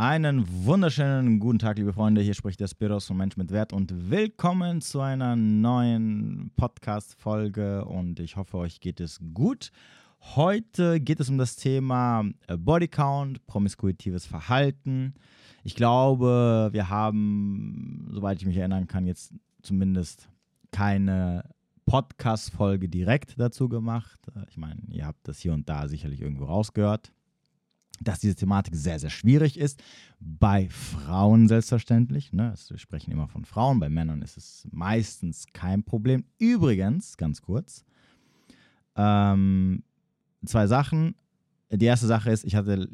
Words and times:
Einen 0.00 0.46
wunderschönen 0.64 1.40
guten 1.40 1.58
Tag, 1.58 1.76
liebe 1.76 1.92
Freunde. 1.92 2.22
Hier 2.22 2.32
spricht 2.32 2.58
der 2.58 2.68
Spiros 2.68 3.06
von 3.06 3.18
Mensch 3.18 3.36
mit 3.36 3.50
Wert 3.50 3.74
und 3.74 4.10
willkommen 4.10 4.80
zu 4.80 5.02
einer 5.02 5.36
neuen 5.36 6.50
Podcast-Folge. 6.56 7.84
Und 7.84 8.18
ich 8.18 8.36
hoffe, 8.36 8.56
euch 8.56 8.80
geht 8.80 8.98
es 8.98 9.20
gut. 9.34 9.72
Heute 10.36 11.00
geht 11.00 11.20
es 11.20 11.28
um 11.28 11.36
das 11.36 11.56
Thema 11.56 12.24
äh, 12.46 12.56
Bodycount, 12.56 13.46
promiskuitives 13.46 14.24
Verhalten. 14.24 15.12
Ich 15.64 15.74
glaube, 15.74 16.70
wir 16.72 16.88
haben, 16.88 18.08
soweit 18.10 18.38
ich 18.38 18.46
mich 18.46 18.56
erinnern 18.56 18.86
kann, 18.86 19.06
jetzt 19.06 19.34
zumindest 19.60 20.30
keine 20.70 21.44
Podcast-Folge 21.84 22.88
direkt 22.88 23.38
dazu 23.38 23.68
gemacht. 23.68 24.18
Äh, 24.34 24.46
ich 24.48 24.56
meine, 24.56 24.80
ihr 24.88 25.04
habt 25.04 25.28
das 25.28 25.40
hier 25.40 25.52
und 25.52 25.68
da 25.68 25.88
sicherlich 25.88 26.22
irgendwo 26.22 26.46
rausgehört 26.46 27.12
dass 28.00 28.18
diese 28.18 28.34
Thematik 28.34 28.74
sehr, 28.74 28.98
sehr 28.98 29.10
schwierig 29.10 29.58
ist. 29.58 29.82
Bei 30.18 30.68
Frauen 30.70 31.48
selbstverständlich. 31.48 32.32
Ne? 32.32 32.54
Wir 32.68 32.78
sprechen 32.78 33.12
immer 33.12 33.28
von 33.28 33.44
Frauen. 33.44 33.78
Bei 33.78 33.88
Männern 33.88 34.22
ist 34.22 34.36
es 34.36 34.66
meistens 34.72 35.46
kein 35.52 35.84
Problem. 35.84 36.24
Übrigens, 36.38 37.16
ganz 37.16 37.42
kurz, 37.42 37.84
ähm, 38.96 39.82
zwei 40.44 40.66
Sachen. 40.66 41.14
Die 41.70 41.84
erste 41.84 42.06
Sache 42.06 42.30
ist, 42.30 42.44
ich 42.44 42.56
hatte, 42.56 42.88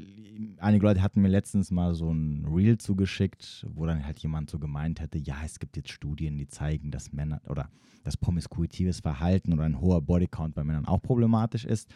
einige 0.59 0.85
Leute 0.85 1.01
hatten 1.01 1.23
mir 1.23 1.29
letztens 1.29 1.71
mal 1.71 1.95
so 1.95 2.13
ein 2.13 2.45
Reel 2.45 2.77
zugeschickt, 2.77 3.66
wo 3.71 3.87
dann 3.87 4.05
halt 4.05 4.19
jemand 4.19 4.51
so 4.51 4.59
gemeint 4.59 5.01
hätte, 5.01 5.19
ja, 5.19 5.37
es 5.45 5.59
gibt 5.59 5.77
jetzt 5.77 5.91
Studien, 5.91 6.37
die 6.37 6.49
zeigen, 6.49 6.91
dass 6.91 7.13
Männer 7.13 7.41
oder 7.49 7.71
das 8.05 8.16
promiskuitives 8.16 9.01
Verhalten 9.01 9.52
oder 9.52 9.65
ein 9.65 9.80
hoher 9.80 10.02
Bodycount 10.02 10.55
bei 10.55 10.63
Männern 10.63 10.85
auch 10.85 11.01
problematisch 11.01 11.65
ist, 11.65 11.91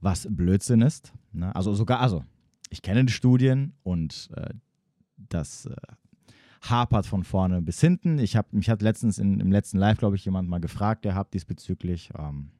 was 0.00 0.28
Blödsinn 0.30 0.82
ist. 0.82 1.12
Ne? 1.32 1.54
Also 1.56 1.72
sogar, 1.74 2.00
also 2.00 2.24
ich 2.70 2.82
kenne 2.82 3.04
die 3.04 3.12
Studien 3.12 3.74
und 3.82 4.30
äh, 4.34 4.50
das 5.16 5.66
äh, 5.66 5.76
hapert 6.62 7.06
von 7.06 7.24
vorne 7.24 7.62
bis 7.62 7.80
hinten. 7.80 8.18
Ich 8.18 8.36
habe 8.36 8.48
mich 8.52 8.68
hat 8.68 8.82
letztens 8.82 9.18
in, 9.18 9.40
im 9.40 9.52
letzten 9.52 9.78
Live, 9.78 9.98
glaube 9.98 10.16
ich, 10.16 10.24
jemand 10.24 10.48
mal 10.48 10.60
gefragt, 10.60 11.04
der 11.04 11.14
hat 11.14 11.34
diesbezüglich. 11.34 12.10
Ähm, 12.18 12.50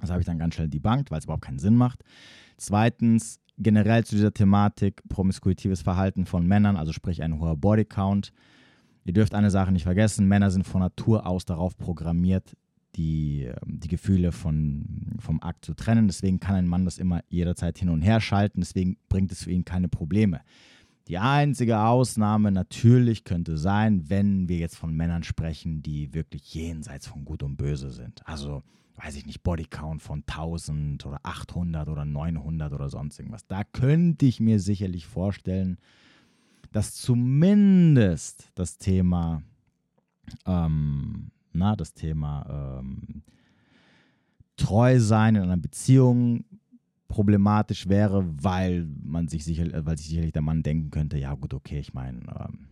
das 0.00 0.10
habe 0.10 0.20
ich 0.20 0.26
dann 0.26 0.38
ganz 0.38 0.54
schnell 0.54 0.68
debunked, 0.68 1.10
weil 1.10 1.18
es 1.18 1.24
überhaupt 1.24 1.44
keinen 1.44 1.58
Sinn 1.58 1.76
macht. 1.76 2.04
Zweitens, 2.56 3.40
generell 3.58 4.04
zu 4.04 4.16
dieser 4.16 4.34
Thematik 4.34 5.02
promiskuitives 5.08 5.82
Verhalten 5.82 6.26
von 6.26 6.46
Männern, 6.46 6.76
also 6.76 6.92
sprich 6.92 7.22
ein 7.22 7.38
hoher 7.38 7.56
Bodycount. 7.56 8.32
Ihr 9.04 9.12
dürft 9.12 9.34
eine 9.34 9.50
Sache 9.50 9.72
nicht 9.72 9.84
vergessen, 9.84 10.26
Männer 10.26 10.50
sind 10.50 10.66
von 10.66 10.80
Natur 10.80 11.26
aus 11.26 11.44
darauf 11.44 11.76
programmiert, 11.76 12.56
die, 12.96 13.44
ähm, 13.44 13.80
die 13.80 13.88
Gefühle 13.88 14.32
von, 14.32 15.16
vom 15.18 15.42
Akt 15.42 15.64
zu 15.64 15.74
trennen. 15.74 16.06
Deswegen 16.06 16.40
kann 16.40 16.56
ein 16.56 16.66
Mann 16.66 16.84
das 16.84 16.98
immer 16.98 17.22
jederzeit 17.28 17.78
hin 17.78 17.88
und 17.88 18.02
her 18.02 18.20
schalten. 18.20 18.60
Deswegen 18.60 18.96
bringt 19.08 19.32
es 19.32 19.44
für 19.44 19.50
ihn 19.50 19.64
keine 19.64 19.88
Probleme. 19.88 20.40
Die 21.08 21.18
einzige 21.18 21.80
Ausnahme 21.80 22.50
natürlich 22.50 23.24
könnte 23.24 23.58
sein, 23.58 24.08
wenn 24.08 24.48
wir 24.48 24.56
jetzt 24.56 24.76
von 24.76 24.94
Männern 24.94 25.22
sprechen, 25.22 25.82
die 25.82 26.14
wirklich 26.14 26.54
jenseits 26.54 27.06
von 27.06 27.26
Gut 27.26 27.42
und 27.42 27.56
Böse 27.56 27.90
sind. 27.90 28.26
Also, 28.26 28.62
weiß 28.96 29.16
ich 29.16 29.26
nicht, 29.26 29.42
Bodycount 29.42 30.00
von 30.00 30.22
1000 30.26 31.04
oder 31.04 31.20
800 31.22 31.88
oder 31.88 32.06
900 32.06 32.72
oder 32.72 32.88
sonst 32.88 33.18
irgendwas. 33.18 33.46
Da 33.46 33.64
könnte 33.64 34.24
ich 34.24 34.40
mir 34.40 34.60
sicherlich 34.60 35.06
vorstellen, 35.06 35.76
dass 36.72 36.94
zumindest 36.94 38.50
das 38.54 38.78
Thema 38.78 39.42
ähm, 40.46 41.30
na, 41.54 41.76
das 41.76 41.94
Thema 41.94 42.80
ähm, 42.80 43.22
treu 44.56 44.98
sein 45.00 45.36
in 45.36 45.42
einer 45.42 45.56
Beziehung 45.56 46.44
problematisch 47.08 47.88
wäre, 47.88 48.24
weil 48.42 48.88
man 49.02 49.28
sich 49.28 49.44
sicher, 49.44 49.72
äh, 49.72 49.86
weil 49.86 49.96
sich 49.96 50.08
sicherlich 50.08 50.32
der 50.32 50.42
Mann 50.42 50.62
denken 50.62 50.90
könnte, 50.90 51.18
ja 51.18 51.34
gut, 51.34 51.54
okay, 51.54 51.78
ich 51.78 51.94
meine, 51.94 52.20
ähm, 52.38 52.66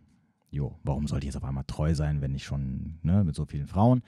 jo, 0.50 0.78
warum 0.82 1.06
sollte 1.06 1.24
ich 1.24 1.32
jetzt 1.32 1.42
auf 1.42 1.48
einmal 1.48 1.64
treu 1.66 1.94
sein, 1.94 2.20
wenn 2.20 2.34
ich 2.34 2.44
schon 2.44 2.98
ne, 3.02 3.24
mit 3.24 3.34
so 3.34 3.44
vielen 3.44 3.66
Frauen? 3.66 4.02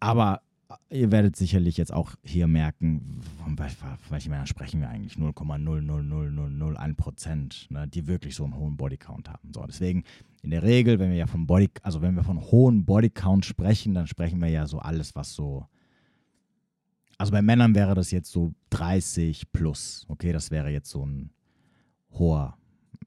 Aber 0.00 0.42
ihr 0.90 1.10
werdet 1.12 1.36
sicherlich 1.36 1.76
jetzt 1.76 1.92
auch 1.92 2.14
hier 2.22 2.46
merken, 2.46 3.20
von 3.44 3.58
welchen 4.10 4.30
Männern 4.30 4.46
sprechen 4.46 4.80
wir 4.80 4.88
eigentlich? 4.88 5.14
0,00001 5.14 6.94
Prozent, 6.96 7.66
ne, 7.70 7.88
die 7.88 8.06
wirklich 8.06 8.34
so 8.34 8.44
einen 8.44 8.56
hohen 8.56 8.76
Bodycount 8.76 9.28
haben. 9.28 9.52
So, 9.52 9.64
deswegen 9.66 10.04
in 10.42 10.50
der 10.50 10.62
Regel, 10.62 10.98
wenn 10.98 11.10
wir 11.10 11.16
ja 11.16 11.26
von 11.26 11.46
Body, 11.46 11.68
also 11.82 12.02
wenn 12.02 12.14
wir 12.14 12.24
von 12.24 12.40
hohen 12.40 12.84
Bodycount 12.84 13.44
sprechen, 13.44 13.94
dann 13.94 14.06
sprechen 14.06 14.40
wir 14.40 14.48
ja 14.48 14.66
so 14.66 14.78
alles, 14.78 15.14
was 15.14 15.34
so. 15.34 15.66
Also 17.18 17.32
bei 17.32 17.42
Männern 17.42 17.74
wäre 17.74 17.94
das 17.94 18.10
jetzt 18.10 18.30
so 18.30 18.54
30 18.70 19.52
plus. 19.52 20.06
Okay, 20.08 20.32
das 20.32 20.50
wäre 20.50 20.70
jetzt 20.70 20.88
so 20.90 21.04
ein 21.04 21.30
hoher, 22.12 22.56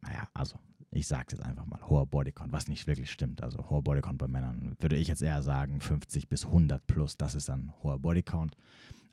naja, 0.01 0.27
also 0.33 0.57
ich 0.93 1.07
sage 1.07 1.25
es 1.27 1.33
jetzt 1.33 1.45
einfach 1.45 1.65
mal, 1.65 1.79
hoher 1.89 2.05
Bodycount, 2.05 2.51
was 2.51 2.67
nicht 2.67 2.87
wirklich 2.87 3.11
stimmt. 3.11 3.41
Also 3.41 3.69
hoher 3.69 3.81
Bodycount 3.81 4.17
bei 4.17 4.27
Männern 4.27 4.75
würde 4.79 4.95
ich 4.95 5.07
jetzt 5.07 5.21
eher 5.21 5.41
sagen 5.41 5.79
50 5.79 6.29
bis 6.29 6.45
100 6.45 6.85
plus, 6.87 7.17
das 7.17 7.35
ist 7.35 7.49
dann 7.49 7.73
hoher 7.81 7.99
Bodycount. 7.99 8.55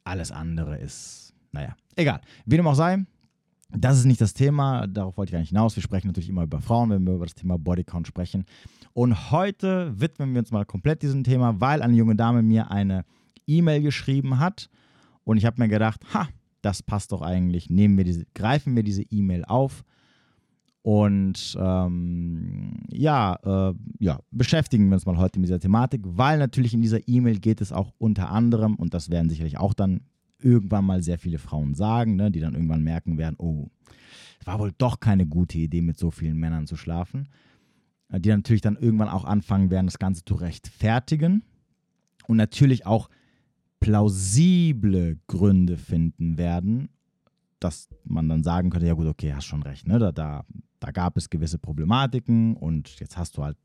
Alles 0.04 0.32
andere 0.32 0.78
ist, 0.78 1.34
naja, 1.52 1.74
egal. 1.96 2.20
Wie 2.46 2.56
dem 2.56 2.66
auch 2.66 2.74
sei, 2.74 3.04
das 3.70 3.98
ist 3.98 4.04
nicht 4.04 4.20
das 4.20 4.34
Thema, 4.34 4.86
darauf 4.86 5.16
wollte 5.16 5.30
ich 5.30 5.36
eigentlich 5.36 5.50
hinaus. 5.50 5.76
Wir 5.76 5.82
sprechen 5.82 6.08
natürlich 6.08 6.28
immer 6.28 6.42
über 6.42 6.60
Frauen, 6.60 6.90
wenn 6.90 7.06
wir 7.06 7.14
über 7.14 7.26
das 7.26 7.34
Thema 7.34 7.58
Bodycount 7.58 8.06
sprechen. 8.06 8.44
Und 8.92 9.30
heute 9.30 9.98
widmen 9.98 10.32
wir 10.32 10.40
uns 10.40 10.50
mal 10.50 10.64
komplett 10.64 11.02
diesem 11.02 11.22
Thema, 11.22 11.60
weil 11.60 11.82
eine 11.82 11.94
junge 11.94 12.16
Dame 12.16 12.42
mir 12.42 12.70
eine 12.70 13.04
E-Mail 13.46 13.82
geschrieben 13.82 14.38
hat. 14.38 14.68
Und 15.24 15.36
ich 15.36 15.44
habe 15.44 15.60
mir 15.60 15.68
gedacht, 15.68 16.02
ha, 16.12 16.28
das 16.62 16.82
passt 16.82 17.12
doch 17.12 17.22
eigentlich. 17.22 17.70
Nehmen 17.70 17.96
wir 17.96 18.04
diese, 18.04 18.26
greifen 18.34 18.74
wir 18.74 18.82
diese 18.82 19.02
E-Mail 19.02 19.44
auf 19.44 19.84
und 20.82 21.56
ähm, 21.60 22.84
ja, 22.90 23.70
äh, 23.70 23.74
ja, 23.98 24.20
beschäftigen 24.30 24.88
wir 24.88 24.94
uns 24.94 25.06
mal 25.06 25.18
heute 25.18 25.38
mit 25.38 25.48
dieser 25.48 25.60
Thematik, 25.60 26.02
weil 26.04 26.38
natürlich 26.38 26.72
in 26.72 26.80
dieser 26.80 27.06
E-Mail 27.06 27.38
geht 27.38 27.60
es 27.60 27.72
auch 27.72 27.92
unter 27.98 28.30
anderem, 28.30 28.76
und 28.76 28.94
das 28.94 29.10
werden 29.10 29.28
sicherlich 29.28 29.58
auch 29.58 29.74
dann 29.74 30.00
irgendwann 30.38 30.86
mal 30.86 31.02
sehr 31.02 31.18
viele 31.18 31.38
Frauen 31.38 31.74
sagen, 31.74 32.16
ne, 32.16 32.30
die 32.30 32.40
dann 32.40 32.54
irgendwann 32.54 32.82
merken 32.82 33.18
werden, 33.18 33.36
oh, 33.38 33.68
es 34.40 34.46
war 34.46 34.58
wohl 34.58 34.72
doch 34.78 35.00
keine 35.00 35.26
gute 35.26 35.58
Idee, 35.58 35.82
mit 35.82 35.98
so 35.98 36.10
vielen 36.10 36.38
Männern 36.38 36.66
zu 36.66 36.76
schlafen. 36.76 37.28
Äh, 38.10 38.20
die 38.20 38.30
natürlich 38.30 38.62
dann 38.62 38.76
irgendwann 38.76 39.08
auch 39.08 39.24
anfangen 39.24 39.70
werden, 39.70 39.86
das 39.86 39.98
Ganze 39.98 40.24
zu 40.24 40.34
rechtfertigen 40.34 41.42
und 42.26 42.36
natürlich 42.36 42.86
auch 42.86 43.08
plausible 43.80 45.18
Gründe 45.26 45.76
finden 45.76 46.36
werden, 46.36 46.90
dass 47.60 47.88
man 48.04 48.28
dann 48.28 48.42
sagen 48.42 48.70
könnte, 48.70 48.86
ja 48.86 48.94
gut, 48.94 49.06
okay, 49.06 49.34
hast 49.34 49.44
schon 49.44 49.62
recht, 49.62 49.86
ne? 49.86 49.98
da, 49.98 50.12
da, 50.12 50.44
da 50.80 50.90
gab 50.90 51.16
es 51.16 51.30
gewisse 51.30 51.58
Problematiken 51.58 52.56
und 52.56 52.98
jetzt 52.98 53.16
hast 53.16 53.36
du 53.36 53.44
halt 53.44 53.56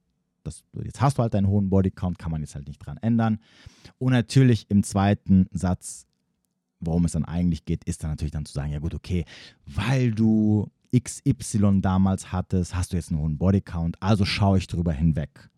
das, 0.43 0.63
jetzt 0.83 1.01
hast 1.01 1.17
du 1.17 1.23
halt 1.23 1.33
deinen 1.33 1.47
hohen 1.47 1.69
Bodycount, 1.69 2.19
kann 2.19 2.31
man 2.31 2.41
jetzt 2.41 2.55
halt 2.55 2.67
nicht 2.67 2.77
dran 2.77 2.97
ändern. 2.97 3.39
Und 3.97 4.13
natürlich 4.13 4.69
im 4.69 4.83
zweiten 4.83 5.47
Satz, 5.51 6.05
worum 6.79 7.05
es 7.05 7.13
dann 7.13 7.25
eigentlich 7.25 7.65
geht, 7.65 7.83
ist 7.85 8.03
dann 8.03 8.11
natürlich 8.11 8.31
dann 8.31 8.45
zu 8.45 8.53
sagen, 8.53 8.71
ja 8.71 8.79
gut, 8.79 8.93
okay, 8.93 9.25
weil 9.65 10.11
du 10.11 10.69
XY 10.95 11.81
damals 11.81 12.31
hattest, 12.31 12.75
hast 12.75 12.93
du 12.93 12.97
jetzt 12.97 13.11
einen 13.11 13.19
hohen 13.19 13.37
Bodycount, 13.37 14.01
also 14.01 14.23
schaue 14.23 14.59
ich 14.59 14.67
drüber 14.67 14.93
hinweg. 14.93 15.49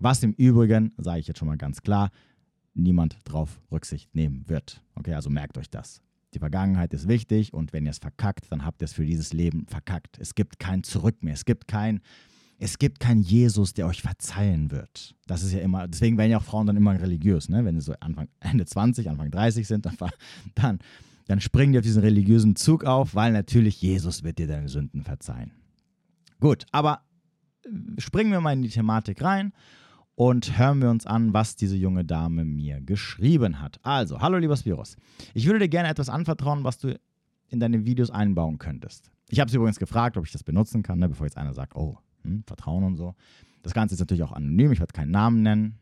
Was 0.00 0.22
im 0.22 0.32
Übrigen, 0.32 0.92
sage 0.98 1.20
ich 1.20 1.28
jetzt 1.28 1.38
schon 1.38 1.48
mal 1.48 1.56
ganz 1.56 1.82
klar, 1.82 2.10
niemand 2.74 3.18
drauf 3.24 3.60
Rücksicht 3.70 4.14
nehmen 4.14 4.48
wird. 4.48 4.82
Okay, 4.96 5.14
also 5.14 5.30
merkt 5.30 5.56
euch 5.56 5.70
das. 5.70 6.02
Die 6.34 6.38
Vergangenheit 6.38 6.94
ist 6.94 7.08
wichtig 7.08 7.52
und 7.52 7.72
wenn 7.72 7.84
ihr 7.84 7.90
es 7.90 7.98
verkackt, 7.98 8.50
dann 8.50 8.64
habt 8.64 8.82
ihr 8.82 8.86
es 8.86 8.92
für 8.92 9.04
dieses 9.04 9.32
Leben 9.32 9.66
verkackt. 9.66 10.18
Es 10.18 10.34
gibt 10.34 10.58
kein 10.58 10.82
Zurück 10.82 11.22
mehr. 11.22 11.34
Es 11.34 11.44
gibt 11.44 11.68
kein, 11.68 12.00
es 12.58 12.78
gibt 12.78 13.00
keinen 13.00 13.22
Jesus, 13.22 13.74
der 13.74 13.86
euch 13.86 14.00
verzeihen 14.00 14.70
wird. 14.70 15.14
Das 15.26 15.42
ist 15.42 15.52
ja 15.52 15.60
immer, 15.60 15.88
deswegen 15.88 16.16
werden 16.16 16.30
ja 16.30 16.38
auch 16.38 16.42
Frauen 16.42 16.66
dann 16.66 16.76
immer 16.76 16.98
religiös, 16.98 17.48
ne? 17.48 17.64
Wenn 17.64 17.78
sie 17.78 17.84
so 17.84 17.94
Anfang, 18.00 18.28
Ende 18.40 18.64
20, 18.64 19.10
Anfang 19.10 19.30
30 19.30 19.66
sind, 19.66 19.84
dann, 19.84 19.96
dann, 20.54 20.78
dann 21.26 21.40
springen 21.40 21.72
die 21.72 21.78
auf 21.78 21.84
diesen 21.84 22.02
religiösen 22.02 22.56
Zug 22.56 22.84
auf, 22.84 23.14
weil 23.14 23.32
natürlich 23.32 23.82
Jesus 23.82 24.22
wird 24.22 24.38
dir 24.38 24.46
deine 24.46 24.68
Sünden 24.68 25.02
verzeihen. 25.02 25.50
Gut, 26.40 26.64
aber 26.72 27.02
äh, 27.64 28.00
springen 28.00 28.32
wir 28.32 28.40
mal 28.40 28.54
in 28.54 28.62
die 28.62 28.70
Thematik 28.70 29.22
rein 29.22 29.52
und 30.14 30.58
hören 30.58 30.82
wir 30.82 30.90
uns 30.90 31.06
an, 31.06 31.32
was 31.32 31.56
diese 31.56 31.76
junge 31.76 32.04
Dame 32.04 32.44
mir 32.44 32.80
geschrieben 32.80 33.60
hat. 33.60 33.78
Also, 33.82 34.20
hallo 34.20 34.38
liebes 34.38 34.64
Virus. 34.64 34.96
Ich 35.34 35.46
würde 35.46 35.60
dir 35.60 35.68
gerne 35.68 35.88
etwas 35.88 36.08
anvertrauen, 36.08 36.64
was 36.64 36.78
du 36.78 36.98
in 37.48 37.60
deine 37.60 37.84
Videos 37.84 38.10
einbauen 38.10 38.58
könntest. 38.58 39.10
Ich 39.28 39.40
habe 39.40 39.50
sie 39.50 39.56
übrigens 39.56 39.78
gefragt, 39.78 40.16
ob 40.16 40.26
ich 40.26 40.32
das 40.32 40.42
benutzen 40.42 40.82
kann, 40.82 40.98
ne, 40.98 41.08
bevor 41.08 41.26
jetzt 41.26 41.36
einer 41.36 41.54
sagt, 41.54 41.74
oh, 41.74 41.98
hm, 42.22 42.44
Vertrauen 42.46 42.84
und 42.84 42.96
so. 42.96 43.14
Das 43.62 43.74
Ganze 43.74 43.94
ist 43.94 44.00
natürlich 44.00 44.22
auch 44.22 44.32
anonym, 44.32 44.72
ich 44.72 44.80
werde 44.80 44.92
keinen 44.92 45.10
Namen 45.10 45.42
nennen. 45.42 45.78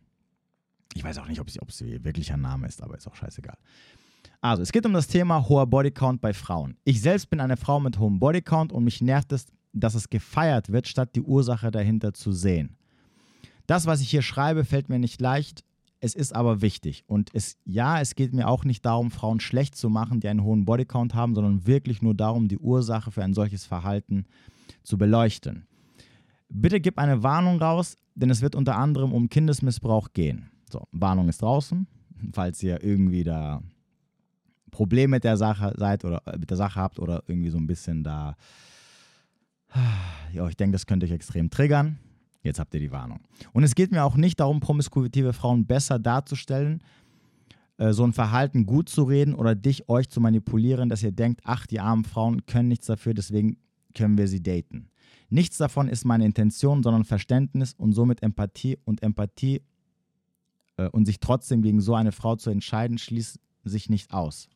Ich 0.95 1.05
weiß 1.05 1.19
auch 1.19 1.29
nicht, 1.29 1.41
ob 1.41 1.51
sie, 1.51 1.61
ob 1.61 1.73
sie 1.73 2.05
wirklich 2.05 2.33
ein 2.33 2.41
Name 2.41 2.67
ist, 2.67 2.83
aber 2.83 2.97
ist 2.97 3.09
auch 3.09 3.15
scheißegal. 3.15 3.57
Also, 4.41 4.63
es 4.63 4.73
geht 4.73 4.87
um 4.87 4.93
das 4.93 5.07
Thema 5.07 5.49
hoher 5.49 5.67
Bodycount 5.67 6.21
bei 6.21 6.33
Frauen. 6.33 6.77
Ich 6.85 7.01
selbst 7.01 7.31
bin 7.31 7.41
eine 7.41 7.57
Frau 7.57 7.79
mit 7.79 7.99
hohem 7.99 8.19
Bodycount 8.19 8.73
und 8.73 8.85
mich 8.85 9.01
nervt 9.01 9.33
es, 9.33 9.47
dass 9.73 9.95
es 9.95 10.09
gefeiert 10.09 10.73
wird, 10.73 10.89
statt 10.89 11.15
die 11.15 11.23
Ursache 11.23 11.71
dahinter 11.71 12.13
zu 12.13 12.33
sehen. 12.33 12.77
Das, 13.71 13.87
was 13.87 14.01
ich 14.01 14.11
hier 14.11 14.23
schreibe, 14.23 14.65
fällt 14.65 14.89
mir 14.89 14.99
nicht 14.99 15.21
leicht. 15.21 15.63
Es 16.01 16.17
ist 16.17 16.35
aber 16.35 16.61
wichtig. 16.61 17.05
Und 17.07 17.31
es, 17.35 17.57
ja, 17.65 18.01
es 18.01 18.17
geht 18.17 18.35
mir 18.35 18.49
auch 18.49 18.65
nicht 18.65 18.85
darum, 18.85 19.13
Frauen 19.13 19.39
schlecht 19.39 19.77
zu 19.77 19.89
machen, 19.89 20.19
die 20.19 20.27
einen 20.27 20.43
hohen 20.43 20.65
Bodycount 20.65 21.15
haben, 21.15 21.37
sondern 21.37 21.69
wirklich 21.69 22.03
nur 22.03 22.17
darum, 22.17 22.49
die 22.49 22.59
Ursache 22.59 23.13
für 23.13 23.23
ein 23.23 23.33
solches 23.33 23.67
Verhalten 23.67 24.25
zu 24.83 24.99
beleuchten. 24.99 25.69
Bitte 26.49 26.81
gib 26.81 26.99
eine 26.99 27.23
Warnung 27.23 27.63
raus, 27.63 27.97
denn 28.17 28.29
es 28.31 28.43
wird 28.43 28.57
unter 28.57 28.77
anderem 28.77 29.13
um 29.13 29.29
Kindesmissbrauch 29.29 30.09
gehen. 30.15 30.51
So, 30.69 30.89
Warnung 30.91 31.29
ist 31.29 31.41
draußen, 31.41 31.87
falls 32.33 32.61
ihr 32.65 32.83
irgendwie 32.83 33.23
da 33.23 33.63
Probleme 34.73 35.13
mit 35.13 35.23
der 35.23 35.37
Sache 35.37 35.75
seid 35.77 36.05
oder 36.05 36.27
äh, 36.27 36.39
mit 36.39 36.51
der 36.51 36.57
Sache 36.57 36.81
habt 36.81 36.99
oder 36.99 37.23
irgendwie 37.29 37.51
so 37.51 37.59
ein 37.59 37.69
bisschen 37.69 38.03
da, 38.03 38.35
ja, 40.33 40.49
ich 40.49 40.57
denke, 40.57 40.73
das 40.73 40.87
könnte 40.87 41.07
euch 41.07 41.13
extrem 41.13 41.51
triggern. 41.51 42.01
Jetzt 42.43 42.59
habt 42.59 42.73
ihr 42.75 42.81
die 42.81 42.91
Warnung. 42.91 43.21
Und 43.53 43.65
es 43.65 43.75
geht 43.75 43.91
mir 43.91 44.05
auch 44.05 44.17
nicht 44.17 44.41
darum, 44.41 44.61
promiskuitive 44.61 45.33
Frauen 45.33 45.67
besser 45.67 45.99
darzustellen, 45.99 46.83
äh, 47.77 47.93
so 47.93 48.05
ein 48.05 48.13
Verhalten 48.13 48.67
gut 48.67 48.89
zu 48.89 49.05
reden 49.05 49.35
oder 49.35 49.55
dich, 49.55 49.89
euch 49.89 50.09
zu 50.09 50.21
manipulieren, 50.21 50.89
dass 50.89 51.03
ihr 51.03 51.13
denkt, 51.13 51.41
ach, 51.45 51.67
die 51.67 51.81
armen 51.81 52.05
Frauen 52.05 52.47
können 52.47 52.69
nichts 52.69 52.87
dafür, 52.87 53.15
deswegen 53.15 53.59
können 53.95 54.17
wir 54.17 54.29
sie 54.29 54.43
daten. 54.43 54.89
Nichts 55.29 55.59
davon 55.59 55.89
ist 55.89 56.05
meine 56.05 56.25
Intention, 56.25 56.83
sondern 56.83 57.05
Verständnis 57.05 57.75
und 57.75 57.93
somit 57.93 58.23
Empathie 58.23 58.79
und 58.85 59.03
Empathie 59.03 59.63
äh, 60.77 60.89
und 60.89 61.07
sich 61.07 61.21
trotzdem 61.21 61.63
gegen 61.63 61.81
so 61.81 61.95
eine 61.95 62.13
Frau 62.13 62.37
zu 62.37 62.51
entscheiden, 62.51 62.99
schließt 62.99 63.39
sich 63.65 63.91
nicht 63.91 64.13
aus. 64.13 64.49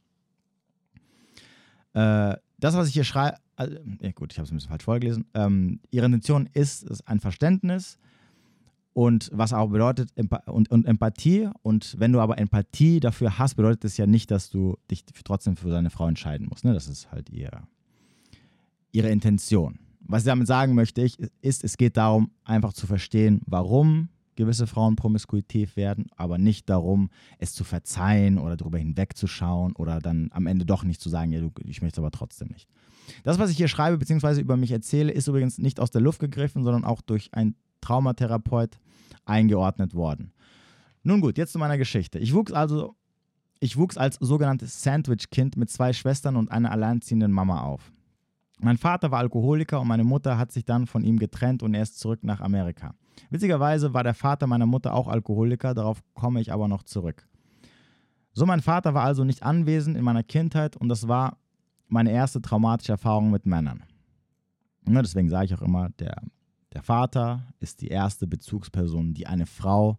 Äh, 1.92 2.36
das, 2.58 2.74
was 2.74 2.88
ich 2.88 2.94
hier 2.94 3.04
schreibe, 3.04 3.36
also, 3.56 3.76
ja 4.00 4.12
gut, 4.12 4.32
ich 4.32 4.38
habe 4.38 4.44
es 4.44 4.52
ein 4.52 4.56
bisschen 4.56 4.70
falsch 4.70 4.84
vorgelesen. 4.84 5.26
Ähm, 5.34 5.80
ihre 5.90 6.06
Intention 6.06 6.48
ist, 6.52 6.84
ist 6.84 7.06
ein 7.06 7.20
Verständnis 7.20 7.98
und 8.92 9.30
was 9.32 9.52
auch 9.52 9.68
bedeutet 9.68 10.10
und, 10.46 10.70
und 10.70 10.86
Empathie. 10.86 11.50
Und 11.62 11.96
wenn 11.98 12.12
du 12.12 12.20
aber 12.20 12.38
Empathie 12.38 13.00
dafür 13.00 13.38
hast, 13.38 13.56
bedeutet 13.56 13.84
das 13.84 13.96
ja 13.96 14.06
nicht, 14.06 14.30
dass 14.30 14.50
du 14.50 14.76
dich 14.90 15.04
trotzdem 15.24 15.56
für 15.56 15.68
deine 15.68 15.90
Frau 15.90 16.08
entscheiden 16.08 16.46
musst. 16.48 16.64
Ne? 16.64 16.72
Das 16.72 16.88
ist 16.88 17.10
halt 17.10 17.28
ihr, 17.30 17.50
ihre 18.92 19.10
Intention. 19.10 19.78
Was 20.00 20.22
ich 20.22 20.26
damit 20.26 20.46
sagen 20.46 20.74
möchte, 20.74 21.02
ich, 21.02 21.18
ist, 21.42 21.64
es 21.64 21.76
geht 21.76 21.96
darum, 21.96 22.30
einfach 22.44 22.72
zu 22.72 22.86
verstehen, 22.86 23.40
warum 23.46 24.10
gewisse 24.36 24.66
Frauen 24.66 24.96
promiskuitiv 24.96 25.76
werden, 25.76 26.06
aber 26.16 26.38
nicht 26.38 26.68
darum, 26.68 27.10
es 27.38 27.52
zu 27.54 27.64
verzeihen 27.64 28.38
oder 28.38 28.56
darüber 28.56 28.78
hinwegzuschauen 28.78 29.74
oder 29.76 30.00
dann 30.00 30.30
am 30.32 30.46
Ende 30.46 30.64
doch 30.64 30.84
nicht 30.84 31.00
zu 31.00 31.08
sagen, 31.08 31.32
ja, 31.32 31.40
du, 31.40 31.50
ich 31.64 31.82
möchte 31.82 31.96
es 31.96 31.98
aber 31.98 32.10
trotzdem 32.10 32.48
nicht. 32.48 32.68
Das, 33.22 33.38
was 33.38 33.50
ich 33.50 33.56
hier 33.56 33.68
schreibe 33.68 33.98
bzw. 33.98 34.40
über 34.40 34.56
mich 34.56 34.70
erzähle, 34.70 35.12
ist 35.12 35.28
übrigens 35.28 35.58
nicht 35.58 35.80
aus 35.80 35.90
der 35.90 36.00
Luft 36.00 36.20
gegriffen, 36.20 36.64
sondern 36.64 36.84
auch 36.84 37.00
durch 37.00 37.32
einen 37.32 37.54
Traumatherapeut 37.80 38.78
eingeordnet 39.24 39.94
worden. 39.94 40.32
Nun 41.02 41.20
gut, 41.20 41.36
jetzt 41.36 41.52
zu 41.52 41.58
meiner 41.58 41.78
Geschichte. 41.78 42.18
Ich 42.18 42.32
wuchs 42.32 42.52
also, 42.52 42.96
ich 43.60 43.76
wuchs 43.76 43.98
als 43.98 44.16
sogenanntes 44.20 44.82
Sandwich-Kind 44.82 45.56
mit 45.56 45.70
zwei 45.70 45.92
Schwestern 45.92 46.36
und 46.36 46.50
einer 46.50 46.70
alleinziehenden 46.70 47.30
Mama 47.30 47.60
auf. 47.60 47.92
Mein 48.58 48.78
Vater 48.78 49.10
war 49.10 49.18
Alkoholiker 49.18 49.80
und 49.80 49.88
meine 49.88 50.04
Mutter 50.04 50.38
hat 50.38 50.52
sich 50.52 50.64
dann 50.64 50.86
von 50.86 51.04
ihm 51.04 51.18
getrennt 51.18 51.62
und 51.62 51.74
er 51.74 51.82
ist 51.82 51.98
zurück 51.98 52.20
nach 52.22 52.40
Amerika. 52.40 52.94
Witzigerweise 53.30 53.94
war 53.94 54.04
der 54.04 54.14
Vater 54.14 54.46
meiner 54.46 54.66
Mutter 54.66 54.94
auch 54.94 55.08
Alkoholiker, 55.08 55.74
darauf 55.74 56.02
komme 56.14 56.40
ich 56.40 56.52
aber 56.52 56.68
noch 56.68 56.82
zurück. 56.82 57.26
So, 58.32 58.46
mein 58.46 58.60
Vater 58.60 58.94
war 58.94 59.04
also 59.04 59.24
nicht 59.24 59.42
anwesend 59.42 59.96
in 59.96 60.04
meiner 60.04 60.24
Kindheit 60.24 60.76
und 60.76 60.88
das 60.88 61.06
war 61.06 61.38
meine 61.88 62.10
erste 62.10 62.42
traumatische 62.42 62.92
Erfahrung 62.92 63.30
mit 63.30 63.46
Männern. 63.46 63.84
Ja, 64.88 65.00
deswegen 65.00 65.28
sage 65.28 65.46
ich 65.46 65.54
auch 65.54 65.62
immer, 65.62 65.90
der, 65.98 66.22
der 66.72 66.82
Vater 66.82 67.46
ist 67.60 67.80
die 67.80 67.88
erste 67.88 68.26
Bezugsperson, 68.26 69.14
die 69.14 69.26
eine 69.26 69.46
Frau 69.46 69.98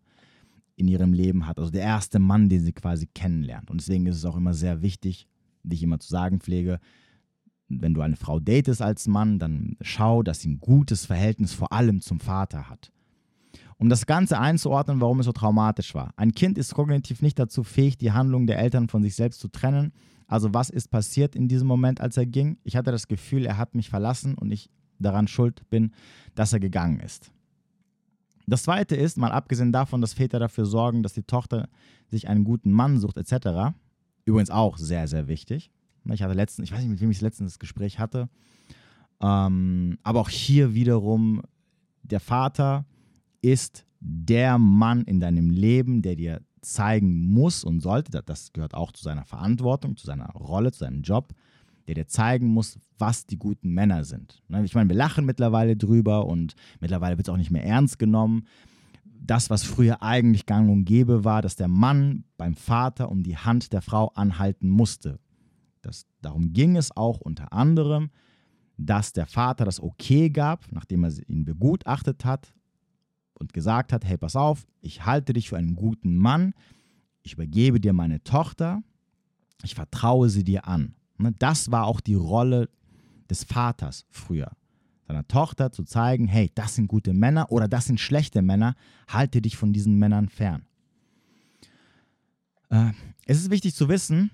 in 0.75 0.87
ihrem 0.87 1.13
Leben 1.13 1.47
hat. 1.47 1.57
Also 1.57 1.71
der 1.71 1.83
erste 1.83 2.19
Mann, 2.19 2.49
den 2.49 2.61
sie 2.61 2.73
quasi 2.73 3.07
kennenlernt. 3.07 3.71
Und 3.71 3.79
deswegen 3.79 4.05
ist 4.05 4.17
es 4.17 4.25
auch 4.25 4.35
immer 4.35 4.53
sehr 4.53 4.81
wichtig, 4.81 5.27
wie 5.63 5.75
ich 5.75 5.83
immer 5.83 5.99
zu 5.99 6.09
sagen 6.09 6.39
pflege, 6.39 6.79
wenn 7.67 7.93
du 7.93 8.01
eine 8.01 8.15
Frau 8.15 8.39
datest 8.39 8.81
als 8.81 9.07
Mann, 9.07 9.39
dann 9.39 9.77
schau, 9.81 10.21
dass 10.21 10.41
sie 10.41 10.49
ein 10.49 10.59
gutes 10.59 11.05
Verhältnis 11.05 11.53
vor 11.53 11.71
allem 11.71 12.01
zum 12.01 12.19
Vater 12.19 12.69
hat. 12.69 12.91
Um 13.77 13.89
das 13.89 14.05
Ganze 14.05 14.39
einzuordnen, 14.39 15.01
warum 15.01 15.19
es 15.19 15.25
so 15.25 15.33
traumatisch 15.33 15.93
war. 15.95 16.13
Ein 16.15 16.31
Kind 16.31 16.57
ist 16.57 16.73
kognitiv 16.73 17.21
nicht 17.21 17.37
dazu 17.37 17.63
fähig, 17.63 17.97
die 17.97 18.11
Handlung 18.11 18.47
der 18.47 18.59
Eltern 18.59 18.87
von 18.87 19.03
sich 19.03 19.15
selbst 19.15 19.41
zu 19.41 19.49
trennen. 19.49 19.91
Also 20.27 20.53
was 20.53 20.69
ist 20.69 20.89
passiert 20.89 21.35
in 21.35 21.47
diesem 21.47 21.67
Moment, 21.67 21.99
als 22.01 22.17
er 22.17 22.25
ging? 22.25 22.57
Ich 22.63 22.75
hatte 22.75 22.91
das 22.91 23.07
Gefühl, 23.07 23.45
er 23.45 23.57
hat 23.57 23.75
mich 23.75 23.89
verlassen 23.89 24.35
und 24.35 24.51
ich 24.51 24.69
daran 24.97 25.27
schuld 25.27 25.69
bin, 25.69 25.91
dass 26.35 26.53
er 26.53 26.59
gegangen 26.59 26.99
ist. 26.99 27.31
Das 28.47 28.63
Zweite 28.63 28.95
ist, 28.95 29.17
mal 29.17 29.31
abgesehen 29.31 29.71
davon, 29.71 30.01
dass 30.01 30.13
Väter 30.13 30.39
dafür 30.39 30.65
sorgen, 30.65 31.03
dass 31.03 31.13
die 31.13 31.23
Tochter 31.23 31.67
sich 32.09 32.27
einen 32.27 32.43
guten 32.43 32.71
Mann 32.71 32.99
sucht 32.99 33.17
etc. 33.17 33.75
Übrigens 34.23 34.51
auch 34.51 34.77
sehr, 34.77 35.07
sehr 35.07 35.27
wichtig. 35.27 35.71
Ich 36.11 36.21
hatte 36.21 36.33
letztens, 36.33 36.69
ich 36.69 36.71
weiß 36.71 36.81
nicht, 36.81 36.91
mit 36.91 37.01
wem 37.01 37.09
ich 37.09 37.21
letztens 37.21 37.53
das 37.53 37.59
Gespräch 37.59 37.97
hatte, 37.97 38.29
ähm, 39.21 39.97
aber 40.03 40.19
auch 40.19 40.29
hier 40.29 40.75
wiederum, 40.75 41.41
der 42.03 42.19
Vater 42.19 42.85
ist 43.45 43.85
der 43.99 44.57
Mann 44.57 45.03
in 45.03 45.19
deinem 45.19 45.51
Leben, 45.51 46.01
der 46.01 46.15
dir 46.15 46.41
zeigen 46.61 47.27
muss 47.27 47.63
und 47.63 47.79
sollte, 47.79 48.23
das 48.25 48.53
gehört 48.53 48.73
auch 48.73 48.91
zu 48.91 49.03
seiner 49.03 49.23
Verantwortung, 49.23 49.97
zu 49.97 50.07
seiner 50.07 50.31
Rolle, 50.31 50.71
zu 50.71 50.79
seinem 50.79 51.03
Job, 51.03 51.31
der 51.87 51.93
dir 51.93 52.07
zeigen 52.07 52.47
muss, 52.47 52.79
was 52.97 53.27
die 53.27 53.37
guten 53.37 53.69
Männer 53.69 54.03
sind. 54.03 54.41
Ne, 54.47 54.65
ich 54.65 54.73
meine, 54.73 54.89
wir 54.89 54.95
lachen 54.95 55.25
mittlerweile 55.25 55.77
drüber 55.77 56.25
und 56.25 56.55
mittlerweile 56.79 57.17
wird 57.17 57.27
es 57.27 57.31
auch 57.31 57.37
nicht 57.37 57.51
mehr 57.51 57.63
ernst 57.63 57.99
genommen. 57.99 58.47
Das, 59.03 59.51
was 59.51 59.63
früher 59.63 60.01
eigentlich 60.01 60.47
gang 60.47 60.71
und 60.71 60.85
gäbe 60.85 61.23
war, 61.23 61.43
dass 61.43 61.55
der 61.55 61.67
Mann 61.67 62.23
beim 62.37 62.55
Vater 62.55 63.11
um 63.11 63.21
die 63.21 63.37
Hand 63.37 63.73
der 63.73 63.83
Frau 63.83 64.07
anhalten 64.15 64.69
musste. 64.69 65.19
Das, 65.83 66.07
darum 66.21 66.51
ging 66.51 66.77
es 66.77 66.95
auch 66.97 67.21
unter 67.21 67.53
anderem, 67.53 68.09
dass 68.77 69.13
der 69.13 69.27
Vater 69.27 69.65
das 69.65 69.79
Okay 69.79 70.31
gab, 70.31 70.71
nachdem 70.71 71.03
er 71.03 71.11
ihn 71.29 71.45
begutachtet 71.45 72.25
hat 72.25 72.54
und 73.35 73.53
gesagt 73.53 73.93
hat, 73.93 74.05
hey, 74.05 74.17
pass 74.17 74.35
auf, 74.35 74.65
ich 74.81 75.05
halte 75.05 75.33
dich 75.33 75.49
für 75.49 75.57
einen 75.57 75.75
guten 75.75 76.15
Mann, 76.15 76.53
ich 77.23 77.33
übergebe 77.33 77.79
dir 77.79 77.93
meine 77.93 78.23
Tochter, 78.23 78.81
ich 79.63 79.75
vertraue 79.75 80.29
sie 80.29 80.43
dir 80.43 80.67
an. 80.67 80.95
Ne, 81.17 81.33
das 81.37 81.71
war 81.71 81.85
auch 81.85 82.01
die 82.01 82.15
Rolle 82.15 82.69
des 83.29 83.43
Vaters 83.43 84.05
früher. 84.09 84.51
Seiner 85.07 85.27
Tochter 85.27 85.71
zu 85.71 85.83
zeigen, 85.83 86.27
hey, 86.27 86.51
das 86.55 86.75
sind 86.75 86.87
gute 86.87 87.13
Männer 87.13 87.51
oder 87.51 87.67
das 87.67 87.85
sind 87.85 87.99
schlechte 87.99 88.41
Männer, 88.41 88.75
halte 89.07 89.41
dich 89.41 89.55
von 89.55 89.71
diesen 89.71 89.97
Männern 89.97 90.29
fern. 90.29 90.65
Äh, 92.69 92.91
es 93.25 93.37
ist 93.37 93.51
wichtig 93.51 93.75
zu 93.75 93.87
wissen, 93.87 94.31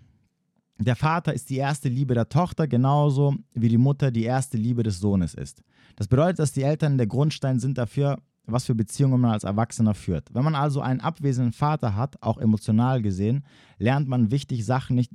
der 0.77 0.95
Vater 0.95 1.33
ist 1.33 1.49
die 1.49 1.57
erste 1.57 1.89
Liebe 1.89 2.15
der 2.15 2.29
Tochter, 2.29 2.67
genauso 2.67 3.35
wie 3.53 3.69
die 3.69 3.77
Mutter 3.77 4.11
die 4.11 4.23
erste 4.23 4.57
Liebe 4.57 4.83
des 4.83 4.99
Sohnes 4.99 5.33
ist. 5.33 5.61
Das 5.95 6.07
bedeutet, 6.07 6.39
dass 6.39 6.53
die 6.53 6.63
Eltern 6.63 6.97
der 6.97 7.07
Grundstein 7.07 7.59
sind 7.59 7.77
dafür, 7.77 8.17
was 8.45 8.65
für 8.65 8.75
Beziehungen 8.75 9.21
man 9.21 9.31
als 9.31 9.43
Erwachsener 9.43 9.93
führt. 9.93 10.33
Wenn 10.33 10.43
man 10.43 10.55
also 10.55 10.81
einen 10.81 10.99
abwesenden 10.99 11.53
Vater 11.53 11.95
hat, 11.95 12.21
auch 12.21 12.37
emotional 12.37 13.01
gesehen, 13.01 13.43
lernt 13.77 14.07
man 14.07 14.31
wichtige 14.31 14.63
Sachen 14.63 14.95
nicht, 14.95 15.11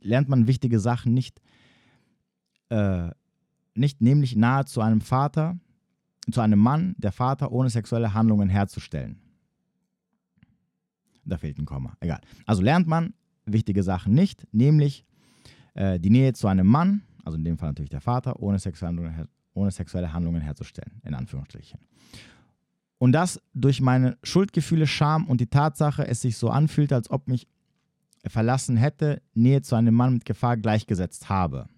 lernt 0.00 0.28
man 0.28 0.46
wichtige 0.46 0.80
Sachen 0.80 1.14
nicht, 1.14 1.40
äh, 2.68 3.10
nicht 3.74 4.00
nämlich 4.00 4.36
nahe 4.36 4.64
zu 4.64 4.80
einem 4.80 5.00
Vater, 5.00 5.58
zu 6.30 6.40
einem 6.40 6.58
Mann, 6.58 6.94
der 6.98 7.12
Vater 7.12 7.52
ohne 7.52 7.70
sexuelle 7.70 8.12
Handlungen 8.12 8.48
herzustellen. 8.48 9.18
Da 11.24 11.38
fehlt 11.38 11.58
ein 11.58 11.66
Komma. 11.66 11.94
Egal. 12.00 12.20
Also 12.46 12.62
lernt 12.62 12.86
man 12.86 13.14
wichtige 13.44 13.82
Sachen 13.82 14.14
nicht, 14.14 14.46
nämlich 14.52 15.04
äh, 15.74 15.98
die 15.98 16.10
Nähe 16.10 16.32
zu 16.32 16.48
einem 16.48 16.66
Mann, 16.66 17.02
also 17.24 17.38
in 17.38 17.44
dem 17.44 17.58
Fall 17.58 17.70
natürlich 17.70 17.90
der 17.90 18.00
Vater, 18.00 18.40
ohne 18.40 18.58
sexuelle 18.58 18.96
Handlungen, 18.96 19.28
ohne 19.54 19.70
sexuelle 19.70 20.12
Handlungen 20.12 20.40
herzustellen, 20.40 21.00
in 21.04 21.14
Anführungsstrichen. 21.14 21.78
Und 22.98 23.12
das 23.12 23.40
durch 23.54 23.80
meine 23.80 24.18
Schuldgefühle, 24.22 24.86
Scham 24.86 25.26
und 25.26 25.40
die 25.40 25.46
Tatsache, 25.46 26.06
es 26.06 26.20
sich 26.20 26.36
so 26.36 26.50
anfühlt, 26.50 26.92
als 26.92 27.10
ob 27.10 27.28
mich 27.28 27.46
verlassen 28.26 28.76
hätte, 28.76 29.22
Nähe 29.34 29.62
zu 29.62 29.76
einem 29.76 29.94
Mann 29.94 30.14
mit 30.14 30.24
Gefahr 30.24 30.56
gleichgesetzt 30.56 31.28
habe. 31.28 31.68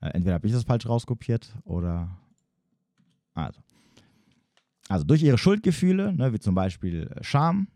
Äh, 0.00 0.10
entweder 0.10 0.34
habe 0.34 0.46
ich 0.46 0.52
das 0.52 0.64
falsch 0.64 0.86
rauskopiert 0.86 1.54
oder. 1.64 2.18
Also. 3.32 3.60
Also 4.88 5.04
durch 5.04 5.22
ihre 5.22 5.38
Schuldgefühle, 5.38 6.12
ne, 6.12 6.32
wie 6.34 6.38
zum 6.38 6.54
Beispiel 6.54 7.08
äh, 7.08 7.24
Scham 7.24 7.68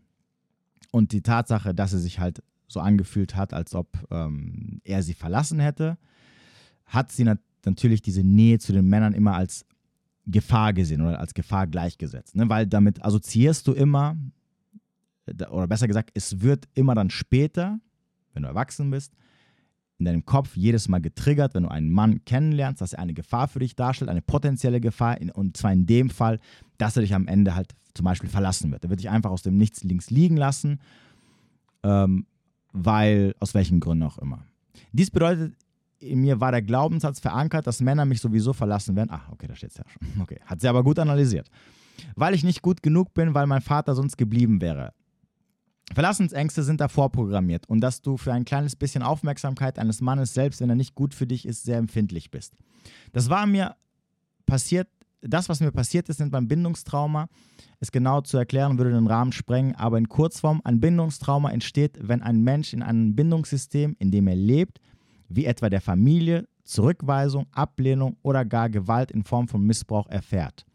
und 0.91 1.11
die 1.11 1.21
Tatsache, 1.21 1.73
dass 1.73 1.91
sie 1.91 1.99
sich 1.99 2.19
halt 2.19 2.43
so 2.67 2.79
angefühlt 2.79 3.35
hat, 3.35 3.53
als 3.53 3.73
ob 3.73 3.87
ähm, 4.11 4.79
er 4.83 5.01
sie 5.01 5.15
verlassen 5.15 5.59
hätte, 5.59 5.97
hat 6.85 7.11
sie 7.11 7.23
nat 7.23 7.39
natürlich 7.65 8.01
diese 8.01 8.23
Nähe 8.23 8.59
zu 8.59 8.73
den 8.73 8.87
Männern 8.87 9.13
immer 9.13 9.35
als 9.35 9.65
Gefahr 10.25 10.73
gesehen 10.73 11.01
oder 11.01 11.19
als 11.19 11.33
Gefahr 11.33 11.67
gleichgesetzt. 11.67 12.35
Ne? 12.35 12.47
Weil 12.49 12.67
damit 12.67 13.03
assoziierst 13.03 13.67
du 13.67 13.73
immer, 13.73 14.15
oder 15.49 15.67
besser 15.67 15.87
gesagt, 15.87 16.11
es 16.13 16.41
wird 16.41 16.67
immer 16.75 16.95
dann 16.95 17.09
später, 17.09 17.79
wenn 18.33 18.43
du 18.43 18.49
erwachsen 18.49 18.91
bist, 18.91 19.13
in 19.97 20.05
deinem 20.05 20.25
Kopf 20.25 20.55
jedes 20.55 20.87
Mal 20.87 21.01
getriggert, 21.01 21.53
wenn 21.53 21.63
du 21.63 21.69
einen 21.69 21.91
Mann 21.91 22.23
kennenlernst, 22.23 22.81
dass 22.81 22.93
er 22.93 22.99
eine 22.99 23.13
Gefahr 23.13 23.47
für 23.47 23.59
dich 23.59 23.75
darstellt, 23.75 24.09
eine 24.09 24.21
potenzielle 24.21 24.79
Gefahr, 24.79 25.17
und 25.33 25.57
zwar 25.57 25.73
in 25.73 25.85
dem 25.85 26.09
Fall, 26.09 26.39
dass 26.77 26.95
er 26.95 27.01
dich 27.01 27.13
am 27.13 27.27
Ende 27.27 27.55
halt 27.55 27.75
zum 27.93 28.05
Beispiel 28.05 28.29
verlassen 28.29 28.71
wird. 28.71 28.83
Er 28.85 28.89
wird 28.89 29.01
dich 29.01 29.09
einfach 29.09 29.31
aus 29.31 29.41
dem 29.41 29.57
Nichts 29.57 29.83
links 29.83 30.09
liegen 30.09 30.37
lassen, 30.37 30.79
ähm, 31.83 32.25
weil, 32.71 33.35
aus 33.39 33.53
welchen 33.53 33.81
Gründen 33.81 34.03
auch 34.03 34.17
immer. 34.19 34.45
Dies 34.93 35.11
bedeutet 35.11 35.53
in 35.99 36.21
mir 36.21 36.39
war 36.39 36.51
der 36.51 36.61
Glaubenssatz 36.61 37.19
verankert, 37.19 37.67
dass 37.67 37.81
Männer 37.81 38.05
mich 38.05 38.21
sowieso 38.21 38.53
verlassen 38.53 38.95
werden. 38.95 39.09
Ach, 39.11 39.29
okay, 39.31 39.47
da 39.47 39.55
steht 39.55 39.71
es 39.71 39.77
ja 39.77 39.83
schon. 39.87 40.07
Okay, 40.21 40.39
hat 40.45 40.61
sie 40.61 40.67
aber 40.67 40.83
gut 40.83 40.99
analysiert. 40.99 41.49
Weil 42.15 42.33
ich 42.33 42.43
nicht 42.43 42.61
gut 42.61 42.81
genug 42.81 43.13
bin, 43.13 43.33
weil 43.33 43.47
mein 43.47 43.61
Vater 43.61 43.95
sonst 43.95 44.17
geblieben 44.17 44.61
wäre. 44.61 44.93
Verlassensängste 45.93 46.63
sind 46.63 46.81
da 46.81 46.87
vorprogrammiert 46.87 47.67
und 47.67 47.81
dass 47.81 48.01
du 48.01 48.17
für 48.17 48.31
ein 48.31 48.45
kleines 48.45 48.75
bisschen 48.75 49.01
Aufmerksamkeit 49.01 49.79
eines 49.79 50.01
Mannes, 50.01 50.33
selbst 50.33 50.61
wenn 50.61 50.69
er 50.69 50.75
nicht 50.75 50.95
gut 50.95 51.13
für 51.13 51.25
dich 51.25 51.47
ist, 51.47 51.63
sehr 51.63 51.77
empfindlich 51.77 52.29
bist. 52.29 52.53
Das 53.11 53.29
war 53.29 53.47
mir 53.47 53.75
passiert, 54.45 54.87
das, 55.21 55.49
was 55.49 55.59
mir 55.59 55.71
passiert 55.71 56.07
ist, 56.07 56.19
nennt 56.19 56.31
man 56.31 56.47
Bindungstrauma. 56.47 57.27
Es 57.79 57.91
genau 57.91 58.21
zu 58.21 58.37
erklären 58.37 58.77
würde 58.77 58.91
den 58.91 59.07
Rahmen 59.07 59.31
sprengen, 59.31 59.75
aber 59.75 59.97
in 59.97 60.07
Kurzform, 60.07 60.61
ein 60.63 60.79
Bindungstrauma 60.79 61.51
entsteht, 61.51 61.97
wenn 62.01 62.21
ein 62.21 62.41
Mensch 62.43 62.73
in 62.73 62.83
einem 62.83 63.15
Bindungssystem, 63.15 63.95
in 63.99 64.11
dem 64.11 64.27
er 64.27 64.35
lebt, 64.35 64.79
wie 65.29 65.45
etwa 65.45 65.69
der 65.69 65.81
Familie, 65.81 66.47
Zurückweisung, 66.63 67.47
Ablehnung 67.51 68.17
oder 68.21 68.45
gar 68.45 68.69
Gewalt 68.69 69.11
in 69.11 69.23
Form 69.23 69.47
von 69.47 69.63
Missbrauch 69.63 70.07
erfährt. 70.07 70.65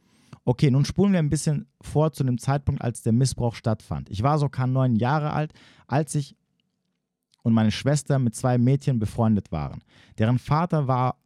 Okay, 0.44 0.70
nun 0.70 0.84
spulen 0.84 1.12
wir 1.12 1.18
ein 1.18 1.30
bisschen 1.30 1.66
vor 1.80 2.12
zu 2.12 2.25
dem 2.25 2.38
Zeitpunkt, 2.38 2.82
als 2.82 3.02
der 3.02 3.12
Missbrauch 3.12 3.54
stattfand. 3.54 4.11
Ich 4.11 4.23
war 4.23 4.38
so 4.38 4.49
kaum 4.49 4.73
neun 4.73 4.96
Jahre 4.96 5.32
alt, 5.32 5.52
als 5.87 6.14
ich 6.14 6.37
und 7.42 7.52
meine 7.52 7.70
Schwester 7.70 8.18
mit 8.18 8.34
zwei 8.34 8.58
Mädchen 8.58 8.99
befreundet 8.99 9.52
waren. 9.52 9.82
Deren 10.18 10.38
Vater 10.38 10.88
war 10.88 11.16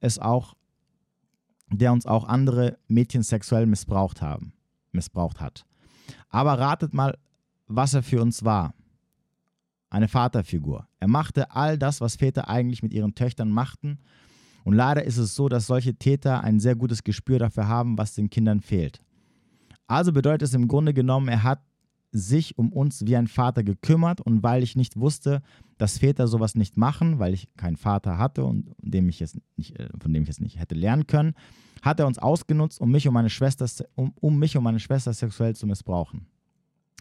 es 0.00 0.18
auch, 0.18 0.54
der 1.70 1.92
uns 1.92 2.04
auch 2.04 2.24
andere 2.24 2.78
Mädchen 2.88 3.22
sexuell 3.22 3.66
missbraucht 3.66 4.22
haben, 4.22 4.52
missbraucht 4.92 5.40
hat. 5.40 5.64
Aber 6.28 6.58
ratet 6.58 6.94
mal, 6.94 7.16
was 7.66 7.94
er 7.94 8.02
für 8.02 8.20
uns 8.20 8.44
war. 8.44 8.74
Eine 9.90 10.08
Vaterfigur. 10.08 10.86
Er 10.98 11.08
machte 11.08 11.50
all 11.50 11.76
das, 11.76 12.00
was 12.00 12.16
Väter 12.16 12.48
eigentlich 12.48 12.82
mit 12.82 12.94
ihren 12.94 13.14
Töchtern 13.14 13.50
machten 13.50 13.98
und 14.64 14.74
leider 14.74 15.04
ist 15.04 15.16
es 15.16 15.34
so, 15.34 15.48
dass 15.48 15.66
solche 15.66 15.94
Täter 15.94 16.42
ein 16.44 16.60
sehr 16.60 16.76
gutes 16.76 17.04
Gespür 17.04 17.38
dafür 17.38 17.68
haben, 17.68 17.98
was 17.98 18.14
den 18.14 18.30
Kindern 18.30 18.60
fehlt. 18.60 19.00
Also 19.86 20.12
bedeutet 20.12 20.42
es 20.48 20.54
im 20.54 20.68
Grunde 20.68 20.94
genommen, 20.94 21.28
er 21.28 21.42
hat 21.42 21.62
sich 22.12 22.58
um 22.58 22.72
uns 22.72 23.06
wie 23.06 23.16
ein 23.16 23.28
Vater 23.28 23.62
gekümmert 23.62 24.20
und 24.20 24.42
weil 24.42 24.62
ich 24.62 24.74
nicht 24.74 24.98
wusste, 24.98 25.42
dass 25.78 25.98
Väter 25.98 26.26
sowas 26.26 26.56
nicht 26.56 26.76
machen, 26.76 27.20
weil 27.20 27.34
ich 27.34 27.48
keinen 27.56 27.76
Vater 27.76 28.18
hatte 28.18 28.44
und 28.44 28.74
dem 28.82 29.08
ich 29.08 29.22
es 29.22 29.38
nicht, 29.56 29.78
äh, 29.78 29.88
von 29.98 30.12
dem 30.12 30.24
ich 30.24 30.28
es 30.28 30.40
nicht 30.40 30.58
hätte 30.58 30.74
lernen 30.74 31.06
können, 31.06 31.34
hat 31.82 32.00
er 32.00 32.06
uns 32.06 32.18
ausgenutzt, 32.18 32.80
um 32.80 32.90
mich 32.90 33.06
und 33.06 33.14
meine 33.14 33.30
Schwester, 33.30 33.66
um, 33.94 34.12
um 34.20 34.38
mich 34.38 34.56
und 34.56 34.64
meine 34.64 34.80
Schwester 34.80 35.12
sexuell 35.12 35.54
zu 35.54 35.66
missbrauchen. 35.66 36.26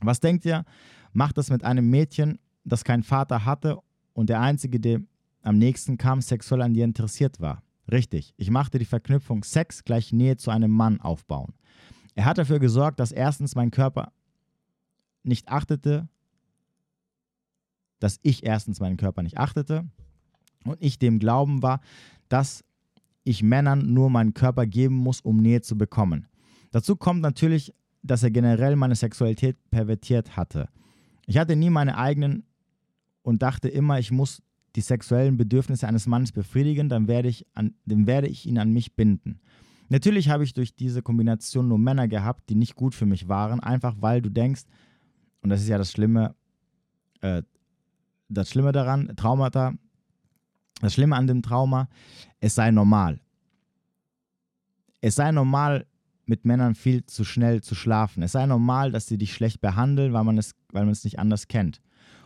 Was 0.02 0.20
denkt 0.20 0.46
ihr, 0.46 0.64
macht 1.12 1.38
das 1.38 1.50
mit 1.50 1.64
einem 1.64 1.90
Mädchen, 1.90 2.38
das 2.72 2.84
keinen 2.84 3.04
Vater 3.04 3.46
hatte 3.46 3.80
und 4.14 4.30
der 4.30 4.42
einzige, 4.42 4.80
der 4.80 5.02
am 5.42 5.58
nächsten 5.58 5.98
kam, 5.98 6.22
sexuell 6.22 6.62
an 6.62 6.74
dir 6.74 6.86
interessiert 6.86 7.40
war. 7.40 7.64
Richtig, 7.92 8.34
ich 8.38 8.52
machte 8.52 8.78
die 8.78 8.86
Verknüpfung 8.86 9.44
Sex 9.44 9.84
gleich 9.84 10.14
Nähe 10.14 10.38
zu 10.38 10.52
einem 10.52 10.72
Mann 10.72 11.02
aufbauen. 11.02 11.54
Er 12.16 12.26
hat 12.26 12.38
dafür 12.38 12.60
gesorgt, 12.60 13.00
dass 13.00 13.12
erstens 13.12 13.56
mein 13.56 13.72
Körper 13.72 14.12
nicht 15.24 15.50
achtete, 15.50 16.08
dass 18.00 18.20
ich 18.22 18.46
erstens 18.46 18.80
meinen 18.80 18.98
Körper 18.98 19.24
nicht 19.24 19.38
achtete 19.38 19.86
und 20.66 20.78
ich 20.82 21.00
dem 21.00 21.20
Glauben 21.20 21.62
war, 21.62 21.82
dass 22.28 22.64
ich 23.24 23.44
Männern 23.44 23.94
nur 23.94 24.10
meinen 24.10 24.34
Körper 24.34 24.66
geben 24.66 24.96
muss, 24.96 25.22
um 25.22 25.38
Nähe 25.38 25.62
zu 25.62 25.78
bekommen. 25.78 26.28
Dazu 26.72 26.96
kommt 26.96 27.22
natürlich, 27.22 27.74
dass 28.02 28.24
er 28.24 28.32
generell 28.32 28.76
meine 28.76 28.96
Sexualität 28.96 29.58
pervertiert 29.72 30.38
hatte. 30.38 30.70
Ich 31.26 31.38
hatte 31.38 31.56
nie 31.56 31.70
meine 31.70 31.98
eigenen 31.98 32.44
und 33.22 33.42
dachte 33.42 33.70
immer, 33.70 34.00
ich 34.00 34.12
muss 34.12 34.42
die 34.76 34.82
sexuellen 34.82 35.38
Bedürfnisse 35.38 35.88
eines 35.88 36.08
Mannes 36.08 36.32
befriedigen, 36.32 36.90
dann 36.90 37.08
werde 37.08 37.30
ich, 37.30 37.46
an, 37.54 37.74
dann 37.86 38.08
werde 38.08 38.28
ich 38.28 38.46
ihn 38.46 38.60
an 38.60 38.72
mich 38.72 38.96
binden. 38.96 39.40
Natürlich 39.90 40.30
habe 40.30 40.44
ich 40.44 40.54
durch 40.54 40.76
diese 40.76 41.02
Kombination 41.02 41.68
nur 41.68 41.80
Männer 41.80 42.08
gehabt, 42.08 42.50
die 42.50 42.56
nicht 42.56 42.76
gut 42.76 42.94
für 42.94 43.08
mich 43.08 43.28
waren, 43.28 43.60
einfach 43.60 43.96
weil 44.00 44.22
du 44.22 44.30
denkst, 44.30 44.64
und 45.42 45.50
das 45.50 45.62
ist 45.62 45.68
ja 45.68 45.78
das 45.78 45.92
Schlimme, 45.92 46.36
äh, 47.22 47.42
das 48.30 48.52
Schlimme 48.52 48.72
daran, 48.72 49.16
Traumata, 49.16 49.74
das 50.82 50.94
Schlimme 50.94 51.16
an 51.16 51.28
dem 51.28 51.42
Trauma, 51.42 51.90
es 52.40 52.56
sei 52.56 52.72
normal. 52.72 53.20
Es 55.02 55.16
sei 55.16 55.32
normal, 55.32 55.88
mit 56.26 56.46
Männern 56.46 56.76
viel 56.76 57.06
zu 57.06 57.26
schnell 57.26 57.62
zu 57.62 57.74
schlafen. 57.74 58.22
Es 58.22 58.34
sei 58.34 58.46
normal, 58.46 58.92
dass 58.92 59.08
sie 59.08 59.18
dich 59.18 59.34
schlecht 59.34 59.62
behandeln, 59.62 60.14
weil 60.14 60.24
man 60.24 60.38
es, 60.38 60.54
weil 60.72 60.84
man 60.84 60.92
es 60.92 61.04
nicht 61.04 61.18
anders 61.18 61.48
kennt. 61.48 61.82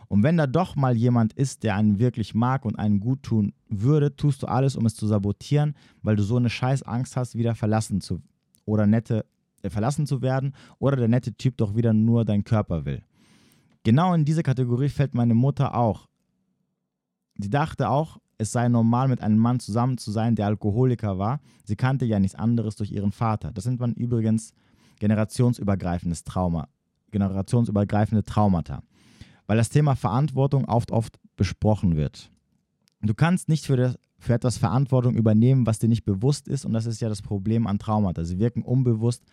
Und 0.08 0.22
wenn 0.22 0.36
da 0.36 0.46
doch 0.46 0.76
mal 0.76 0.96
jemand 0.96 1.32
ist, 1.32 1.62
der 1.62 1.76
einen 1.76 1.98
wirklich 1.98 2.34
mag 2.34 2.64
und 2.64 2.78
einen 2.78 3.00
gut 3.00 3.22
tun 3.22 3.52
würde, 3.68 4.16
tust 4.16 4.42
du 4.42 4.46
alles, 4.46 4.76
um 4.76 4.86
es 4.86 4.94
zu 4.94 5.06
sabotieren, 5.06 5.74
weil 6.02 6.16
du 6.16 6.22
so 6.22 6.36
eine 6.36 6.50
scheiß 6.50 6.82
Angst 6.82 7.16
hast, 7.16 7.36
wieder 7.36 7.54
verlassen 7.54 8.00
zu 8.00 8.20
oder 8.64 8.86
nette 8.86 9.24
äh, 9.62 9.70
verlassen 9.70 10.06
zu 10.06 10.22
werden 10.22 10.54
oder 10.78 10.96
der 10.96 11.08
nette 11.08 11.34
Typ 11.34 11.56
doch 11.56 11.74
wieder 11.74 11.92
nur 11.92 12.24
deinen 12.24 12.44
Körper 12.44 12.84
will. 12.84 13.02
Genau 13.82 14.14
in 14.14 14.24
diese 14.24 14.42
Kategorie 14.42 14.88
fällt 14.88 15.14
meine 15.14 15.34
Mutter 15.34 15.74
auch. 15.74 16.08
Sie 17.38 17.50
dachte 17.50 17.88
auch, 17.88 18.18
es 18.38 18.52
sei 18.52 18.68
normal, 18.68 19.08
mit 19.08 19.20
einem 19.20 19.38
Mann 19.38 19.60
zusammen 19.60 19.98
zu 19.98 20.10
sein, 20.10 20.34
der 20.34 20.46
Alkoholiker 20.46 21.18
war. 21.18 21.40
Sie 21.64 21.76
kannte 21.76 22.04
ja 22.04 22.18
nichts 22.18 22.34
anderes 22.34 22.76
durch 22.76 22.92
ihren 22.92 23.12
Vater. 23.12 23.52
Das 23.52 23.66
nennt 23.66 23.80
man 23.80 23.92
übrigens 23.94 24.52
generationsübergreifendes 24.98 26.24
Trauma, 26.24 26.68
generationsübergreifende 27.10 28.24
Traumata 28.24 28.82
weil 29.46 29.56
das 29.56 29.68
Thema 29.68 29.94
Verantwortung 29.94 30.64
oft, 30.66 30.90
oft 30.90 31.18
besprochen 31.36 31.96
wird. 31.96 32.30
Du 33.02 33.14
kannst 33.14 33.48
nicht 33.48 33.66
für, 33.66 33.76
das, 33.76 33.98
für 34.18 34.34
etwas 34.34 34.56
Verantwortung 34.56 35.14
übernehmen, 35.14 35.66
was 35.66 35.78
dir 35.78 35.88
nicht 35.88 36.04
bewusst 36.04 36.48
ist 36.48 36.64
und 36.64 36.72
das 36.72 36.86
ist 36.86 37.00
ja 37.00 37.08
das 37.08 37.22
Problem 37.22 37.66
an 37.66 37.78
Traumata. 37.78 38.24
Sie 38.24 38.38
wirken 38.38 38.62
unbewusst, 38.62 39.24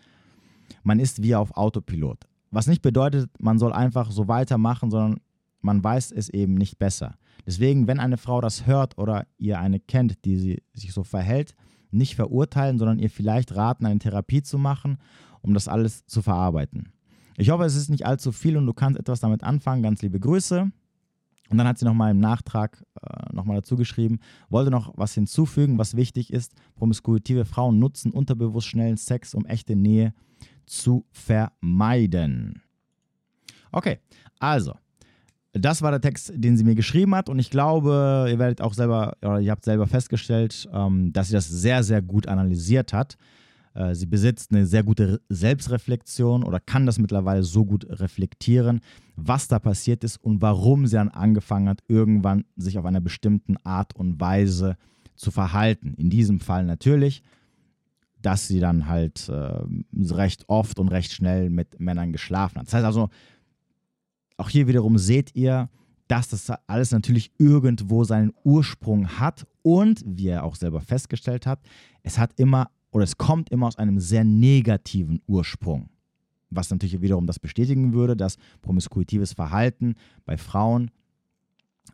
man 0.84 1.00
ist 1.00 1.22
wie 1.24 1.36
auf 1.36 1.56
Autopilot. 1.56 2.27
Was 2.51 2.68
nicht 2.68 2.82
bedeutet, 2.82 3.30
man 3.39 3.60
soll 3.60 3.72
einfach 3.72 4.12
so 4.12 4.27
weitermachen, 4.27 4.91
sondern 4.91 5.22
man 5.62 5.84
weiß 5.84 6.12
es 6.12 6.30
eben 6.30 6.56
nicht 6.56 6.80
besser. 6.80 7.15
Deswegen, 7.46 7.88
wenn 7.88 8.00
eine 8.00 8.18
Frau 8.18 8.41
das 8.41 8.65
hört 8.65 8.98
oder 8.98 9.25
ihr 9.38 9.60
eine 9.60 9.80
kennt, 9.80 10.25
die 10.25 10.38
sie, 10.38 10.63
sich 10.74 10.94
so 10.94 11.03
verhält, 11.03 11.56
nicht 11.91 12.15
verurteilen, 12.15 12.77
sondern 12.77 13.00
ihr 13.00 13.10
vielleicht 13.10 13.56
raten, 13.56 13.86
eine 13.86 14.00
Therapie 14.00 14.41
zu 14.41 14.58
machen, 14.58 14.98
um 15.41 15.53
das 15.53 15.68
alles 15.68 16.06
zu 16.06 16.22
verarbeiten. 16.22 16.91
Ich 17.38 17.50
hoffe, 17.50 17.63
es 17.63 17.75
ist 17.75 17.89
nicht 17.89 18.05
allzu 18.05 18.31
viel 18.31 18.57
und 18.57 18.65
du 18.65 18.73
kannst 18.73 19.00
etwas 19.00 19.19
damit 19.19 19.43
anfangen. 19.43 19.83
Ganz 19.83 20.01
liebe 20.01 20.19
Grüße. 20.19 20.71
Und 21.51 21.57
dann 21.57 21.67
hat 21.67 21.77
sie 21.77 21.85
nochmal 21.85 22.11
im 22.11 22.19
Nachtrag 22.19 22.81
äh, 23.01 23.33
nochmal 23.33 23.57
dazu 23.57 23.75
geschrieben, 23.75 24.19
wollte 24.50 24.71
noch 24.71 24.93
was 24.95 25.13
hinzufügen, 25.13 25.77
was 25.77 25.97
wichtig 25.97 26.31
ist. 26.31 26.53
Promiskuitive 26.75 27.43
Frauen 27.43 27.77
nutzen 27.77 28.11
unterbewusst 28.11 28.67
schnellen 28.67 28.95
Sex, 28.95 29.33
um 29.33 29.45
echte 29.45 29.75
Nähe 29.75 30.13
zu 30.65 31.05
vermeiden. 31.11 32.61
Okay, 33.73 34.00
also, 34.39 34.75
das 35.51 35.81
war 35.81 35.91
der 35.91 36.00
Text, 36.00 36.31
den 36.33 36.55
sie 36.55 36.63
mir 36.63 36.75
geschrieben 36.75 37.13
hat 37.15 37.27
und 37.27 37.38
ich 37.39 37.50
glaube, 37.50 38.27
ihr 38.29 38.39
werdet 38.39 38.61
auch 38.61 38.73
selber, 38.73 39.17
oder 39.21 39.41
ihr 39.41 39.51
habt 39.51 39.65
selber 39.65 39.88
festgestellt, 39.88 40.69
ähm, 40.71 41.11
dass 41.11 41.27
sie 41.27 41.33
das 41.33 41.50
sehr, 41.50 41.83
sehr 41.83 42.01
gut 42.01 42.27
analysiert 42.27 42.93
hat. 42.93 43.17
Äh, 43.73 43.95
sie 43.95 44.05
besitzt 44.05 44.51
eine 44.51 44.65
sehr 44.65 44.83
gute 44.83 45.21
Selbstreflexion 45.29 46.43
oder 46.43 46.59
kann 46.59 46.85
das 46.85 46.99
mittlerweile 46.99 47.43
so 47.43 47.65
gut 47.65 47.87
reflektieren, 47.89 48.81
was 49.15 49.47
da 49.47 49.59
passiert 49.59 50.03
ist 50.03 50.17
und 50.17 50.41
warum 50.41 50.87
sie 50.87 50.95
dann 50.95 51.09
angefangen 51.09 51.69
hat, 51.69 51.83
irgendwann 51.87 52.45
sich 52.55 52.77
auf 52.77 52.85
einer 52.85 53.01
bestimmten 53.01 53.57
Art 53.57 53.95
und 53.95 54.19
Weise 54.19 54.77
zu 55.15 55.31
verhalten. 55.31 55.93
In 55.97 56.09
diesem 56.09 56.39
Fall 56.39 56.65
natürlich, 56.65 57.23
dass 58.21 58.47
sie 58.47 58.59
dann 58.59 58.87
halt 58.87 59.29
äh, 59.29 59.63
recht 59.93 60.45
oft 60.47 60.79
und 60.79 60.89
recht 60.89 61.11
schnell 61.11 61.49
mit 61.49 61.79
Männern 61.79 62.11
geschlafen 62.11 62.59
hat. 62.59 62.67
Das 62.67 62.73
heißt 62.73 62.85
also, 62.85 63.09
auch 64.37 64.49
hier 64.49 64.67
wiederum 64.67 64.97
seht 64.97 65.35
ihr, 65.35 65.69
dass 66.07 66.27
das 66.27 66.51
alles 66.67 66.91
natürlich 66.91 67.31
irgendwo 67.37 68.03
seinen 68.03 68.33
Ursprung 68.43 69.07
hat 69.19 69.47
und, 69.61 70.03
wie 70.05 70.27
er 70.27 70.43
auch 70.43 70.55
selber 70.55 70.81
festgestellt 70.81 71.45
hat, 71.45 71.61
es 72.03 72.17
hat 72.17 72.33
immer 72.37 72.69
oder 72.91 73.03
es 73.03 73.17
kommt 73.17 73.50
immer 73.50 73.67
aus 73.67 73.77
einem 73.77 74.00
sehr 74.00 74.24
negativen 74.24 75.21
Ursprung. 75.27 75.89
Was 76.50 76.69
natürlich 76.69 77.01
wiederum 77.01 77.27
das 77.27 77.39
bestätigen 77.39 77.93
würde, 77.93 78.15
dass 78.15 78.38
promiskuitives 78.62 79.33
Verhalten 79.33 79.95
bei 80.25 80.38
Frauen 80.38 80.91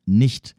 nicht 0.06 0.56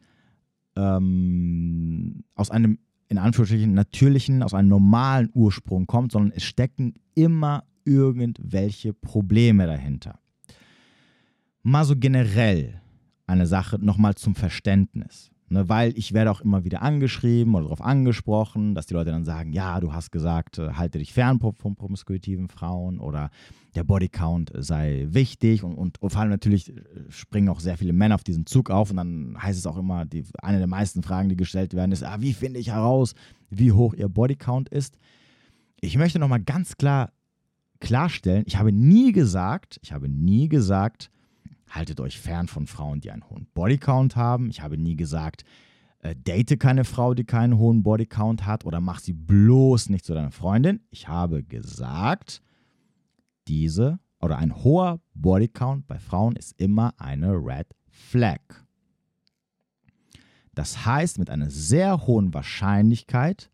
ähm, 0.75 2.23
aus 2.35 2.49
einem 2.49 2.79
in 3.09 3.17
Anführungsstrichen 3.17 3.73
natürlichen, 3.73 4.43
aus 4.43 4.53
einem 4.53 4.69
normalen 4.69 5.31
Ursprung 5.33 5.87
kommt, 5.87 6.11
sondern 6.11 6.31
es 6.31 6.43
stecken 6.43 6.93
immer 7.15 7.63
irgendwelche 7.83 8.93
Probleme 8.93 9.65
dahinter. 9.65 10.19
Mal 11.63 11.85
so 11.85 11.95
generell 11.97 12.81
eine 13.25 13.47
Sache 13.47 13.79
nochmal 13.79 14.15
zum 14.15 14.35
Verständnis. 14.35 15.31
Ne, 15.51 15.67
weil 15.67 15.97
ich 15.97 16.13
werde 16.13 16.29
auch 16.29 16.41
immer 16.41 16.63
wieder 16.63 16.83
angeschrieben 16.83 17.55
oder 17.55 17.63
darauf 17.63 17.81
angesprochen, 17.81 18.75
dass 18.75 18.85
die 18.85 18.93
Leute 18.93 19.09
dann 19.09 19.25
sagen, 19.25 19.51
ja, 19.51 19.79
du 19.79 19.93
hast 19.93 20.11
gesagt, 20.11 20.59
äh, 20.59 20.73
halte 20.73 20.99
dich 20.99 21.11
fern 21.11 21.39
von 21.39 21.75
promiskuitiven 21.75 22.49
Frauen 22.49 22.99
oder 22.99 23.31
der 23.73 23.83
Bodycount 23.83 24.51
sei 24.55 25.07
wichtig 25.09 25.63
und, 25.63 25.73
und, 25.73 25.99
und, 25.99 26.11
vor 26.11 26.21
allem 26.21 26.29
natürlich 26.29 26.69
äh, 26.69 26.81
springen 27.09 27.49
auch 27.49 27.61
sehr 27.61 27.77
viele 27.77 27.93
Männer 27.93 28.13
auf 28.13 28.23
diesen 28.23 28.45
Zug 28.45 28.69
auf 28.69 28.91
und 28.91 28.97
dann 28.97 29.41
heißt 29.41 29.57
es 29.57 29.65
auch 29.65 29.77
immer, 29.77 30.05
die, 30.05 30.23
eine 30.39 30.59
der 30.59 30.67
meisten 30.67 31.01
Fragen, 31.01 31.29
die 31.29 31.35
gestellt 31.35 31.73
werden, 31.73 31.93
ist, 31.93 32.03
ah, 32.03 32.17
wie 32.19 32.33
finde 32.33 32.59
ich 32.59 32.69
heraus, 32.69 33.15
wie 33.49 33.71
hoch 33.71 33.95
ihr 33.95 34.07
Bodycount 34.07 34.69
ist? 34.69 34.99
Ich 35.81 35.97
möchte 35.97 36.19
nochmal 36.19 36.43
ganz 36.43 36.77
klar 36.77 37.11
klarstellen, 37.79 38.43
ich 38.45 38.57
habe 38.57 38.71
nie 38.71 39.13
gesagt, 39.13 39.79
ich 39.81 39.93
habe 39.93 40.09
nie 40.09 40.47
gesagt, 40.47 41.09
haltet 41.69 41.99
euch 41.99 42.19
fern 42.19 42.47
von 42.47 42.67
Frauen, 42.67 43.01
die 43.01 43.11
einen 43.11 43.29
hohen 43.29 43.47
Bodycount 43.53 44.15
haben. 44.15 44.49
Ich 44.49 44.61
habe 44.61 44.77
nie 44.77 44.95
gesagt, 44.95 45.43
äh, 45.99 46.15
date 46.15 46.59
keine 46.59 46.85
Frau, 46.85 47.13
die 47.13 47.25
keinen 47.25 47.57
hohen 47.57 47.83
Bodycount 47.83 48.45
hat 48.45 48.65
oder 48.65 48.79
mach 48.81 48.99
sie 48.99 49.13
bloß 49.13 49.89
nicht 49.89 50.05
zu 50.05 50.13
deiner 50.13 50.31
Freundin. 50.31 50.81
Ich 50.89 51.07
habe 51.07 51.43
gesagt, 51.43 52.41
diese 53.47 53.99
oder 54.21 54.37
ein 54.37 54.63
hoher 54.63 54.99
Bodycount 55.13 55.87
bei 55.87 55.99
Frauen 55.99 56.35
ist 56.35 56.59
immer 56.59 56.93
eine 56.97 57.33
Red 57.33 57.67
Flag. 57.87 58.41
Das 60.53 60.85
heißt, 60.85 61.19
mit 61.19 61.29
einer 61.29 61.49
sehr 61.49 62.05
hohen 62.05 62.33
Wahrscheinlichkeit 62.33 63.49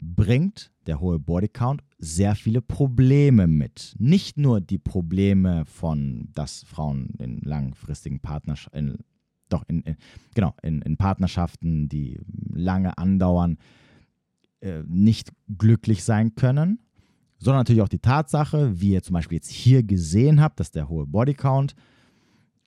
bringt 0.00 0.72
der 0.86 1.00
hohe 1.00 1.18
Bodycount 1.18 1.82
sehr 1.98 2.34
viele 2.34 2.60
Probleme 2.60 3.46
mit. 3.46 3.94
Nicht 3.98 4.36
nur 4.36 4.60
die 4.60 4.78
Probleme 4.78 5.64
von, 5.66 6.28
dass 6.34 6.62
Frauen 6.64 7.14
in 7.18 7.40
langfristigen 7.40 8.20
Partnerschaften, 8.20 8.98
doch 9.48 9.64
in, 9.68 9.80
in, 9.82 9.96
genau, 10.34 10.54
in, 10.62 10.82
in, 10.82 10.96
Partnerschaften, 10.96 11.88
die 11.88 12.20
lange 12.52 12.98
andauern, 12.98 13.58
äh, 14.60 14.82
nicht 14.86 15.32
glücklich 15.56 16.04
sein 16.04 16.34
können, 16.34 16.80
sondern 17.38 17.60
natürlich 17.60 17.82
auch 17.82 17.88
die 17.88 17.98
Tatsache, 17.98 18.80
wie 18.80 18.92
ihr 18.92 19.02
zum 19.02 19.14
Beispiel 19.14 19.36
jetzt 19.36 19.50
hier 19.50 19.82
gesehen 19.82 20.40
habt, 20.40 20.60
dass 20.60 20.70
der 20.70 20.88
hohe 20.88 21.06
Bodycount 21.06 21.74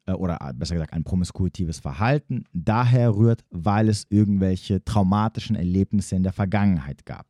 äh, 0.06 0.14
oder 0.14 0.38
besser 0.56 0.76
gesagt 0.76 0.94
ein 0.94 1.04
promiskuitives 1.04 1.80
Verhalten 1.80 2.46
daher 2.54 3.16
rührt, 3.16 3.44
weil 3.52 3.90
es 3.90 4.06
irgendwelche 4.10 4.84
traumatischen 4.84 5.56
Erlebnisse 5.56 6.16
in 6.16 6.24
der 6.24 6.34
Vergangenheit 6.34 7.06
gab. 7.06 7.28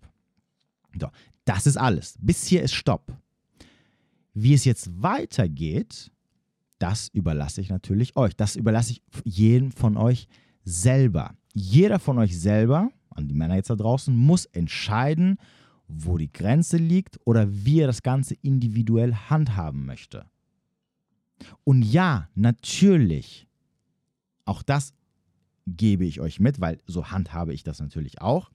So, 0.99 1.07
das 1.49 1.65
ist 1.65 1.77
alles. 1.77 2.15
Bis 2.21 2.45
hier 2.45 2.61
ist 2.61 2.75
Stopp. 2.75 3.11
Wie 4.35 4.53
es 4.53 4.65
jetzt 4.65 5.01
weitergeht, 5.01 6.11
das 6.77 7.07
überlasse 7.09 7.59
ich 7.59 7.69
natürlich 7.69 8.15
euch. 8.15 8.35
Das 8.35 8.55
überlasse 8.55 8.91
ich 8.91 9.01
jedem 9.25 9.71
von 9.71 9.97
euch 9.97 10.27
selber. 10.63 11.33
Jeder 11.55 11.97
von 11.97 12.19
euch 12.19 12.39
selber, 12.39 12.91
an 13.09 13.27
die 13.27 13.33
Männer 13.33 13.55
jetzt 13.55 13.71
da 13.71 13.75
draußen, 13.75 14.15
muss 14.15 14.45
entscheiden, 14.45 15.37
wo 15.87 16.19
die 16.19 16.31
Grenze 16.31 16.77
liegt 16.77 17.19
oder 17.25 17.47
wie 17.49 17.79
er 17.79 17.87
das 17.87 18.03
Ganze 18.03 18.35
individuell 18.43 19.15
handhaben 19.15 19.87
möchte. 19.87 20.27
Und 21.63 21.81
ja, 21.81 22.29
natürlich, 22.35 23.47
auch 24.45 24.61
das 24.61 24.93
gebe 25.65 26.05
ich 26.05 26.21
euch 26.21 26.39
mit, 26.39 26.61
weil 26.61 26.79
so 26.85 27.09
handhabe 27.09 27.55
ich 27.55 27.63
das 27.63 27.79
natürlich 27.79 28.21
auch. 28.21 28.51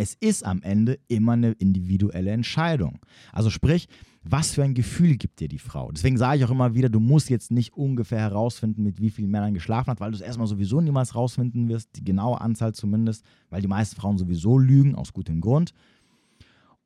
Es 0.00 0.14
ist 0.14 0.46
am 0.46 0.62
Ende 0.62 1.00
immer 1.08 1.32
eine 1.32 1.50
individuelle 1.50 2.30
Entscheidung. 2.30 3.00
Also 3.32 3.50
sprich, 3.50 3.88
was 4.22 4.52
für 4.52 4.62
ein 4.62 4.74
Gefühl 4.74 5.16
gibt 5.16 5.40
dir 5.40 5.48
die 5.48 5.58
Frau? 5.58 5.90
Deswegen 5.90 6.16
sage 6.16 6.38
ich 6.38 6.44
auch 6.44 6.52
immer 6.52 6.74
wieder, 6.74 6.88
du 6.88 7.00
musst 7.00 7.28
jetzt 7.30 7.50
nicht 7.50 7.74
ungefähr 7.74 8.20
herausfinden, 8.20 8.84
mit 8.84 9.00
wie 9.00 9.10
vielen 9.10 9.30
Männern 9.30 9.54
geschlafen 9.54 9.90
hat, 9.90 9.98
weil 9.98 10.12
du 10.12 10.16
es 10.16 10.22
erstmal 10.22 10.46
sowieso 10.46 10.80
niemals 10.80 11.14
herausfinden 11.14 11.68
wirst, 11.68 11.90
die 11.96 12.04
genaue 12.04 12.40
Anzahl 12.40 12.74
zumindest, 12.74 13.24
weil 13.50 13.60
die 13.60 13.66
meisten 13.66 13.96
Frauen 13.96 14.18
sowieso 14.18 14.56
lügen, 14.56 14.94
aus 14.94 15.12
gutem 15.12 15.40
Grund. 15.40 15.72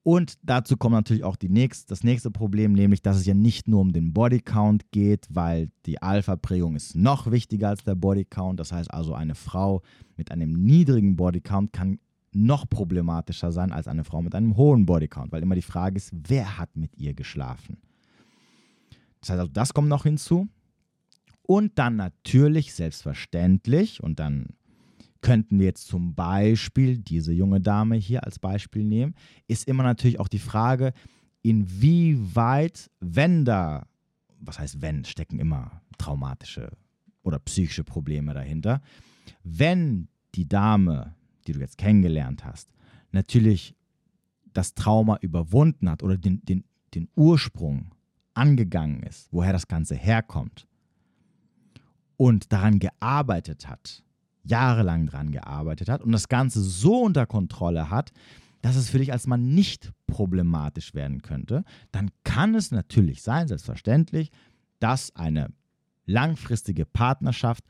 Und 0.02 0.38
dazu 0.42 0.78
kommt 0.78 0.94
natürlich 0.94 1.22
auch 1.22 1.36
nächst, 1.42 1.90
das 1.90 2.04
nächste 2.04 2.30
Problem, 2.30 2.72
nämlich, 2.72 3.02
dass 3.02 3.18
es 3.18 3.26
ja 3.26 3.34
nicht 3.34 3.68
nur 3.68 3.82
um 3.82 3.92
den 3.92 4.14
Bodycount 4.14 4.90
geht, 4.90 5.26
weil 5.28 5.70
die 5.84 6.00
Alpha-Prägung 6.00 6.76
ist 6.76 6.96
noch 6.96 7.30
wichtiger 7.30 7.68
als 7.68 7.84
der 7.84 7.94
Bodycount. 7.94 8.58
Das 8.58 8.72
heißt 8.72 8.90
also, 8.90 9.12
eine 9.12 9.34
Frau 9.34 9.82
mit 10.16 10.30
einem 10.30 10.54
niedrigen 10.54 11.14
Bodycount 11.16 11.74
kann 11.74 11.98
noch 12.34 12.68
problematischer 12.68 13.52
sein 13.52 13.72
als 13.72 13.88
eine 13.88 14.04
Frau 14.04 14.22
mit 14.22 14.34
einem 14.34 14.56
hohen 14.56 14.86
Bodycount, 14.86 15.32
weil 15.32 15.42
immer 15.42 15.54
die 15.54 15.62
Frage 15.62 15.96
ist, 15.96 16.12
wer 16.12 16.58
hat 16.58 16.76
mit 16.76 16.96
ihr 16.96 17.14
geschlafen? 17.14 17.78
Das 19.20 19.30
heißt 19.30 19.40
also, 19.40 19.52
das 19.52 19.74
kommt 19.74 19.88
noch 19.88 20.04
hinzu. 20.04 20.48
Und 21.42 21.78
dann 21.78 21.96
natürlich, 21.96 22.72
selbstverständlich, 22.72 24.02
und 24.02 24.18
dann 24.18 24.48
könnten 25.20 25.58
wir 25.58 25.66
jetzt 25.66 25.86
zum 25.86 26.14
Beispiel 26.14 26.98
diese 26.98 27.32
junge 27.32 27.60
Dame 27.60 27.96
hier 27.96 28.24
als 28.24 28.38
Beispiel 28.38 28.84
nehmen, 28.84 29.14
ist 29.48 29.68
immer 29.68 29.82
natürlich 29.82 30.18
auch 30.18 30.28
die 30.28 30.38
Frage, 30.38 30.92
inwieweit, 31.42 32.90
wenn 33.00 33.44
da, 33.44 33.86
was 34.40 34.58
heißt 34.58 34.82
wenn, 34.82 35.04
stecken 35.04 35.38
immer 35.38 35.82
traumatische 35.98 36.70
oder 37.22 37.38
psychische 37.38 37.84
Probleme 37.84 38.34
dahinter, 38.34 38.82
wenn 39.44 40.08
die 40.34 40.48
Dame 40.48 41.14
die 41.46 41.52
du 41.52 41.60
jetzt 41.60 41.78
kennengelernt 41.78 42.44
hast, 42.44 42.70
natürlich 43.12 43.74
das 44.52 44.74
Trauma 44.74 45.18
überwunden 45.20 45.90
hat 45.90 46.02
oder 46.02 46.16
den, 46.16 46.44
den, 46.44 46.64
den 46.94 47.08
Ursprung 47.16 47.94
angegangen 48.34 49.02
ist, 49.02 49.28
woher 49.32 49.52
das 49.52 49.68
Ganze 49.68 49.94
herkommt 49.94 50.66
und 52.16 52.52
daran 52.52 52.78
gearbeitet 52.78 53.68
hat, 53.68 54.04
jahrelang 54.44 55.06
daran 55.06 55.32
gearbeitet 55.32 55.88
hat 55.88 56.02
und 56.02 56.12
das 56.12 56.28
Ganze 56.28 56.60
so 56.60 57.02
unter 57.02 57.26
Kontrolle 57.26 57.90
hat, 57.90 58.12
dass 58.60 58.76
es 58.76 58.90
für 58.90 58.98
dich 58.98 59.12
als 59.12 59.26
Mann 59.26 59.54
nicht 59.54 59.92
problematisch 60.06 60.94
werden 60.94 61.22
könnte, 61.22 61.64
dann 61.90 62.10
kann 62.22 62.54
es 62.54 62.70
natürlich 62.70 63.22
sein, 63.22 63.48
selbstverständlich, 63.48 64.30
dass 64.78 65.14
eine 65.16 65.52
langfristige 66.06 66.86
Partnerschaft 66.86 67.64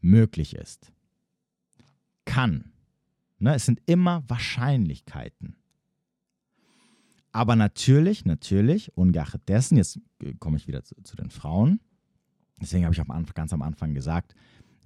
möglich 0.00 0.54
ist. 0.54 0.92
Kann. 2.24 2.72
Ne, 3.38 3.54
es 3.54 3.66
sind 3.66 3.80
immer 3.86 4.24
Wahrscheinlichkeiten. 4.28 5.56
Aber 7.32 7.54
natürlich, 7.54 8.24
natürlich, 8.24 8.96
ungeachtet 8.96 9.48
dessen, 9.48 9.76
jetzt 9.76 10.00
komme 10.38 10.56
ich 10.56 10.66
wieder 10.66 10.84
zu, 10.84 10.94
zu, 11.02 11.16
den 11.16 11.28
Frauen, 11.28 11.80
deswegen 12.58 12.84
habe 12.84 12.94
ich 12.94 13.00
auch 13.00 13.34
ganz 13.34 13.52
am 13.52 13.60
Anfang 13.60 13.92
gesagt, 13.92 14.34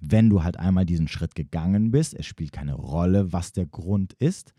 wenn 0.01 0.29
du 0.29 0.43
halt 0.43 0.57
einmal 0.57 0.85
diesen 0.85 1.07
Schritt 1.07 1.35
gegangen 1.35 1.91
bist, 1.91 2.13
es 2.13 2.25
spielt 2.25 2.51
keine 2.51 2.73
Rolle, 2.73 3.31
was 3.31 3.53
der 3.53 3.67
Grund 3.67 4.13
ist, 4.13 4.53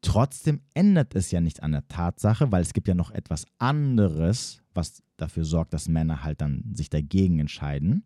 trotzdem 0.00 0.60
ändert 0.74 1.16
es 1.16 1.32
ja 1.32 1.40
nicht 1.40 1.62
an 1.64 1.72
der 1.72 1.88
Tatsache, 1.88 2.52
weil 2.52 2.62
es 2.62 2.72
gibt 2.72 2.86
ja 2.86 2.94
noch 2.94 3.10
etwas 3.10 3.46
anderes, 3.58 4.62
was 4.72 5.02
dafür 5.16 5.44
sorgt, 5.44 5.72
dass 5.72 5.88
Männer 5.88 6.22
halt 6.22 6.40
dann 6.40 6.62
sich 6.72 6.90
dagegen 6.90 7.40
entscheiden, 7.40 8.04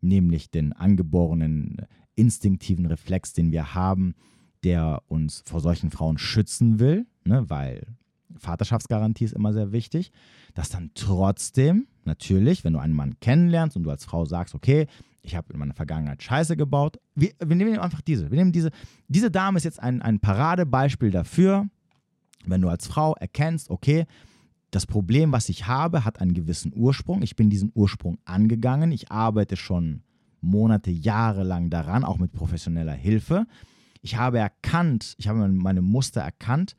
nämlich 0.00 0.50
den 0.50 0.72
angeborenen 0.72 1.76
instinktiven 2.20 2.86
Reflex, 2.86 3.32
den 3.32 3.50
wir 3.50 3.74
haben, 3.74 4.14
der 4.62 5.02
uns 5.08 5.42
vor 5.46 5.60
solchen 5.60 5.90
Frauen 5.90 6.18
schützen 6.18 6.78
will, 6.78 7.06
ne, 7.24 7.48
weil 7.48 7.86
Vaterschaftsgarantie 8.36 9.24
ist 9.24 9.34
immer 9.34 9.52
sehr 9.52 9.72
wichtig, 9.72 10.12
dass 10.54 10.68
dann 10.68 10.90
trotzdem, 10.94 11.86
natürlich, 12.04 12.64
wenn 12.64 12.74
du 12.74 12.78
einen 12.78 12.94
Mann 12.94 13.18
kennenlernst 13.20 13.76
und 13.76 13.82
du 13.82 13.90
als 13.90 14.04
Frau 14.04 14.24
sagst, 14.24 14.54
okay, 14.54 14.86
ich 15.22 15.36
habe 15.36 15.52
in 15.52 15.58
meiner 15.58 15.74
Vergangenheit 15.74 16.22
Scheiße 16.22 16.56
gebaut, 16.56 16.98
wir, 17.14 17.32
wir, 17.44 17.56
nehmen 17.56 17.78
einfach 17.78 18.00
diese. 18.00 18.30
Wir 18.30 18.38
nehmen 18.38 18.52
diese. 18.52 18.70
Diese 19.08 19.30
Dame 19.30 19.58
ist 19.58 19.64
jetzt 19.64 19.80
ein, 19.80 20.00
ein 20.00 20.20
Paradebeispiel 20.20 21.10
dafür, 21.10 21.68
wenn 22.46 22.62
du 22.62 22.68
als 22.68 22.86
Frau 22.86 23.14
erkennst, 23.14 23.70
okay, 23.70 24.06
das 24.70 24.86
Problem, 24.86 25.32
was 25.32 25.48
ich 25.48 25.66
habe, 25.66 26.04
hat 26.04 26.20
einen 26.20 26.32
gewissen 26.32 26.72
Ursprung. 26.74 27.22
Ich 27.22 27.36
bin 27.36 27.50
diesen 27.50 27.72
Ursprung 27.74 28.18
angegangen. 28.24 28.92
Ich 28.92 29.10
arbeite 29.10 29.56
schon 29.56 30.02
Monate, 30.40 30.90
Jahre 30.90 31.44
lang 31.44 31.70
daran, 31.70 32.04
auch 32.04 32.18
mit 32.18 32.32
professioneller 32.32 32.92
Hilfe. 32.92 33.46
Ich 34.02 34.16
habe 34.16 34.38
erkannt, 34.38 35.14
ich 35.18 35.28
habe 35.28 35.46
meine 35.48 35.82
Muster 35.82 36.20
erkannt, 36.20 36.76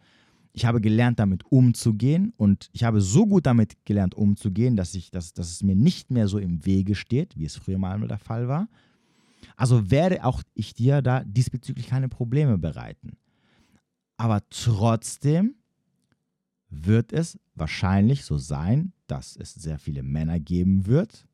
ich 0.54 0.65
habe 0.65 0.82
gelernt, 0.82 1.19
damit 1.19 1.45
umzugehen 1.45 2.34
und 2.38 2.69
ich 2.74 2.84
habe 2.84 3.00
so 3.02 3.26
gut 3.26 3.45
damit 3.45 3.86
gelernt, 3.86 4.15
umzugehen, 4.15 4.76
dass, 4.76 4.95
ich, 4.95 5.12
dass, 5.12 5.34
dass 5.34 5.50
es 5.52 5.63
mir 5.63 5.76
nicht 5.76 6.12
mehr 6.12 6.28
so 6.28 6.39
im 6.39 6.65
Wege 6.65 6.95
steht, 6.95 7.38
wie 7.38 7.45
es 7.45 7.56
früher 7.56 7.78
mal 7.78 8.06
der 8.08 8.17
Fall 8.17 8.47
war. 8.47 8.67
Also 9.56 9.91
werde 9.91 10.26
auch 10.26 10.43
ich 10.54 10.74
dir 10.74 11.02
da 11.02 11.24
diesbezüglich 11.24 11.88
keine 11.88 12.10
Probleme 12.10 12.58
bereiten. 12.58 13.17
Aber 14.17 14.41
trotzdem 14.50 15.56
wird 16.69 17.13
es 17.13 17.39
wahrscheinlich 17.56 18.24
so 18.24 18.38
sein, 18.38 18.93
dass 19.08 19.36
es 19.36 19.54
sehr 19.54 19.78
viele 19.78 20.04
Männer 20.04 20.39
geben 20.39 20.86
wird, 20.86 21.28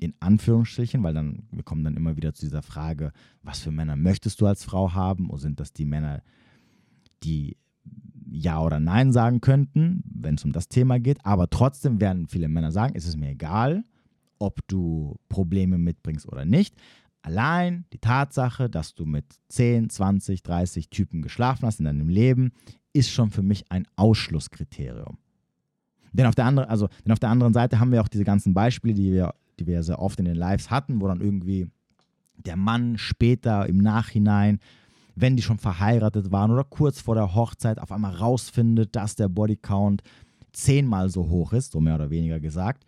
in 0.00 0.14
Anführungsstrichen, 0.20 1.02
weil 1.02 1.12
dann, 1.12 1.42
wir 1.52 1.62
kommen 1.62 1.84
dann 1.84 1.96
immer 1.96 2.16
wieder 2.16 2.32
zu 2.32 2.46
dieser 2.46 2.62
Frage, 2.62 3.12
was 3.42 3.60
für 3.60 3.70
Männer 3.70 3.96
möchtest 3.96 4.40
du 4.40 4.46
als 4.46 4.64
Frau 4.64 4.94
haben? 4.94 5.28
Oder 5.28 5.40
sind 5.40 5.60
das 5.60 5.74
die 5.74 5.84
Männer, 5.84 6.22
die 7.22 7.58
Ja 8.30 8.62
oder 8.62 8.80
Nein 8.80 9.12
sagen 9.12 9.42
könnten, 9.42 10.02
wenn 10.06 10.36
es 10.36 10.44
um 10.44 10.52
das 10.52 10.68
Thema 10.68 10.98
geht? 10.98 11.24
Aber 11.26 11.50
trotzdem 11.50 12.00
werden 12.00 12.28
viele 12.28 12.48
Männer 12.48 12.72
sagen, 12.72 12.94
es 12.96 13.06
ist 13.06 13.16
mir 13.16 13.30
egal, 13.30 13.84
ob 14.38 14.66
du 14.68 15.16
Probleme 15.28 15.76
mitbringst 15.76 16.26
oder 16.26 16.46
nicht. 16.46 16.74
allein 17.22 17.84
die 17.92 17.98
Tatsache, 17.98 18.70
dass 18.70 18.94
du 18.94 19.04
mit 19.04 19.26
10, 19.48 19.90
20, 19.90 20.42
30 20.42 20.88
Typen 20.88 21.20
geschlafen 21.20 21.66
hast 21.66 21.78
in 21.78 21.84
deinem 21.84 22.08
Leben, 22.08 22.52
ist 22.94 23.10
schon 23.10 23.30
für 23.30 23.42
mich 23.42 23.70
ein 23.70 23.86
Ausschlusskriterium. 23.96 25.18
Denn 26.12 26.26
auf 26.26 26.34
der 26.34 26.46
anderen, 26.46 26.68
also, 26.68 26.88
denn 27.04 27.12
auf 27.12 27.18
der 27.18 27.28
anderen 27.28 27.52
Seite 27.52 27.78
haben 27.78 27.92
wir 27.92 28.00
auch 28.00 28.08
diese 28.08 28.24
ganzen 28.24 28.54
Beispiele, 28.54 28.94
die 28.94 29.12
wir, 29.12 29.34
die 29.60 29.66
wir 29.66 29.82
sehr 29.82 30.00
oft 30.00 30.18
in 30.18 30.24
den 30.24 30.36
Lives 30.36 30.70
hatten, 30.70 31.00
wo 31.00 31.06
dann 31.06 31.20
irgendwie 31.20 31.68
der 32.36 32.56
Mann 32.56 32.98
später 32.98 33.68
im 33.68 33.78
Nachhinein, 33.78 34.58
wenn 35.14 35.36
die 35.36 35.42
schon 35.42 35.58
verheiratet 35.58 36.32
waren 36.32 36.50
oder 36.50 36.64
kurz 36.64 37.00
vor 37.00 37.14
der 37.14 37.34
Hochzeit, 37.34 37.78
auf 37.78 37.92
einmal 37.92 38.14
rausfindet, 38.14 38.96
dass 38.96 39.14
der 39.14 39.28
Bodycount 39.28 40.02
zehnmal 40.52 41.10
so 41.10 41.28
hoch 41.28 41.52
ist, 41.52 41.72
so 41.72 41.80
mehr 41.80 41.94
oder 41.94 42.10
weniger 42.10 42.40
gesagt, 42.40 42.84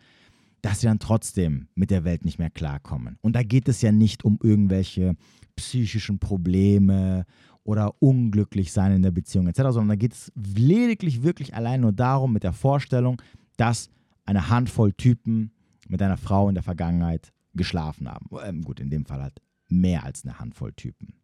dass 0.63 0.81
sie 0.81 0.87
dann 0.87 0.99
trotzdem 0.99 1.69
mit 1.75 1.91
der 1.91 2.05
Welt 2.05 2.25
nicht 2.25 2.39
mehr 2.39 2.51
klarkommen. 2.51 3.19
Und 3.21 3.35
da 3.35 3.43
geht 3.43 3.69
es 3.69 3.83
ja 3.83 3.93
nicht 3.93 4.25
um 4.25 4.39
irgendwelche 4.43 5.17
psychischen 5.57 6.19
Probleme 6.19 7.27
oder 7.65 7.95
unglücklich 8.01 8.73
sein 8.73 8.93
in 8.93 9.03
der 9.03 9.11
Beziehung 9.11 9.49
etc., 9.49 9.63
sondern 9.71 9.89
da 9.89 9.97
geht 9.97 10.15
es 10.15 10.33
lediglich 10.35 11.23
wirklich 11.23 11.55
allein 11.55 11.81
nur 11.81 11.93
darum, 11.93 12.33
mit 12.33 12.43
der 12.43 12.53
Vorstellung, 12.53 13.21
dass 13.57 13.91
eine 14.25 14.49
Handvoll 14.49 14.93
Typen 14.93 15.53
mit 15.89 16.03
einer 16.03 16.17
Frau 16.17 16.49
in 16.49 16.55
der 16.55 16.63
Vergangenheit 16.63 17.33
geschlafen 17.55 18.09
haben. 18.09 18.29
Ähm, 18.45 18.63
gut, 18.63 18.81
in 18.81 18.91
dem 18.91 19.05
Fall 19.05 19.23
halt 19.23 19.41
mehr 19.69 20.05
als 20.05 20.25
eine 20.25 20.39
Handvoll 20.39 20.73
Typen. 20.73 21.15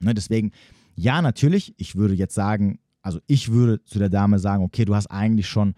Ne, 0.00 0.14
deswegen, 0.14 0.52
ja, 0.94 1.22
natürlich, 1.22 1.74
ich 1.76 1.96
würde 1.96 2.14
jetzt 2.14 2.34
sagen, 2.34 2.78
also 3.02 3.20
ich 3.26 3.50
würde 3.50 3.84
zu 3.84 3.98
der 3.98 4.08
Dame 4.08 4.38
sagen, 4.38 4.62
okay, 4.62 4.84
du 4.84 4.94
hast 4.94 5.06
eigentlich 5.06 5.48
schon 5.48 5.74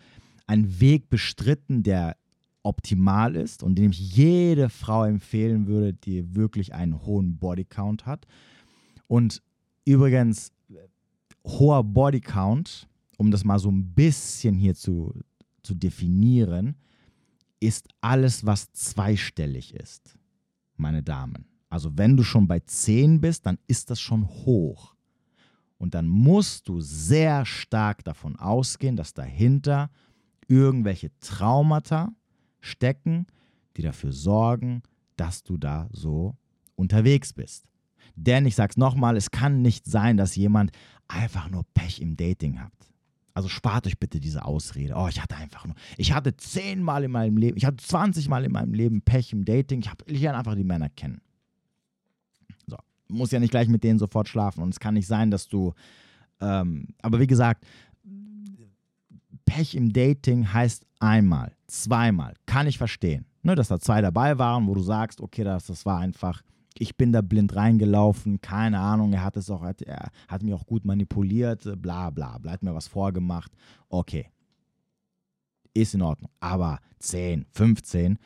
einen 0.47 0.81
Weg 0.81 1.09
bestritten, 1.11 1.83
der 1.83 2.17
optimal 2.63 3.37
ist 3.37 3.63
und 3.63 3.77
den 3.77 3.91
ich 3.91 4.17
jede 4.17 4.69
Frau 4.69 5.05
empfehlen 5.05 5.67
würde, 5.67 5.95
die 5.95 6.35
wirklich 6.35 6.75
einen 6.75 7.05
hohen 7.05 7.39
Bodycount 7.39 8.07
hat. 8.07 8.27
Und 9.07 9.43
übrigens, 9.85 10.53
hoher 11.47 11.85
Bodycount, 11.85 12.89
um 13.17 13.31
das 13.31 13.45
mal 13.45 13.59
so 13.59 13.71
ein 13.71 13.95
bisschen 13.95 14.55
hier 14.55 14.75
zu, 14.75 15.15
zu 15.63 15.75
definieren, 15.75 16.77
ist 17.61 17.89
alles, 18.01 18.45
was 18.47 18.73
zweistellig 18.73 19.75
ist, 19.75 20.19
meine 20.77 21.03
Damen. 21.03 21.47
Also 21.69 21.97
wenn 21.97 22.17
du 22.17 22.25
schon 22.25 22.49
bei 22.49 22.61
10 22.61 23.21
bist, 23.21 23.47
dann 23.47 23.59
ist 23.69 23.91
das 23.91 24.01
schon 24.01 24.27
hoch. 24.27 24.95
Und 25.79 25.95
dann 25.95 26.09
musst 26.09 26.69
du 26.69 26.81
sehr 26.81 27.47
stark 27.47 28.05
davon 28.05 28.37
ausgehen, 28.37 28.97
dass 28.97 29.15
dahinter 29.15 29.91
irgendwelche 30.49 31.11
Traumata 31.21 32.13
stecken, 32.61 33.27
die 33.77 33.83
dafür 33.83 34.13
sorgen, 34.13 34.83
dass 35.17 35.43
du 35.43 35.57
da 35.57 35.89
so 35.93 36.37
unterwegs 36.75 37.33
bist. 37.33 37.65
Denn 38.17 38.47
ich 38.47 38.57
sage 38.57 38.71
es 38.71 38.77
nochmal, 38.77 39.17
es 39.17 39.31
kann 39.31 39.63
nicht 39.63 39.87
sein, 39.87 40.17
dass 40.17 40.37
jemand 40.37 40.73
einfach 41.09 41.49
nur 41.49 41.65
Pech 41.73 42.01
im 42.01 42.17
Dating 42.17 42.61
hat. 42.61 42.73
Also 43.35 43.49
spart 43.49 43.87
euch 43.87 43.99
bitte 43.99 44.21
diese 44.21 44.45
Ausrede. 44.45 44.95
Oh, 44.97 45.09
ich 45.09 45.21
hatte 45.21 45.37
einfach 45.37 45.65
nur, 45.67 45.75
ich 45.97 46.13
hatte 46.13 46.37
zehnmal 46.37 47.05
in 47.05 47.11
meinem 47.11 47.37
Leben, 47.37 47.57
ich 47.57 47.65
hatte 47.65 47.77
20 47.85 48.29
Mal 48.29 48.45
in 48.45 48.53
meinem 48.53 48.75
Leben 48.75 49.03
Pech 49.03 49.33
im 49.33 49.45
Dating. 49.45 49.81
Ich, 49.81 49.89
hab, 49.89 50.03
ich 50.09 50.21
lerne 50.21 50.39
einfach 50.39 50.55
die 50.55 50.65
Männer 50.65 50.89
kennen. 50.89 51.21
So, 52.67 52.77
muss 53.09 53.31
ja 53.31 53.39
nicht 53.39 53.51
gleich 53.51 53.69
mit 53.69 53.85
denen 53.85 53.99
sofort 53.99 54.29
schlafen. 54.29 54.63
Und 54.63 54.71
es 54.71 54.81
kann 54.81 54.95
nicht 54.95 55.07
sein, 55.07 55.31
dass 55.31 55.49
du, 55.49 55.75
ähm, 56.41 56.89
aber 57.03 57.21
wie 57.21 57.27
gesagt, 57.27 57.65
Pech 59.45 59.75
im 59.75 59.93
Dating 59.93 60.53
heißt 60.53 60.87
einmal, 60.99 61.57
zweimal. 61.67 62.35
Kann 62.47 62.67
ich 62.67 62.79
verstehen. 62.79 63.27
Ne, 63.43 63.55
dass 63.55 63.69
da 63.69 63.81
zwei 63.81 64.03
dabei 64.03 64.39
waren, 64.39 64.67
wo 64.67 64.75
du 64.75 64.83
sagst, 64.83 65.21
okay, 65.21 65.45
das, 65.45 65.67
das 65.67 65.87
war 65.87 65.99
einfach 65.99 66.43
ich 66.79 66.97
bin 66.97 67.13
da 67.13 67.21
blind 67.21 67.55
reingelaufen, 67.57 68.41
keine 68.41 68.79
Ahnung, 68.79 69.13
er 69.13 69.25
hat 69.25 69.37
es 69.37 69.51
auch, 69.51 69.63
er 69.63 70.11
hat 70.29 70.43
mich 70.43 70.55
auch 70.55 70.67
gut 70.67 70.85
manipuliert, 70.85 71.69
bla 71.81 72.11
bla, 72.11 72.41
hat 72.47 72.63
mir 72.63 72.75
was 72.75 72.89
vorgemacht. 72.89 73.53
Okay. 73.89 74.31
Ist 75.73 75.95
in 75.95 76.03
Ordnung. 76.03 76.31
Aber 76.41 76.81
10, 76.99 77.47
15, 77.53 78.19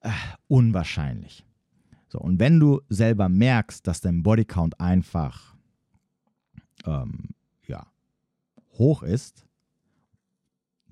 äh, 0.00 0.10
unwahrscheinlich. 0.48 1.44
So, 2.08 2.18
und 2.18 2.38
wenn 2.38 2.60
du 2.60 2.80
selber 2.88 3.28
merkst, 3.28 3.86
dass 3.86 4.00
dein 4.00 4.22
Bodycount 4.22 4.78
einfach 4.80 5.56
ähm, 6.84 7.30
ja, 7.66 7.86
hoch 8.78 9.02
ist, 9.02 9.46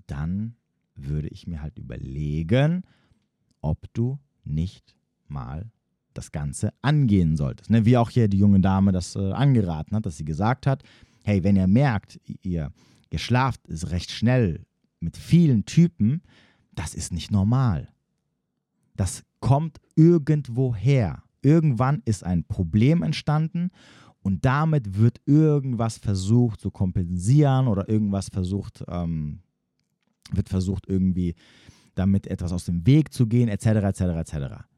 dann 0.07 0.57
würde 0.95 1.29
ich 1.29 1.47
mir 1.47 1.62
halt 1.62 1.79
überlegen, 1.79 2.85
ob 3.61 3.93
du 3.93 4.19
nicht 4.45 4.97
mal 5.29 5.71
das 6.20 6.33
Ganze 6.33 6.72
angehen 6.83 7.37
solltest. 7.37 7.70
Ne? 7.70 7.85
Wie 7.87 7.96
auch 7.96 8.11
hier 8.11 8.28
die 8.28 8.38
junge 8.38 8.61
Dame 8.61 8.92
das 8.92 9.16
äh, 9.16 9.33
angeraten 9.33 9.96
hat, 9.96 10.04
dass 10.04 10.18
sie 10.18 10.24
gesagt 10.24 10.66
hat, 10.66 10.83
hey, 11.24 11.42
wenn 11.42 11.56
ihr 11.56 11.66
merkt, 11.66 12.20
ihr, 12.42 12.70
ihr 13.11 13.18
schlaft 13.18 13.61
recht 13.90 14.11
schnell 14.11 14.66
mit 15.00 15.16
vielen 15.16 15.64
Typen, 15.64 16.22
das 16.74 16.94
ist 16.94 17.12
nicht 17.12 17.30
normal. 17.30 17.88
Das 18.96 19.24
kommt 19.40 19.78
irgendwo 19.96 20.74
her. 20.74 21.22
Irgendwann 21.42 22.02
ist 22.04 22.22
ein 22.22 22.44
Problem 22.44 23.02
entstanden 23.02 23.70
und 24.20 24.44
damit 24.44 24.98
wird 24.98 25.22
irgendwas 25.24 25.96
versucht 25.96 26.61
zu 26.61 26.70
kompensieren 26.70 27.66
oder 27.66 27.88
irgendwas 27.88 28.28
versucht, 28.28 28.85
ähm, 28.88 29.40
wird 30.33 30.50
versucht 30.50 30.87
irgendwie 30.87 31.35
damit 31.94 32.26
etwas 32.26 32.52
aus 32.52 32.66
dem 32.66 32.87
Weg 32.87 33.12
zu 33.12 33.26
gehen, 33.26 33.48
etc., 33.48 33.66
etc., 33.66 34.00
etc. 34.00 34.69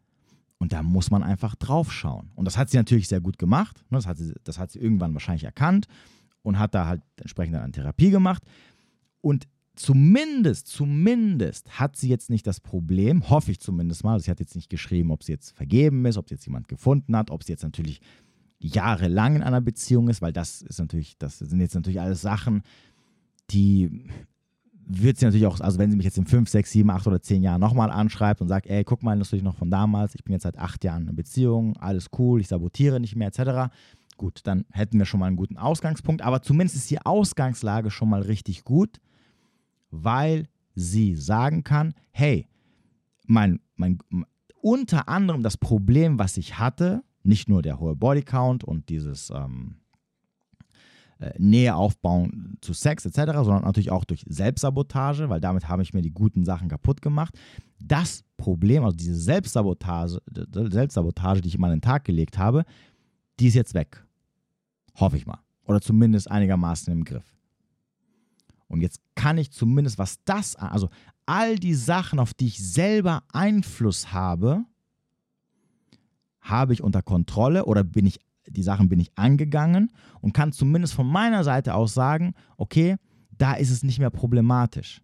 Und 0.62 0.72
da 0.72 0.84
muss 0.84 1.10
man 1.10 1.24
einfach 1.24 1.56
drauf 1.56 1.92
schauen. 1.92 2.30
Und 2.36 2.44
das 2.44 2.56
hat 2.56 2.70
sie 2.70 2.76
natürlich 2.76 3.08
sehr 3.08 3.20
gut 3.20 3.36
gemacht. 3.36 3.84
Ne? 3.90 3.98
Das 3.98 4.06
hat 4.06 4.16
sie, 4.18 4.32
das 4.44 4.60
hat 4.60 4.70
sie 4.70 4.78
irgendwann 4.78 5.12
wahrscheinlich 5.12 5.42
erkannt 5.42 5.88
und 6.42 6.56
hat 6.56 6.72
da 6.76 6.86
halt 6.86 7.02
entsprechend 7.16 7.56
eine 7.56 7.72
Therapie 7.72 8.10
gemacht. 8.10 8.44
Und 9.20 9.48
zumindest, 9.74 10.68
zumindest 10.68 11.80
hat 11.80 11.96
sie 11.96 12.08
jetzt 12.08 12.30
nicht 12.30 12.46
das 12.46 12.60
Problem, 12.60 13.28
hoffe 13.28 13.50
ich 13.50 13.58
zumindest 13.58 14.04
mal, 14.04 14.20
sie 14.20 14.30
hat 14.30 14.38
jetzt 14.38 14.54
nicht 14.54 14.70
geschrieben, 14.70 15.10
ob 15.10 15.24
sie 15.24 15.32
jetzt 15.32 15.50
vergeben 15.50 16.06
ist, 16.06 16.16
ob 16.16 16.28
sie 16.28 16.36
jetzt 16.36 16.46
jemand 16.46 16.68
gefunden 16.68 17.16
hat, 17.16 17.32
ob 17.32 17.42
sie 17.42 17.50
jetzt 17.50 17.64
natürlich 17.64 18.00
jahrelang 18.60 19.34
in 19.34 19.42
einer 19.42 19.62
Beziehung 19.62 20.08
ist, 20.08 20.22
weil 20.22 20.32
das 20.32 20.62
ist 20.62 20.78
natürlich, 20.78 21.18
das 21.18 21.40
sind 21.40 21.58
jetzt 21.58 21.74
natürlich 21.74 22.00
alles 22.00 22.20
Sachen, 22.20 22.62
die 23.50 24.04
wird 25.00 25.18
sie 25.18 25.24
natürlich 25.24 25.46
auch, 25.46 25.60
also 25.60 25.78
wenn 25.78 25.90
sie 25.90 25.96
mich 25.96 26.04
jetzt 26.04 26.18
in 26.18 26.26
5, 26.26 26.48
6, 26.48 26.70
7, 26.70 26.90
8 26.90 27.06
oder 27.06 27.20
10 27.20 27.42
Jahren 27.42 27.60
nochmal 27.60 27.90
anschreibt 27.90 28.40
und 28.40 28.48
sagt, 28.48 28.66
ey, 28.66 28.84
guck 28.84 29.02
mal, 29.02 29.18
das 29.18 29.32
ist 29.32 29.42
noch 29.42 29.56
von 29.56 29.70
damals, 29.70 30.14
ich 30.14 30.24
bin 30.24 30.32
jetzt 30.32 30.42
seit 30.42 30.58
8 30.58 30.84
Jahren 30.84 31.08
in 31.08 31.16
Beziehung, 31.16 31.76
alles 31.78 32.08
cool, 32.18 32.40
ich 32.40 32.48
sabotiere 32.48 33.00
nicht 33.00 33.16
mehr, 33.16 33.28
etc. 33.28 33.72
Gut, 34.16 34.40
dann 34.44 34.64
hätten 34.70 34.98
wir 34.98 35.06
schon 35.06 35.20
mal 35.20 35.26
einen 35.26 35.36
guten 35.36 35.56
Ausgangspunkt, 35.56 36.22
aber 36.22 36.42
zumindest 36.42 36.76
ist 36.76 36.90
die 36.90 37.00
Ausgangslage 37.00 37.90
schon 37.90 38.08
mal 38.08 38.22
richtig 38.22 38.64
gut, 38.64 39.00
weil 39.90 40.48
sie 40.74 41.14
sagen 41.16 41.64
kann, 41.64 41.94
hey, 42.10 42.48
mein, 43.26 43.60
mein, 43.76 43.98
unter 44.60 45.08
anderem 45.08 45.42
das 45.42 45.56
Problem, 45.56 46.18
was 46.18 46.36
ich 46.36 46.58
hatte, 46.58 47.02
nicht 47.22 47.48
nur 47.48 47.62
der 47.62 47.78
hohe 47.78 47.96
Bodycount 47.96 48.64
und 48.64 48.88
dieses 48.88 49.30
ähm, 49.30 49.76
äh, 49.76 49.81
Nähe 51.38 51.74
aufbauen 51.74 52.56
zu 52.60 52.72
Sex 52.72 53.06
etc., 53.06 53.32
sondern 53.32 53.62
natürlich 53.62 53.90
auch 53.90 54.04
durch 54.04 54.24
Selbstsabotage, 54.28 55.28
weil 55.28 55.40
damit 55.40 55.68
habe 55.68 55.82
ich 55.82 55.94
mir 55.94 56.02
die 56.02 56.12
guten 56.12 56.44
Sachen 56.44 56.68
kaputt 56.68 57.02
gemacht. 57.02 57.38
Das 57.80 58.24
Problem, 58.36 58.84
also 58.84 58.96
diese 58.96 59.14
Selbstsabotage, 59.14 60.20
Selbstsabotage, 60.52 61.40
die 61.40 61.48
ich 61.48 61.54
immer 61.54 61.68
an 61.68 61.74
den 61.74 61.80
Tag 61.80 62.04
gelegt 62.04 62.38
habe, 62.38 62.64
die 63.38 63.46
ist 63.46 63.54
jetzt 63.54 63.74
weg. 63.74 64.04
Hoffe 64.94 65.16
ich 65.16 65.26
mal. 65.26 65.38
Oder 65.64 65.80
zumindest 65.80 66.30
einigermaßen 66.30 66.92
im 66.92 67.04
Griff. 67.04 67.36
Und 68.68 68.80
jetzt 68.80 69.00
kann 69.14 69.38
ich 69.38 69.52
zumindest, 69.52 69.98
was 69.98 70.18
das, 70.24 70.56
also 70.56 70.88
all 71.26 71.56
die 71.56 71.74
Sachen, 71.74 72.18
auf 72.18 72.34
die 72.34 72.46
ich 72.46 72.58
selber 72.58 73.22
Einfluss 73.32 74.12
habe, 74.12 74.64
habe 76.40 76.72
ich 76.72 76.82
unter 76.82 77.02
Kontrolle 77.02 77.66
oder 77.66 77.84
bin 77.84 78.06
ich 78.06 78.20
die 78.48 78.62
Sachen 78.62 78.88
bin 78.88 79.00
ich 79.00 79.16
angegangen 79.16 79.92
und 80.20 80.32
kann 80.32 80.52
zumindest 80.52 80.94
von 80.94 81.06
meiner 81.06 81.44
Seite 81.44 81.74
aus 81.74 81.94
sagen, 81.94 82.34
okay, 82.56 82.96
da 83.30 83.54
ist 83.54 83.70
es 83.70 83.82
nicht 83.82 83.98
mehr 83.98 84.10
problematisch. 84.10 85.02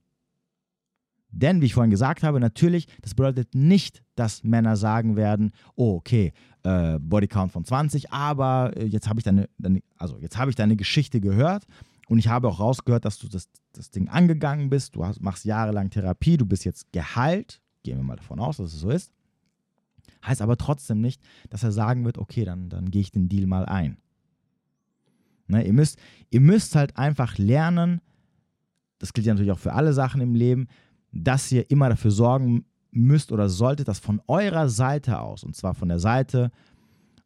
Denn, 1.31 1.61
wie 1.61 1.67
ich 1.67 1.75
vorhin 1.75 1.91
gesagt 1.91 2.23
habe, 2.23 2.41
natürlich, 2.41 2.87
das 3.03 3.15
bedeutet 3.15 3.55
nicht, 3.55 4.03
dass 4.15 4.45
Männer 4.45 4.77
sagen 4.77 5.15
werden, 5.17 5.53
oh, 5.75 5.97
okay, 5.97 6.33
äh, 6.63 6.99
Bodycount 6.99 7.53
von 7.53 7.65
20, 7.65 8.13
aber 8.13 8.73
äh, 8.77 8.87
jetzt 8.87 9.09
habe 9.09 9.21
ich 9.21 9.25
deine, 9.25 9.49
also 9.97 10.19
jetzt 10.21 10.39
ich 10.39 10.55
deine 10.55 10.77
Geschichte 10.77 11.21
gehört 11.21 11.65
und 12.09 12.19
ich 12.19 12.29
habe 12.29 12.49
auch 12.49 12.61
rausgehört, 12.61 13.05
dass 13.05 13.19
du 13.19 13.29
das, 13.29 13.49
das 13.73 13.91
Ding 13.91 14.09
angegangen 14.09 14.71
bist, 14.71 14.97
du 14.97 15.05
hast, 15.05 15.21
machst 15.21 15.45
jahrelang 15.45 15.91
Therapie, 15.91 16.39
du 16.39 16.47
bist 16.47 16.65
jetzt 16.65 16.91
geheilt, 16.93 17.61
gehen 17.83 17.99
wir 17.99 18.05
mal 18.05 18.17
davon 18.17 18.41
aus, 18.41 18.57
dass 18.57 18.73
es 18.73 18.81
so 18.81 18.91
ist. 18.91 19.13
Heißt 20.25 20.43
aber 20.43 20.57
trotzdem 20.57 21.01
nicht, 21.01 21.23
dass 21.51 21.63
er 21.63 21.73
sagen 21.73 22.05
wird, 22.05 22.19
okay, 22.19 22.45
dann, 22.45 22.69
dann 22.69 22.91
gehe 22.91 23.01
ich 23.01 23.13
den 23.13 23.29
Deal 23.29 23.47
mal 23.47 23.67
ein. 23.67 23.99
Ne, 25.47 25.67
ihr, 25.67 25.73
müsst, 25.73 25.99
ihr 26.31 26.41
müsst 26.41 26.77
halt 26.77 26.97
einfach 26.97 27.39
lernen, 27.39 28.01
das 28.99 29.13
gilt 29.13 29.27
ja 29.27 29.33
natürlich 29.33 29.53
auch 29.53 29.59
für 29.59 29.73
alle 29.73 29.93
Sachen 29.93 30.21
im 30.21 30.35
Leben, 30.35 30.69
dass 31.13 31.51
ihr 31.51 31.71
immer 31.71 31.89
dafür 31.89 32.11
sorgen 32.11 32.67
müsst 32.91 33.33
oder 33.33 33.49
solltet 33.49 33.89
das 33.89 33.99
von 33.99 34.21
eurer 34.27 34.69
Seite 34.69 35.21
aus, 35.21 35.45
und 35.45 35.57
zwar 35.57 35.75
von 35.75 35.89
der 35.89 35.99
Seite, 36.01 36.51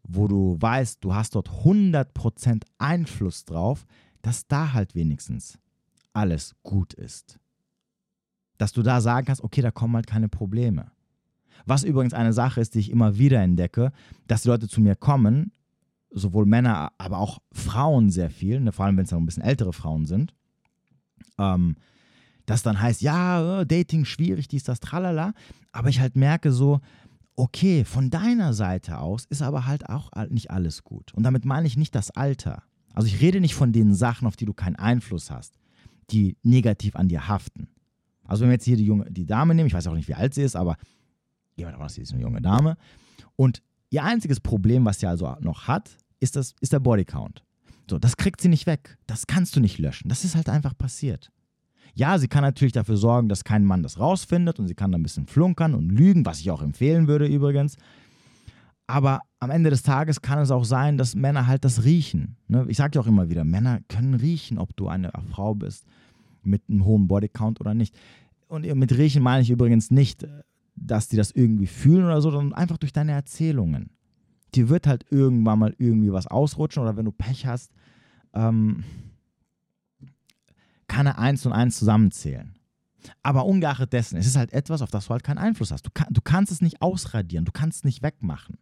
wo 0.05 0.29
du 0.29 0.57
weißt, 0.61 1.03
du 1.03 1.15
hast 1.15 1.35
dort 1.35 1.49
100% 1.49 2.63
Einfluss 2.79 3.45
drauf, 3.45 3.87
dass 4.21 4.47
da 4.47 4.73
halt 4.73 4.95
wenigstens 4.95 5.59
alles 6.13 6.55
gut 6.63 6.95
ist. 6.95 7.39
Dass 8.59 8.73
du 8.73 8.83
da 8.83 9.01
sagen 9.01 9.27
kannst, 9.27 9.43
okay, 9.43 9.63
da 9.63 9.71
kommen 9.71 9.97
halt 9.97 10.07
keine 10.07 10.29
Probleme. 10.29 10.93
Was 11.67 11.85
übrigens 11.85 12.15
eine 12.15 12.33
Sache 12.33 12.61
ist, 12.61 12.75
die 12.75 12.81
ich 12.81 12.91
immer 12.91 13.19
wieder 13.19 13.41
entdecke, 13.41 13.93
dass 14.27 14.43
die 14.43 14.49
Leute 14.49 14.69
zu 14.69 14.81
mir 14.81 14.97
kommen, 14.97 15.53
sowohl 16.11 16.47
Männer, 16.47 16.93
aber 16.99 17.19
auch 17.19 17.39
Frauen 17.53 18.11
sehr 18.11 18.31
viel, 18.31 18.61
ne, 18.61 18.73
vor 18.73 18.85
allem 18.85 18.97
wenn 18.97 19.05
es 19.05 19.11
dann 19.11 19.23
ein 19.23 19.27
bisschen 19.27 19.43
ältere 19.43 19.73
Frauen 19.73 20.07
sind, 20.07 20.35
ähm, 21.39 21.77
das 22.47 22.63
dann 22.63 22.81
heißt, 22.81 23.03
ja, 23.03 23.61
äh, 23.61 23.67
Dating 23.67 24.05
schwierig, 24.05 24.49
dies, 24.49 24.65
das, 24.65 24.81
tralala, 24.81 25.33
aber 25.71 25.89
ich 25.89 26.01
halt 26.01 26.17
merke 26.17 26.53
so, 26.53 26.81
okay, 27.37 27.85
von 27.85 28.11
deiner 28.11 28.53
Seite 28.53 28.99
aus 28.99 29.25
ist 29.25 29.43
aber 29.43 29.67
halt 29.67 29.89
auch 29.89 30.11
nicht 30.29 30.51
alles 30.51 30.85
gut. 30.85 31.15
Und 31.15 31.23
damit 31.23 31.45
meine 31.45 31.67
ich 31.67 31.77
nicht 31.77 31.95
das 31.95 32.11
Alter. 32.11 32.63
Also 32.95 33.09
ich 33.09 33.21
rede 33.21 33.41
nicht 33.41 33.55
von 33.55 33.73
den 33.73 33.95
Sachen, 33.95 34.27
auf 34.27 34.37
die 34.37 34.45
du 34.45 34.53
keinen 34.53 34.77
Einfluss 34.77 35.31
hast, 35.31 35.59
die 36.11 36.37
negativ 36.43 36.95
an 36.95 37.09
dir 37.09 37.29
haften. 37.29 37.69
Also 38.25 38.43
wenn 38.43 38.51
wir 38.51 38.55
jetzt 38.55 38.65
hier 38.65 38.77
die, 38.77 38.85
junge, 38.85 39.11
die 39.11 39.27
Dame 39.27 39.55
nehmen, 39.55 39.67
ich 39.67 39.75
weiß 39.75 39.87
auch 39.87 39.95
nicht, 39.95 40.09
wie 40.09 40.15
alt 40.15 40.35
sie 40.35 40.43
ist, 40.43 40.57
aber 40.57 40.77
jemand 41.57 41.77
davon, 41.77 41.89
sie 41.89 42.03
ist 42.03 42.13
eine 42.13 42.23
junge 42.23 42.41
Dame. 42.41 42.77
Und 43.37 43.63
ihr 43.91 44.05
einziges 44.05 44.41
Problem, 44.41 44.85
was 44.85 45.01
sie 45.01 45.07
also 45.07 45.37
noch 45.41 45.69
hat, 45.69 45.91
ist, 46.21 46.37
das, 46.37 46.55
ist 46.61 46.73
der 46.73 46.81
Bodycount. 46.81 47.43
So, 47.91 47.99
das 47.99 48.17
kriegt 48.17 48.41
sie 48.41 48.49
nicht 48.49 48.67
weg. 48.67 48.97
Das 49.07 49.27
kannst 49.27 49.57
du 49.57 49.61
nicht 49.61 49.79
löschen. 49.79 50.09
Das 50.09 50.25
ist 50.25 50.35
halt 50.35 50.49
einfach 50.49 50.77
passiert. 50.77 51.31
Ja, 51.95 52.19
sie 52.19 52.29
kann 52.29 52.43
natürlich 52.43 52.73
dafür 52.73 52.97
sorgen, 52.97 53.29
dass 53.29 53.45
kein 53.45 53.65
Mann 53.65 53.83
das 53.83 53.99
rausfindet 53.99 54.59
und 54.59 54.67
sie 54.67 54.75
kann 54.75 54.93
da 54.93 54.99
ein 54.99 55.03
bisschen 55.03 55.27
flunkern 55.27 55.75
und 55.75 55.91
lügen, 55.91 56.25
was 56.25 56.41
ich 56.41 56.51
auch 56.51 56.63
empfehlen 56.63 57.07
würde 57.07 57.27
übrigens. 57.27 57.77
Aber 58.87 59.21
am 59.41 59.51
Ende 59.51 59.71
des 59.71 59.83
Tages 59.83 60.23
kann 60.23 60.39
es 60.39 60.51
auch 60.51 60.65
sein, 60.65 60.97
dass 60.97 61.15
Männer 61.15 61.47
halt 61.47 61.65
das 61.65 61.85
riechen. 61.85 62.37
Ne? 62.49 62.65
Ich 62.69 62.79
sage 62.79 62.93
ja 62.95 63.03
auch 63.03 63.07
immer 63.07 63.29
wieder, 63.29 63.45
Männer 63.45 63.81
können 63.89 64.15
riechen, 64.15 64.59
ob 64.59 64.75
du 64.77 64.89
eine 64.89 65.13
Frau 65.31 65.55
bist 65.55 65.87
mit 66.43 66.63
einem 66.69 66.85
hohen 66.85 67.09
Bodycount 67.09 67.61
oder 67.61 67.75
nicht. 67.75 67.95
Und 68.49 68.67
mit 68.75 68.93
riechen 68.93 69.23
meine 69.23 69.43
ich 69.43 69.51
übrigens 69.51 69.91
nicht, 69.91 70.27
dass 70.75 71.09
die 71.09 71.17
das 71.17 71.31
irgendwie 71.31 71.67
fühlen 71.67 72.05
oder 72.05 72.21
so, 72.21 72.31
sondern 72.31 72.55
einfach 72.55 72.79
durch 72.79 72.93
deine 72.93 73.13
Erzählungen. 73.13 73.91
Die 74.55 74.69
wird 74.69 74.87
halt 74.87 75.07
irgendwann 75.11 75.59
mal 75.59 75.75
irgendwie 75.79 76.13
was 76.13 76.27
ausrutschen 76.27 76.83
oder 76.83 76.97
wenn 76.97 77.05
du 77.05 77.13
Pech 77.13 77.47
hast, 77.47 77.73
ähm, 78.35 78.85
kann 80.89 81.07
er 81.07 81.19
eins 81.19 81.47
und 81.47 81.53
eins 81.53 81.79
zusammenzählen. 81.79 82.55
Aber 83.23 83.47
ungeachtet 83.47 83.93
dessen, 83.93 84.17
es 84.17 84.27
ist 84.27 84.37
halt 84.37 84.53
etwas, 84.53 84.83
auf 84.83 84.91
das 84.91 85.07
du 85.07 85.11
halt 85.11 85.25
keinen 85.25 85.39
Einfluss 85.39 85.73
hast. 85.73 85.87
Du, 85.87 85.91
kann, 85.93 86.09
du 86.11 86.21
kannst 86.21 86.53
es 86.53 86.61
nicht 86.61 86.83
ausradieren, 86.83 87.45
du 87.45 87.53
kannst 87.53 87.79
es 87.79 87.85
nicht 87.85 88.03
wegmachen. 88.03 88.59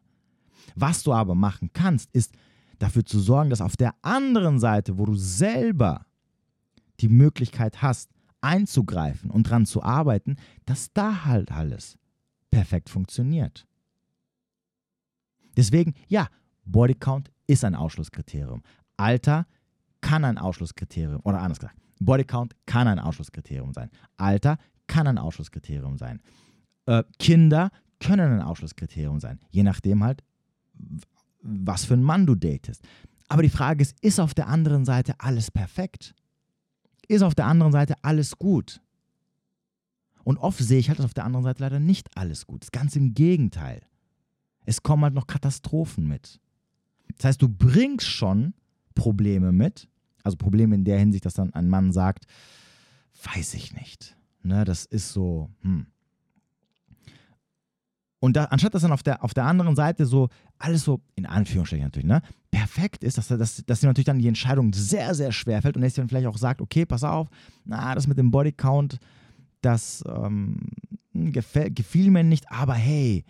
Was 0.76 1.02
du 1.02 1.12
aber 1.12 1.34
machen 1.34 1.70
kannst, 1.72 2.08
ist 2.12 2.32
dafür 2.78 3.04
zu 3.04 3.18
sorgen, 3.20 3.50
dass 3.50 3.60
auf 3.60 3.76
der 3.76 3.94
anderen 4.02 4.58
Seite, 4.58 4.98
wo 4.98 5.04
du 5.04 5.14
selber 5.14 6.06
die 7.00 7.08
Möglichkeit 7.08 7.82
hast, 7.82 8.10
einzugreifen 8.40 9.30
und 9.30 9.44
dran 9.44 9.66
zu 9.66 9.82
arbeiten, 9.82 10.36
dass 10.64 10.92
da 10.92 11.24
halt 11.24 11.52
alles 11.52 11.98
perfekt 12.50 12.88
funktioniert. 12.88 13.66
Deswegen, 15.56 15.94
ja, 16.08 16.28
Bodycount 16.64 17.30
ist 17.46 17.64
ein 17.64 17.74
Ausschlusskriterium. 17.74 18.62
Alter 18.96 19.46
kann 20.00 20.24
ein 20.24 20.38
Ausschlusskriterium, 20.38 21.20
oder 21.24 21.40
anders 21.40 21.58
gesagt, 21.58 21.78
Bodycount 22.00 22.54
kann 22.66 22.88
ein 22.88 22.98
Ausschlusskriterium 22.98 23.72
sein. 23.72 23.90
Alter 24.16 24.58
kann 24.86 25.06
ein 25.06 25.18
Ausschlusskriterium 25.18 25.98
sein. 25.98 26.20
Äh, 26.86 27.04
Kinder 27.18 27.70
können 28.00 28.32
ein 28.32 28.42
Ausschlusskriterium 28.42 29.20
sein. 29.20 29.38
Je 29.50 29.62
nachdem 29.62 30.02
halt, 30.02 30.24
was 31.42 31.84
für 31.84 31.94
ein 31.94 32.02
Mann 32.02 32.26
du 32.26 32.34
datest. 32.34 32.82
Aber 33.28 33.42
die 33.42 33.50
Frage 33.50 33.82
ist, 33.82 33.96
ist 34.02 34.18
auf 34.18 34.34
der 34.34 34.48
anderen 34.48 34.84
Seite 34.84 35.14
alles 35.18 35.50
perfekt? 35.50 36.14
Ist 37.06 37.22
auf 37.22 37.34
der 37.34 37.46
anderen 37.46 37.72
Seite 37.72 37.94
alles 38.02 38.36
gut? 38.38 38.80
Und 40.24 40.38
oft 40.38 40.58
sehe 40.58 40.78
ich 40.78 40.88
halt, 40.88 40.98
dass 40.98 41.06
auf 41.06 41.14
der 41.14 41.24
anderen 41.24 41.44
Seite 41.44 41.62
leider 41.62 41.80
nicht 41.80 42.16
alles 42.16 42.46
gut 42.46 42.64
ist. 42.64 42.72
Ganz 42.72 42.96
im 42.96 43.14
Gegenteil. 43.14 43.82
Es 44.66 44.82
kommen 44.82 45.04
halt 45.04 45.14
noch 45.14 45.26
Katastrophen 45.26 46.06
mit. 46.06 46.40
Das 47.16 47.24
heißt, 47.24 47.42
du 47.42 47.48
bringst 47.48 48.08
schon 48.08 48.54
Probleme 48.94 49.52
mit, 49.52 49.88
also 50.22 50.36
Probleme 50.36 50.74
in 50.74 50.84
der 50.84 50.98
Hinsicht, 50.98 51.24
dass 51.24 51.34
dann 51.34 51.52
ein 51.54 51.68
Mann 51.68 51.92
sagt, 51.92 52.26
weiß 53.34 53.54
ich 53.54 53.74
nicht. 53.74 54.16
Ne, 54.42 54.64
das 54.64 54.86
ist 54.86 55.12
so, 55.12 55.50
hm. 55.60 55.86
Und 58.22 58.36
da, 58.36 58.44
anstatt 58.44 58.74
dass 58.74 58.82
dann 58.82 58.92
auf 58.92 59.02
der, 59.02 59.24
auf 59.24 59.32
der 59.32 59.44
anderen 59.44 59.74
Seite 59.74 60.04
so 60.04 60.28
alles 60.58 60.84
so, 60.84 61.00
in 61.14 61.24
Anführungsstrichen 61.24 61.84
natürlich, 61.84 62.06
ne, 62.06 62.20
perfekt 62.50 63.02
ist, 63.02 63.16
dass, 63.16 63.28
dass, 63.28 63.64
dass 63.64 63.82
ihm 63.82 63.86
natürlich 63.86 64.06
dann 64.06 64.18
die 64.18 64.28
Entscheidung 64.28 64.72
sehr, 64.74 65.14
sehr 65.14 65.32
schwer 65.32 65.62
fällt 65.62 65.76
und 65.76 65.82
er 65.82 65.88
sich 65.88 65.96
dann 65.96 66.08
vielleicht 66.08 66.26
auch 66.26 66.36
sagt, 66.36 66.60
okay, 66.60 66.84
pass 66.84 67.02
auf, 67.02 67.28
na, 67.64 67.94
das 67.94 68.06
mit 68.06 68.18
dem 68.18 68.30
Bodycount, 68.30 68.98
das 69.60 70.04
ähm, 70.06 70.68
gefiel, 71.12 71.70
gefiel 71.70 72.10
mir 72.10 72.24
nicht, 72.24 72.50
aber 72.50 72.74
hey, 72.74 73.24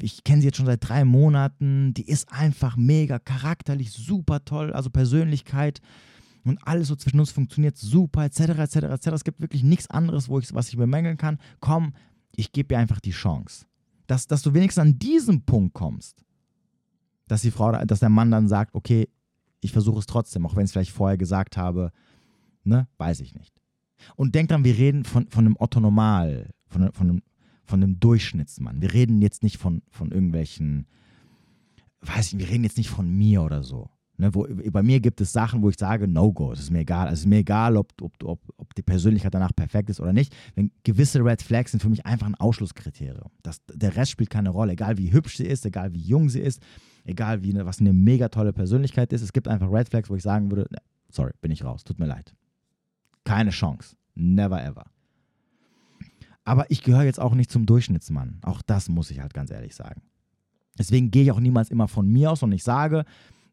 ich 0.00 0.24
kenne 0.24 0.40
sie 0.40 0.48
jetzt 0.48 0.56
schon 0.56 0.66
seit 0.66 0.88
drei 0.88 1.04
Monaten, 1.04 1.94
die 1.94 2.08
ist 2.08 2.32
einfach 2.32 2.76
mega 2.76 3.18
charakterlich, 3.18 3.90
super 3.90 4.44
toll, 4.44 4.72
also 4.72 4.90
Persönlichkeit 4.90 5.80
und 6.44 6.58
alles 6.66 6.88
so 6.88 6.96
zwischen 6.96 7.20
uns 7.20 7.30
funktioniert 7.30 7.76
super, 7.76 8.24
etc., 8.24 8.40
etc., 8.40 8.76
etc. 8.76 9.06
Es 9.08 9.24
gibt 9.24 9.40
wirklich 9.40 9.62
nichts 9.62 9.90
anderes, 9.90 10.28
wo 10.28 10.38
ich, 10.38 10.54
was 10.54 10.68
ich 10.68 10.76
bemängeln 10.76 11.16
kann. 11.16 11.38
Komm, 11.60 11.94
ich 12.34 12.52
gebe 12.52 12.74
ihr 12.74 12.78
einfach 12.78 13.00
die 13.00 13.10
Chance. 13.10 13.66
Dass, 14.06 14.26
dass 14.26 14.42
du 14.42 14.54
wenigstens 14.54 14.82
an 14.82 14.98
diesen 14.98 15.44
Punkt 15.44 15.74
kommst, 15.74 16.24
dass 17.28 17.42
die 17.42 17.50
Frau, 17.50 17.72
dass 17.84 18.00
der 18.00 18.08
Mann 18.08 18.30
dann 18.30 18.48
sagt, 18.48 18.74
okay, 18.74 19.08
ich 19.60 19.72
versuche 19.72 19.98
es 19.98 20.06
trotzdem, 20.06 20.46
auch 20.46 20.56
wenn 20.56 20.64
ich 20.64 20.68
es 20.68 20.72
vielleicht 20.72 20.90
vorher 20.90 21.18
gesagt 21.18 21.56
habe, 21.56 21.92
ne, 22.64 22.88
weiß 22.96 23.20
ich 23.20 23.34
nicht. 23.34 23.59
Und 24.16 24.34
denk 24.34 24.48
dran, 24.48 24.64
wir 24.64 24.76
reden 24.76 25.04
von, 25.04 25.28
von 25.28 25.46
einem 25.46 25.56
Otto 25.58 25.80
Normal, 25.80 26.50
von, 26.66 26.92
von 26.92 27.10
einem 27.10 27.22
von 27.70 27.82
einem 27.82 27.98
Durchschnittsmann. 28.00 28.82
Wir 28.82 28.92
reden 28.92 29.22
jetzt 29.22 29.42
nicht 29.42 29.56
von, 29.56 29.82
von 29.90 30.10
irgendwelchen, 30.10 30.86
weiß 32.02 32.32
ich, 32.32 32.38
wir 32.38 32.48
reden 32.48 32.64
jetzt 32.64 32.76
nicht 32.76 32.90
von 32.90 33.08
mir 33.08 33.42
oder 33.42 33.62
so. 33.62 33.88
Ne, 34.18 34.34
wo, 34.34 34.46
bei 34.70 34.82
mir 34.82 35.00
gibt 35.00 35.22
es 35.22 35.32
Sachen, 35.32 35.62
wo 35.62 35.70
ich 35.70 35.78
sage, 35.78 36.06
No-Go, 36.06 36.52
es 36.52 36.60
ist 36.60 36.70
mir 36.70 36.80
egal. 36.80 37.06
Also 37.06 37.14
es 37.14 37.20
ist 37.20 37.26
mir 37.26 37.38
egal, 37.38 37.78
ob, 37.78 37.90
ob, 38.02 38.12
ob, 38.22 38.40
ob 38.58 38.74
die 38.74 38.82
Persönlichkeit 38.82 39.32
danach 39.32 39.54
perfekt 39.56 39.88
ist 39.88 39.98
oder 39.98 40.12
nicht. 40.12 40.36
Wenn 40.54 40.72
gewisse 40.82 41.24
Red 41.24 41.40
Flags 41.40 41.70
sind 41.70 41.80
für 41.80 41.88
mich 41.88 42.04
einfach 42.04 42.26
ein 42.26 42.34
Ausschlusskriterium. 42.34 43.30
Das, 43.42 43.64
der 43.72 43.96
Rest 43.96 44.10
spielt 44.10 44.28
keine 44.28 44.50
Rolle, 44.50 44.72
egal 44.72 44.98
wie 44.98 45.10
hübsch 45.10 45.38
sie 45.38 45.46
ist, 45.46 45.64
egal 45.64 45.94
wie 45.94 46.02
jung 46.02 46.28
sie 46.28 46.40
ist, 46.40 46.60
egal 47.04 47.42
wie 47.42 47.54
eine, 47.54 47.64
was 47.64 47.80
eine 47.80 47.94
mega 47.94 48.28
tolle 48.28 48.52
Persönlichkeit 48.52 49.10
ist. 49.14 49.22
Es 49.22 49.32
gibt 49.32 49.48
einfach 49.48 49.72
Red 49.72 49.88
Flags, 49.88 50.10
wo 50.10 50.16
ich 50.16 50.22
sagen 50.22 50.50
würde, 50.50 50.68
sorry, 51.08 51.32
bin 51.40 51.50
ich 51.50 51.64
raus, 51.64 51.82
tut 51.84 51.98
mir 51.98 52.06
leid. 52.06 52.34
Keine 53.24 53.50
Chance. 53.50 53.96
Never 54.14 54.62
ever. 54.62 54.84
Aber 56.44 56.70
ich 56.70 56.82
gehöre 56.82 57.04
jetzt 57.04 57.20
auch 57.20 57.34
nicht 57.34 57.50
zum 57.50 57.66
Durchschnittsmann. 57.66 58.38
Auch 58.42 58.62
das 58.62 58.88
muss 58.88 59.10
ich 59.10 59.20
halt 59.20 59.34
ganz 59.34 59.50
ehrlich 59.50 59.74
sagen. 59.74 60.02
Deswegen 60.78 61.10
gehe 61.10 61.24
ich 61.24 61.32
auch 61.32 61.40
niemals 61.40 61.70
immer 61.70 61.88
von 61.88 62.08
mir 62.08 62.30
aus 62.30 62.42
und 62.42 62.52
ich 62.52 62.64
sage, 62.64 63.04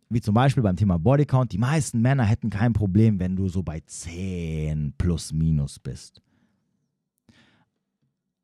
wie 0.09 0.21
zum 0.21 0.33
Beispiel 0.33 0.63
beim 0.63 0.77
Thema 0.77 0.97
Bodycount, 0.97 1.51
die 1.51 1.57
meisten 1.57 2.01
Männer 2.01 2.23
hätten 2.23 2.49
kein 2.49 2.73
Problem, 2.73 3.19
wenn 3.19 3.35
du 3.35 3.49
so 3.49 3.61
bei 3.61 3.81
10 3.81 4.93
plus 4.97 5.33
minus 5.33 5.79
bist. 5.79 6.21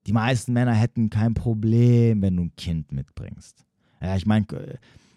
Die 0.06 0.12
meisten 0.12 0.52
Männer 0.52 0.74
hätten 0.74 1.10
kein 1.10 1.34
Problem, 1.34 2.22
wenn 2.22 2.36
du 2.36 2.44
ein 2.44 2.56
Kind 2.58 2.92
mitbringst. 2.92 3.66
Ja, 4.02 4.18
ich 4.18 4.26
meine, 4.26 4.46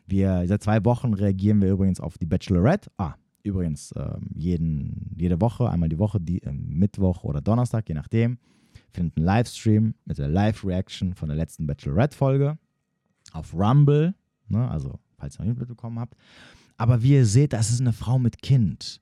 wir 0.06 0.44
seit 0.46 0.62
zwei 0.62 0.84
Wochen 0.84 1.12
reagieren 1.12 1.60
wir 1.60 1.72
übrigens 1.72 1.98
auf 1.98 2.18
die 2.18 2.26
Bachelorette. 2.26 2.90
Ah, 2.96 3.14
übrigens 3.46 3.94
ähm, 3.96 4.28
jeden, 4.34 5.14
jede 5.16 5.40
Woche, 5.40 5.70
einmal 5.70 5.88
die 5.88 5.98
Woche, 5.98 6.20
die, 6.20 6.42
äh, 6.42 6.52
Mittwoch 6.52 7.24
oder 7.24 7.40
Donnerstag, 7.40 7.88
je 7.88 7.94
nachdem 7.94 8.38
findet 8.92 9.16
einen 9.16 9.26
Livestream 9.26 9.94
mit 10.04 10.18
der 10.18 10.28
Live-Reaction 10.28 11.14
von 11.14 11.28
der 11.28 11.36
letzten 11.36 11.66
Bachelorette-Folge 11.66 12.58
auf 13.32 13.54
Rumble, 13.54 14.14
ne, 14.48 14.68
also 14.70 14.98
falls 15.18 15.36
ihr 15.36 15.40
noch 15.40 15.46
nicht 15.46 15.58
mitbekommen 15.58 15.98
habt. 15.98 16.14
Aber 16.76 17.02
wie 17.02 17.12
ihr 17.12 17.26
seht, 17.26 17.52
das 17.52 17.70
ist 17.70 17.80
eine 17.80 17.92
Frau 17.92 18.18
mit 18.18 18.42
Kind. 18.42 19.00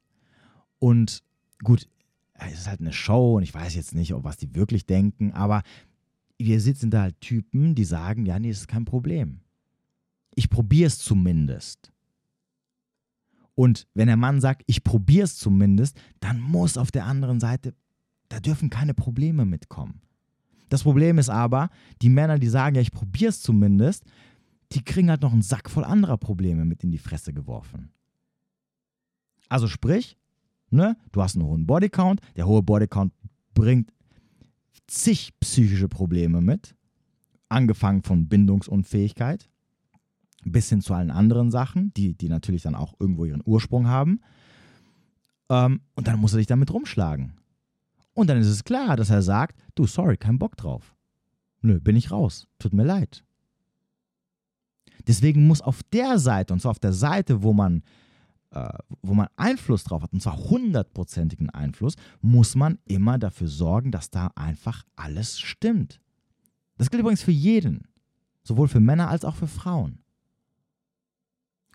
Und 0.78 1.22
gut, 1.62 1.88
es 2.34 2.60
ist 2.60 2.68
halt 2.68 2.80
eine 2.80 2.92
Show 2.92 3.36
und 3.36 3.42
ich 3.42 3.54
weiß 3.54 3.74
jetzt 3.74 3.94
nicht, 3.94 4.12
was 4.14 4.36
die 4.36 4.54
wirklich 4.54 4.86
denken, 4.86 5.32
aber 5.32 5.62
seht, 6.40 6.78
sind 6.78 6.92
da 6.92 7.02
halt 7.02 7.20
Typen, 7.20 7.74
die 7.74 7.84
sagen, 7.84 8.26
ja, 8.26 8.38
nee, 8.38 8.50
das 8.50 8.60
ist 8.60 8.68
kein 8.68 8.84
Problem. 8.84 9.40
Ich 10.34 10.50
probiere 10.50 10.88
es 10.88 10.98
zumindest. 10.98 11.93
Und 13.54 13.86
wenn 13.94 14.08
der 14.08 14.16
Mann 14.16 14.40
sagt, 14.40 14.62
ich 14.66 14.82
probiere 14.82 15.24
es 15.24 15.36
zumindest, 15.36 15.96
dann 16.20 16.40
muss 16.40 16.76
auf 16.76 16.90
der 16.90 17.06
anderen 17.06 17.40
Seite 17.40 17.74
da 18.28 18.40
dürfen 18.40 18.70
keine 18.70 18.94
Probleme 18.94 19.44
mitkommen. 19.44 20.00
Das 20.68 20.82
Problem 20.82 21.18
ist 21.18 21.28
aber, 21.28 21.70
die 22.02 22.08
Männer, 22.08 22.38
die 22.38 22.48
sagen, 22.48 22.74
ja, 22.74 22.82
ich 22.82 22.90
probiere 22.90 23.28
es 23.28 23.40
zumindest, 23.40 24.04
die 24.72 24.82
kriegen 24.82 25.10
halt 25.10 25.22
noch 25.22 25.32
einen 25.32 25.42
Sack 25.42 25.70
voll 25.70 25.84
anderer 25.84 26.16
Probleme 26.16 26.64
mit 26.64 26.82
in 26.82 26.90
die 26.90 26.98
Fresse 26.98 27.32
geworfen. 27.32 27.92
Also 29.48 29.68
sprich, 29.68 30.16
ne, 30.70 30.96
du 31.12 31.22
hast 31.22 31.36
einen 31.36 31.44
hohen 31.44 31.66
Bodycount, 31.66 32.20
der 32.34 32.46
hohe 32.46 32.62
Bodycount 32.62 33.12
bringt 33.52 33.92
zig 34.88 35.32
psychische 35.38 35.88
Probleme 35.88 36.40
mit, 36.40 36.74
angefangen 37.48 38.02
von 38.02 38.26
Bindungsunfähigkeit 38.26 39.48
bis 40.44 40.68
hin 40.68 40.80
zu 40.80 40.94
allen 40.94 41.10
anderen 41.10 41.50
Sachen, 41.50 41.92
die, 41.94 42.14
die 42.14 42.28
natürlich 42.28 42.62
dann 42.62 42.74
auch 42.74 42.94
irgendwo 42.98 43.24
ihren 43.24 43.42
Ursprung 43.44 43.86
haben. 43.88 44.20
Ähm, 45.48 45.80
und 45.94 46.06
dann 46.06 46.18
muss 46.18 46.32
er 46.32 46.38
dich 46.38 46.46
damit 46.46 46.72
rumschlagen. 46.72 47.34
Und 48.14 48.28
dann 48.28 48.38
ist 48.38 48.48
es 48.48 48.64
klar, 48.64 48.96
dass 48.96 49.10
er 49.10 49.22
sagt, 49.22 49.58
du, 49.74 49.86
sorry, 49.86 50.16
kein 50.16 50.38
Bock 50.38 50.56
drauf. 50.56 50.94
Nö, 51.62 51.80
bin 51.80 51.96
ich 51.96 52.10
raus. 52.10 52.46
Tut 52.58 52.72
mir 52.72 52.84
leid. 52.84 53.24
Deswegen 55.06 55.46
muss 55.46 55.60
auf 55.60 55.82
der 55.82 56.18
Seite, 56.18 56.52
und 56.52 56.60
zwar 56.60 56.70
auf 56.70 56.78
der 56.78 56.92
Seite, 56.92 57.42
wo 57.42 57.52
man, 57.52 57.82
äh, 58.50 58.68
wo 59.02 59.14
man 59.14 59.28
Einfluss 59.36 59.84
drauf 59.84 60.02
hat, 60.02 60.12
und 60.12 60.22
zwar 60.22 60.36
hundertprozentigen 60.36 61.50
Einfluss, 61.50 61.96
muss 62.20 62.54
man 62.54 62.78
immer 62.84 63.18
dafür 63.18 63.48
sorgen, 63.48 63.90
dass 63.90 64.10
da 64.10 64.30
einfach 64.34 64.84
alles 64.96 65.40
stimmt. 65.40 66.00
Das 66.76 66.90
gilt 66.90 67.00
übrigens 67.00 67.22
für 67.22 67.32
jeden, 67.32 67.88
sowohl 68.42 68.68
für 68.68 68.80
Männer 68.80 69.08
als 69.08 69.24
auch 69.24 69.36
für 69.36 69.46
Frauen. 69.46 70.03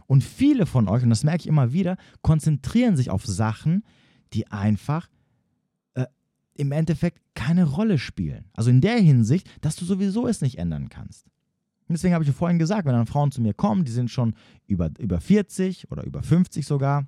Und 0.09 0.23
viele 0.23 0.65
von 0.65 0.87
euch, 0.87 1.03
und 1.03 1.11
das 1.11 1.23
merke 1.23 1.41
ich 1.41 1.47
immer 1.47 1.71
wieder, 1.71 1.95
konzentrieren 2.23 2.97
sich 2.97 3.11
auf 3.11 3.27
Sachen, 3.27 3.83
die 4.33 4.47
einfach 4.47 5.07
äh, 5.93 6.07
im 6.55 6.71
Endeffekt 6.71 7.21
keine 7.35 7.63
Rolle 7.63 7.99
spielen. 7.99 8.45
Also 8.53 8.71
in 8.71 8.81
der 8.81 8.97
Hinsicht, 8.97 9.47
dass 9.61 9.75
du 9.75 9.85
sowieso 9.85 10.27
es 10.27 10.41
nicht 10.41 10.57
ändern 10.57 10.89
kannst. 10.89 11.27
Und 11.87 11.93
deswegen 11.93 12.15
habe 12.15 12.23
ich 12.23 12.31
vorhin 12.31 12.57
gesagt, 12.57 12.87
wenn 12.87 12.93
dann 12.93 13.05
Frauen 13.05 13.31
zu 13.31 13.39
mir 13.39 13.53
kommen, 13.53 13.85
die 13.85 13.91
sind 13.91 14.09
schon 14.09 14.33
über, 14.65 14.89
über 14.97 15.21
40 15.21 15.91
oder 15.91 16.03
über 16.03 16.23
50 16.23 16.65
sogar, 16.65 17.05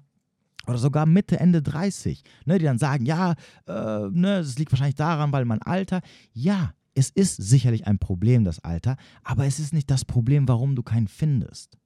oder 0.68 0.78
sogar 0.78 1.08
Mitte, 1.08 1.40
Ende 1.40 1.64
30, 1.64 2.22
ne, 2.46 2.60
die 2.60 2.66
dann 2.66 2.78
sagen, 2.78 3.08
ja, 3.08 3.32
äh, 3.66 4.10
ne, 4.12 4.44
das 4.44 4.60
liegt 4.60 4.72
wahrscheinlich 4.72 4.94
daran, 4.94 5.32
weil 5.32 5.46
mein 5.46 5.64
Alter, 5.64 6.02
ja, 6.34 6.76
es 6.94 7.10
ist 7.10 7.38
sicherlich 7.38 7.88
ein 7.88 7.98
Problem, 7.98 8.44
das 8.44 8.60
Alter, 8.60 8.96
aber 9.24 9.48
es 9.48 9.58
ist 9.58 9.74
nicht 9.74 9.90
das 9.90 10.06
Problem, 10.06 10.48
warum 10.48 10.76
du 10.76 10.84
keinen 10.84 11.08
findest. 11.08 11.81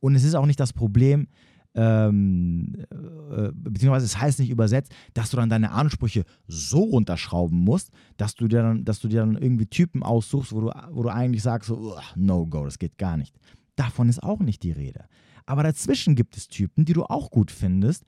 Und 0.00 0.14
es 0.14 0.24
ist 0.24 0.34
auch 0.34 0.46
nicht 0.46 0.60
das 0.60 0.72
Problem, 0.72 1.28
ähm, 1.74 2.74
äh, 2.90 3.50
beziehungsweise 3.52 4.06
es 4.06 4.18
heißt 4.18 4.40
nicht 4.40 4.50
übersetzt, 4.50 4.92
dass 5.14 5.30
du 5.30 5.36
dann 5.36 5.48
deine 5.48 5.70
Ansprüche 5.70 6.24
so 6.46 6.80
runterschrauben 6.80 7.58
musst, 7.58 7.90
dass 8.16 8.34
du 8.34 8.48
dir 8.48 8.62
dann, 8.62 8.84
dass 8.84 9.00
du 9.00 9.08
dir 9.08 9.20
dann 9.20 9.36
irgendwie 9.36 9.66
Typen 9.66 10.02
aussuchst, 10.02 10.52
wo 10.52 10.60
du, 10.62 10.72
wo 10.90 11.02
du 11.02 11.10
eigentlich 11.10 11.42
sagst, 11.42 11.68
so, 11.68 11.96
no 12.16 12.46
go, 12.46 12.64
das 12.64 12.78
geht 12.78 12.98
gar 12.98 13.16
nicht. 13.16 13.38
Davon 13.76 14.08
ist 14.08 14.22
auch 14.22 14.40
nicht 14.40 14.62
die 14.62 14.72
Rede. 14.72 15.04
Aber 15.46 15.62
dazwischen 15.62 16.16
gibt 16.16 16.36
es 16.36 16.48
Typen, 16.48 16.84
die 16.84 16.94
du 16.94 17.04
auch 17.04 17.30
gut 17.30 17.50
findest, 17.50 18.04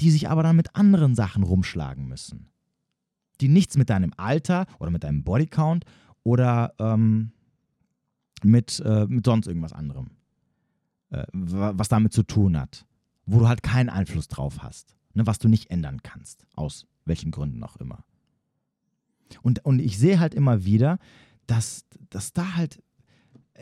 die 0.00 0.10
sich 0.10 0.30
aber 0.30 0.42
dann 0.42 0.56
mit 0.56 0.74
anderen 0.74 1.14
Sachen 1.14 1.42
rumschlagen 1.42 2.08
müssen. 2.08 2.48
Die 3.40 3.48
nichts 3.48 3.76
mit 3.76 3.90
deinem 3.90 4.14
Alter 4.16 4.66
oder 4.78 4.90
mit 4.90 5.04
deinem 5.04 5.22
Bodycount 5.22 5.84
oder 6.22 6.72
ähm, 6.78 7.32
mit, 8.42 8.80
äh, 8.84 9.06
mit 9.06 9.26
sonst 9.26 9.46
irgendwas 9.46 9.72
anderem 9.72 10.08
was 11.32 11.88
damit 11.88 12.12
zu 12.12 12.22
tun 12.22 12.58
hat, 12.58 12.86
wo 13.26 13.40
du 13.40 13.48
halt 13.48 13.62
keinen 13.62 13.88
Einfluss 13.88 14.28
drauf 14.28 14.62
hast, 14.62 14.96
ne, 15.14 15.26
was 15.26 15.38
du 15.38 15.48
nicht 15.48 15.70
ändern 15.70 16.02
kannst, 16.02 16.46
aus 16.54 16.86
welchen 17.04 17.30
Gründen 17.30 17.62
auch 17.62 17.76
immer. 17.76 18.04
Und, 19.42 19.64
und 19.64 19.80
ich 19.80 19.98
sehe 19.98 20.20
halt 20.20 20.34
immer 20.34 20.64
wieder, 20.64 20.98
dass, 21.46 21.84
dass 22.10 22.32
da 22.32 22.56
halt, 22.56 22.82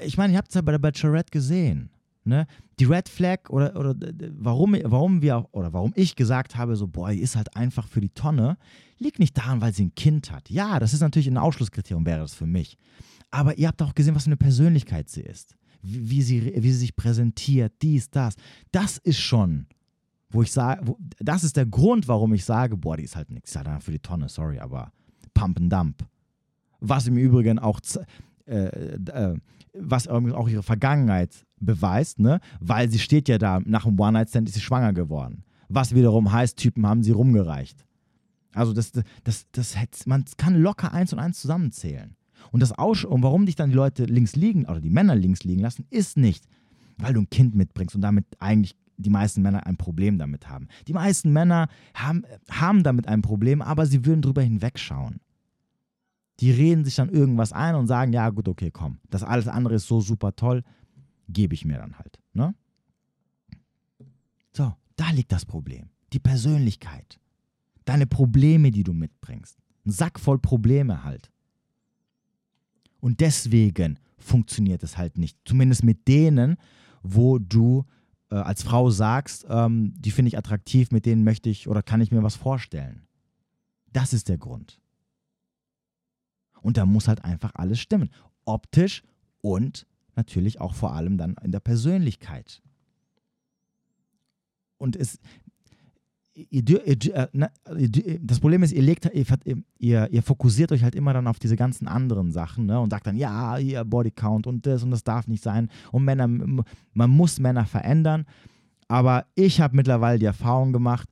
ich 0.02 0.16
meine, 0.16 0.32
ihr 0.32 0.38
habt 0.38 0.48
es 0.48 0.54
ja 0.54 0.62
bei 0.62 0.72
der 0.72 0.78
Bachelorette 0.78 1.30
gesehen, 1.30 1.90
ne? 2.24 2.46
Die 2.78 2.84
Red 2.84 3.08
Flag 3.08 3.50
oder, 3.50 3.74
oder 3.76 3.94
warum, 4.36 4.76
warum 4.84 5.20
wir 5.20 5.48
oder 5.50 5.72
warum 5.72 5.92
ich 5.96 6.14
gesagt 6.14 6.56
habe, 6.56 6.76
so, 6.76 6.86
boah, 6.86 7.10
die 7.10 7.18
ist 7.18 7.34
halt 7.34 7.56
einfach 7.56 7.88
für 7.88 8.00
die 8.00 8.10
Tonne, 8.10 8.56
liegt 8.98 9.18
nicht 9.18 9.36
daran, 9.36 9.60
weil 9.60 9.74
sie 9.74 9.86
ein 9.86 9.94
Kind 9.94 10.30
hat. 10.30 10.48
Ja, 10.48 10.78
das 10.78 10.94
ist 10.94 11.00
natürlich 11.00 11.26
ein 11.26 11.38
Ausschlusskriterium, 11.38 12.06
wäre 12.06 12.20
das 12.20 12.34
für 12.34 12.46
mich. 12.46 12.78
Aber 13.30 13.58
ihr 13.58 13.66
habt 13.68 13.82
auch 13.82 13.94
gesehen, 13.94 14.14
was 14.14 14.24
für 14.24 14.28
eine 14.28 14.36
Persönlichkeit 14.36 15.08
sie 15.08 15.22
ist 15.22 15.58
wie, 15.82 16.22
sie, 16.22 16.52
wie 16.56 16.70
sie 16.70 16.78
sich 16.78 16.96
präsentiert, 16.96 17.72
dies, 17.82 18.10
das. 18.10 18.34
Das 18.72 18.98
ist 18.98 19.18
schon, 19.18 19.66
wo 20.30 20.42
ich 20.42 20.52
sage, 20.52 20.94
das 21.18 21.44
ist 21.44 21.56
der 21.56 21.66
Grund, 21.66 22.08
warum 22.08 22.34
ich 22.34 22.44
sage, 22.44 22.76
boah, 22.76 22.96
die 22.96 23.04
ist 23.04 23.16
halt 23.16 23.30
nichts. 23.30 23.54
Halt 23.56 23.82
für 23.82 23.92
die 23.92 23.98
Tonne, 23.98 24.28
sorry, 24.28 24.58
aber 24.58 24.92
Pump 25.34 25.58
and 25.58 25.72
Dump. 25.72 26.06
Was 26.80 27.06
im 27.06 27.16
Übrigen 27.16 27.58
auch, 27.58 27.80
äh, 28.46 28.66
äh, 28.66 29.36
was 29.74 30.08
auch 30.08 30.48
ihre 30.48 30.62
Vergangenheit 30.62 31.46
beweist, 31.60 32.20
ne? 32.20 32.40
weil 32.60 32.90
sie 32.90 32.98
steht 32.98 33.28
ja 33.28 33.38
da, 33.38 33.60
nach 33.64 33.84
dem 33.84 33.98
One-Night-Stand 33.98 34.48
ist 34.48 34.54
sie 34.54 34.60
schwanger 34.60 34.92
geworden. 34.92 35.44
Was 35.68 35.94
wiederum 35.94 36.32
heißt, 36.32 36.56
Typen 36.56 36.86
haben 36.86 37.02
sie 37.02 37.10
rumgereicht. 37.10 37.84
Also 38.54 38.72
das, 38.72 38.92
das, 38.92 39.04
das, 39.52 39.74
das, 39.74 40.06
man 40.06 40.24
kann 40.36 40.56
locker 40.56 40.92
eins 40.92 41.12
und 41.12 41.18
eins 41.18 41.40
zusammenzählen. 41.40 42.16
Und 42.50 42.60
das 42.60 42.72
Aus 42.72 43.04
und 43.04 43.22
warum 43.22 43.46
dich 43.46 43.56
dann 43.56 43.70
die 43.70 43.76
Leute 43.76 44.04
links 44.04 44.36
liegen 44.36 44.64
oder 44.66 44.80
die 44.80 44.90
Männer 44.90 45.14
links 45.14 45.44
liegen 45.44 45.60
lassen, 45.60 45.86
ist 45.90 46.16
nicht, 46.16 46.46
weil 46.96 47.14
du 47.14 47.20
ein 47.20 47.30
Kind 47.30 47.54
mitbringst 47.54 47.94
und 47.94 48.02
damit 48.02 48.24
eigentlich 48.38 48.76
die 48.98 49.10
meisten 49.10 49.42
Männer 49.42 49.66
ein 49.66 49.76
Problem 49.76 50.18
damit 50.18 50.48
haben. 50.48 50.68
Die 50.88 50.92
meisten 50.92 51.32
Männer 51.32 51.68
haben, 51.94 52.24
haben 52.50 52.82
damit 52.82 53.06
ein 53.06 53.22
Problem, 53.22 53.62
aber 53.62 53.86
sie 53.86 54.04
würden 54.04 54.22
drüber 54.22 54.42
hinwegschauen. 54.42 55.20
Die 56.40 56.50
reden 56.50 56.84
sich 56.84 56.96
dann 56.96 57.08
irgendwas 57.08 57.52
ein 57.52 57.74
und 57.74 57.86
sagen, 57.86 58.12
ja 58.12 58.28
gut, 58.30 58.48
okay, 58.48 58.70
komm, 58.70 58.98
das 59.10 59.22
alles 59.22 59.48
andere 59.48 59.74
ist 59.74 59.86
so 59.86 60.00
super 60.00 60.36
toll, 60.36 60.62
gebe 61.28 61.54
ich 61.54 61.64
mir 61.64 61.78
dann 61.78 61.98
halt. 61.98 62.18
Ne? 62.32 62.54
So, 64.52 64.74
da 64.96 65.10
liegt 65.10 65.32
das 65.32 65.44
Problem. 65.44 65.90
Die 66.12 66.20
Persönlichkeit. 66.20 67.20
Deine 67.84 68.06
Probleme, 68.06 68.70
die 68.70 68.84
du 68.84 68.92
mitbringst. 68.92 69.58
Ein 69.86 69.90
Sack 69.90 70.20
voll 70.20 70.38
Probleme 70.38 71.04
halt. 71.04 71.30
Und 73.00 73.20
deswegen 73.20 73.98
funktioniert 74.18 74.82
es 74.82 74.98
halt 74.98 75.18
nicht. 75.18 75.38
Zumindest 75.44 75.84
mit 75.84 76.08
denen, 76.08 76.56
wo 77.02 77.38
du 77.38 77.84
äh, 78.30 78.36
als 78.36 78.62
Frau 78.62 78.90
sagst, 78.90 79.46
ähm, 79.48 79.94
die 79.96 80.10
finde 80.10 80.28
ich 80.28 80.38
attraktiv, 80.38 80.90
mit 80.90 81.06
denen 81.06 81.24
möchte 81.24 81.48
ich 81.48 81.68
oder 81.68 81.82
kann 81.82 82.00
ich 82.00 82.10
mir 82.10 82.22
was 82.22 82.36
vorstellen. 82.36 83.06
Das 83.92 84.12
ist 84.12 84.28
der 84.28 84.38
Grund. 84.38 84.80
Und 86.60 86.76
da 86.76 86.86
muss 86.86 87.08
halt 87.08 87.24
einfach 87.24 87.52
alles 87.54 87.78
stimmen. 87.78 88.10
Optisch 88.44 89.02
und 89.40 89.86
natürlich 90.16 90.60
auch 90.60 90.74
vor 90.74 90.92
allem 90.94 91.16
dann 91.16 91.36
in 91.42 91.52
der 91.52 91.60
Persönlichkeit. 91.60 92.62
Und 94.76 94.96
es, 94.96 95.18
ihr, 96.50 96.86
ihr, 96.86 97.14
äh, 97.14 97.28
na, 97.32 97.50
das 98.20 98.40
Problem 98.40 98.62
ist, 98.62 98.72
ihr, 98.72 98.82
legt, 98.82 99.10
ihr, 99.78 100.08
ihr, 100.10 100.22
fokussiert 100.22 100.72
euch 100.72 100.82
halt 100.82 100.94
immer 100.94 101.12
dann 101.12 101.26
auf 101.26 101.38
diese 101.38 101.56
ganzen 101.56 101.88
anderen 101.88 102.30
Sachen 102.30 102.66
ne, 102.66 102.80
und 102.80 102.90
sagt 102.90 103.06
dann, 103.06 103.16
ja, 103.16 103.56
hier 103.56 103.84
Bodycount 103.84 104.46
und 104.46 104.66
das 104.66 104.82
und 104.82 104.90
das 104.90 105.04
darf 105.04 105.26
nicht 105.26 105.42
sein. 105.42 105.68
Und 105.90 106.04
Männer, 106.04 106.28
man 106.28 107.10
muss 107.10 107.40
Männer 107.40 107.66
verändern. 107.66 108.24
Aber 108.86 109.26
ich 109.34 109.60
habe 109.60 109.76
mittlerweile 109.76 110.18
die 110.18 110.26
Erfahrung 110.26 110.72
gemacht, 110.72 111.08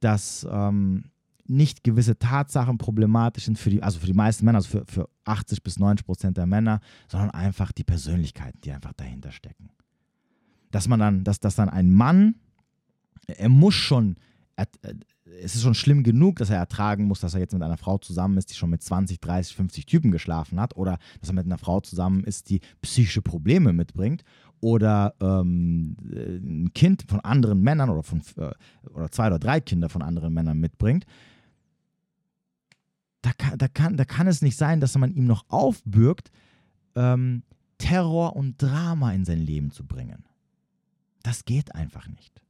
dass 0.00 0.46
ähm, 0.50 1.04
nicht 1.46 1.84
gewisse 1.84 2.18
Tatsachen 2.18 2.78
problematisch 2.78 3.44
sind 3.44 3.58
für 3.58 3.70
die, 3.70 3.82
also 3.82 4.00
für 4.00 4.06
die 4.06 4.14
meisten 4.14 4.44
Männer, 4.44 4.58
also 4.58 4.78
für, 4.78 4.84
für 4.86 5.08
80 5.24 5.62
bis 5.62 5.78
90 5.78 6.06
Prozent 6.06 6.36
der 6.36 6.46
Männer, 6.46 6.80
sondern 7.08 7.30
einfach 7.30 7.72
die 7.72 7.84
Persönlichkeiten, 7.84 8.60
die 8.62 8.72
einfach 8.72 8.92
dahinter 8.94 9.30
stecken. 9.30 9.70
Dass 10.70 10.88
man 10.88 11.00
dann, 11.00 11.24
dass, 11.24 11.40
dass 11.40 11.56
dann 11.56 11.68
ein 11.68 11.92
Mann, 11.92 12.36
er 13.26 13.48
muss 13.48 13.74
schon 13.74 14.16
er, 14.60 14.90
äh, 14.90 14.94
es 15.42 15.54
ist 15.54 15.62
schon 15.62 15.74
schlimm 15.74 16.02
genug, 16.02 16.36
dass 16.36 16.50
er 16.50 16.56
ertragen 16.56 17.04
muss, 17.04 17.20
dass 17.20 17.34
er 17.34 17.40
jetzt 17.40 17.52
mit 17.52 17.62
einer 17.62 17.76
Frau 17.76 17.98
zusammen 17.98 18.36
ist, 18.36 18.50
die 18.50 18.54
schon 18.54 18.70
mit 18.70 18.82
20, 18.82 19.20
30, 19.20 19.56
50 19.56 19.86
Typen 19.86 20.10
geschlafen 20.10 20.60
hat, 20.60 20.76
oder 20.76 20.98
dass 21.20 21.30
er 21.30 21.34
mit 21.34 21.46
einer 21.46 21.58
Frau 21.58 21.80
zusammen 21.80 22.24
ist, 22.24 22.50
die 22.50 22.60
psychische 22.82 23.22
Probleme 23.22 23.72
mitbringt, 23.72 24.24
oder 24.60 25.14
ähm, 25.20 25.96
ein 26.12 26.72
Kind 26.74 27.04
von 27.08 27.20
anderen 27.20 27.62
Männern 27.62 27.88
oder, 27.88 28.02
von, 28.02 28.22
äh, 28.36 28.50
oder 28.90 29.10
zwei 29.10 29.28
oder 29.28 29.38
drei 29.38 29.60
Kinder 29.60 29.88
von 29.88 30.02
anderen 30.02 30.34
Männern 30.34 30.58
mitbringt. 30.58 31.06
Da 33.22 33.32
kann, 33.32 33.58
da, 33.58 33.68
kann, 33.68 33.96
da 33.96 34.04
kann 34.04 34.26
es 34.26 34.42
nicht 34.42 34.56
sein, 34.56 34.80
dass 34.80 34.96
man 34.96 35.12
ihm 35.12 35.26
noch 35.26 35.44
aufbürgt, 35.48 36.30
ähm, 36.94 37.42
Terror 37.78 38.36
und 38.36 38.60
Drama 38.60 39.12
in 39.12 39.24
sein 39.24 39.40
Leben 39.40 39.70
zu 39.70 39.86
bringen. 39.86 40.24
Das 41.22 41.44
geht 41.44 41.74
einfach 41.74 42.08
nicht. 42.08 42.42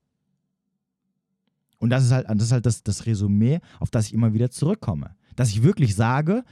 Und 1.80 1.90
das 1.90 2.04
ist 2.04 2.12
halt 2.12 2.28
das, 2.28 2.42
ist 2.42 2.52
halt 2.52 2.66
das, 2.66 2.82
das 2.82 3.06
Resümee, 3.06 3.58
auf 3.80 3.90
das 3.90 4.06
ich 4.06 4.14
immer 4.14 4.32
wieder 4.32 4.50
zurückkomme. 4.50 5.16
Dass 5.34 5.48
ich 5.48 5.62
wirklich 5.62 5.96
sage, 5.96 6.44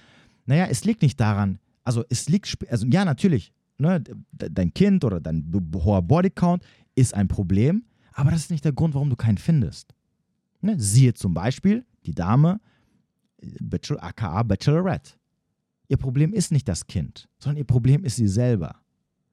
naja, 0.46 0.66
es 0.66 0.84
liegt 0.84 1.02
nicht 1.02 1.20
daran, 1.20 1.60
also 1.84 2.04
es 2.08 2.28
liegt, 2.28 2.70
also 2.70 2.86
ja, 2.86 3.04
natürlich, 3.04 3.52
ne, 3.76 4.02
dein 4.32 4.72
Kind 4.74 5.04
oder 5.04 5.20
dein 5.20 5.52
hoher 5.74 6.02
Bodycount 6.02 6.64
ist 6.94 7.14
ein 7.14 7.28
Problem, 7.28 7.84
aber 8.12 8.30
das 8.30 8.40
ist 8.40 8.50
nicht 8.50 8.64
der 8.64 8.72
Grund, 8.72 8.94
warum 8.94 9.10
du 9.10 9.16
keinen 9.16 9.38
findest. 9.38 9.94
Ne? 10.60 10.74
Siehe 10.80 11.14
zum 11.14 11.34
Beispiel 11.34 11.84
die 12.04 12.14
Dame, 12.14 12.60
Bachelor, 13.60 14.02
aka 14.02 14.42
Bachelorette. 14.42 15.12
Ihr 15.88 15.96
Problem 15.96 16.32
ist 16.32 16.50
nicht 16.50 16.68
das 16.68 16.86
Kind, 16.86 17.28
sondern 17.38 17.58
ihr 17.58 17.64
Problem 17.64 18.04
ist 18.04 18.16
sie 18.16 18.28
selber. 18.28 18.76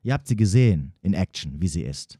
Ihr 0.04 0.14
habt 0.14 0.28
sie 0.28 0.36
gesehen 0.36 0.94
in 1.02 1.14
Action, 1.14 1.60
wie 1.62 1.68
sie 1.68 1.82
ist. 1.82 2.20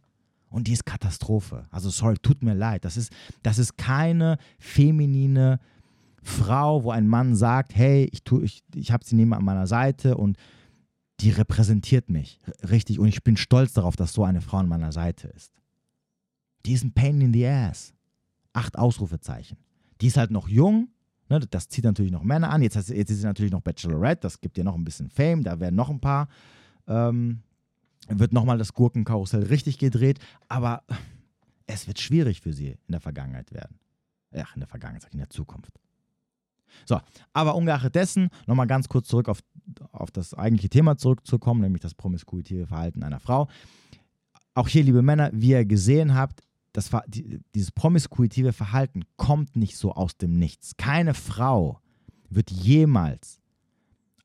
Und 0.56 0.68
die 0.68 0.72
ist 0.72 0.86
Katastrophe. 0.86 1.68
Also 1.70 1.90
sorry, 1.90 2.16
tut 2.22 2.42
mir 2.42 2.54
leid. 2.54 2.86
Das 2.86 2.96
ist, 2.96 3.12
das 3.44 3.58
ist 3.58 3.76
keine 3.78 4.38
feminine 4.58 5.60
Frau, 6.24 6.86
wo 6.86 6.92
ein 6.92 7.10
Mann 7.10 7.36
sagt, 7.36 7.76
hey, 7.76 8.10
ich, 8.14 8.22
ich, 8.42 8.64
ich 8.74 8.92
habe 8.94 9.04
sie 9.04 9.18
neben 9.18 9.34
an 9.34 9.44
meiner 9.44 9.68
Seite 9.68 10.16
und 10.16 10.38
die 11.20 11.32
repräsentiert 11.32 12.10
mich 12.10 12.40
richtig 12.70 13.00
und 13.00 13.10
ich 13.10 13.22
bin 13.22 13.36
stolz 13.36 13.74
darauf, 13.74 13.98
dass 13.98 14.14
so 14.14 14.24
eine 14.24 14.40
Frau 14.40 14.56
an 14.56 14.70
meiner 14.70 14.94
Seite 14.94 15.28
ist. 15.28 15.52
Die 16.66 16.72
ist 16.72 16.86
ein 16.86 16.94
Pain 16.94 17.20
in 17.20 17.34
the 17.34 17.46
Ass. 17.46 17.94
Acht 18.54 18.78
Ausrufezeichen. 18.78 19.58
Die 20.00 20.08
ist 20.08 20.16
halt 20.16 20.32
noch 20.32 20.48
jung, 20.48 20.88
ne, 21.28 21.42
das 21.42 21.68
zieht 21.68 21.84
natürlich 21.84 22.14
noch 22.14 22.24
Männer 22.24 22.50
an. 22.50 22.62
Jetzt, 22.62 22.76
jetzt 22.76 23.12
ist 23.12 23.20
sie 23.20 23.26
natürlich 23.26 23.52
noch 23.52 23.62
Bachelorette, 23.62 24.22
das 24.22 24.40
gibt 24.40 24.58
ihr 24.58 24.64
noch 24.64 24.76
ein 24.76 24.86
bisschen 24.86 25.10
Fame, 25.10 25.44
da 25.44 25.60
werden 25.60 25.76
noch 25.76 25.90
ein 25.90 26.00
paar, 26.00 26.30
ähm, 26.88 27.42
wird 28.08 28.34
nochmal 28.34 28.58
das 28.58 28.74
Gurkenkarussell 28.74 29.44
richtig 29.44 29.78
gedreht, 29.78 30.20
aber 30.48 30.84
es 31.68 31.88
wird 31.88 32.00
schwierig 32.00 32.42
für 32.42 32.54
sie 32.54 32.78
in 32.88 32.92
der 32.92 33.00
Vergangenheit 33.00 33.52
werden. 33.52 33.80
Ach, 34.36 34.54
in 34.56 34.60
der 34.60 34.68
Vergangenheit, 34.68 35.12
in 35.12 35.20
der 35.20 35.30
Zukunft. 35.30 35.72
So, 36.86 37.00
aber 37.34 37.56
ungeachtet 37.56 37.96
dessen, 37.96 38.30
nochmal 38.48 38.68
ganz 38.68 38.90
kurz 38.90 39.08
zurück 39.08 39.30
auf, 39.30 39.40
auf 39.92 40.12
das 40.12 40.34
eigentliche 40.34 40.70
Thema 40.70 40.98
zurückzukommen, 40.98 41.62
nämlich 41.62 41.82
das 41.82 41.94
promiskuitive 41.94 42.68
Verhalten 42.68 43.04
einer 43.04 43.20
Frau. 43.20 43.48
Auch 44.54 44.68
hier, 44.68 44.84
liebe 44.84 45.02
Männer, 45.02 45.30
wie 45.34 45.52
ihr 45.52 45.66
gesehen 45.66 46.16
habt, 46.16 46.42
das, 46.74 46.92
dieses 47.08 47.72
promiskuitive 47.72 48.52
Verhalten 48.52 49.04
kommt 49.16 49.56
nicht 49.56 49.78
so 49.78 49.94
aus 49.94 50.18
dem 50.18 50.38
Nichts. 50.38 50.76
Keine 50.76 51.14
Frau 51.14 51.80
wird 52.30 52.52
jemals 52.52 53.40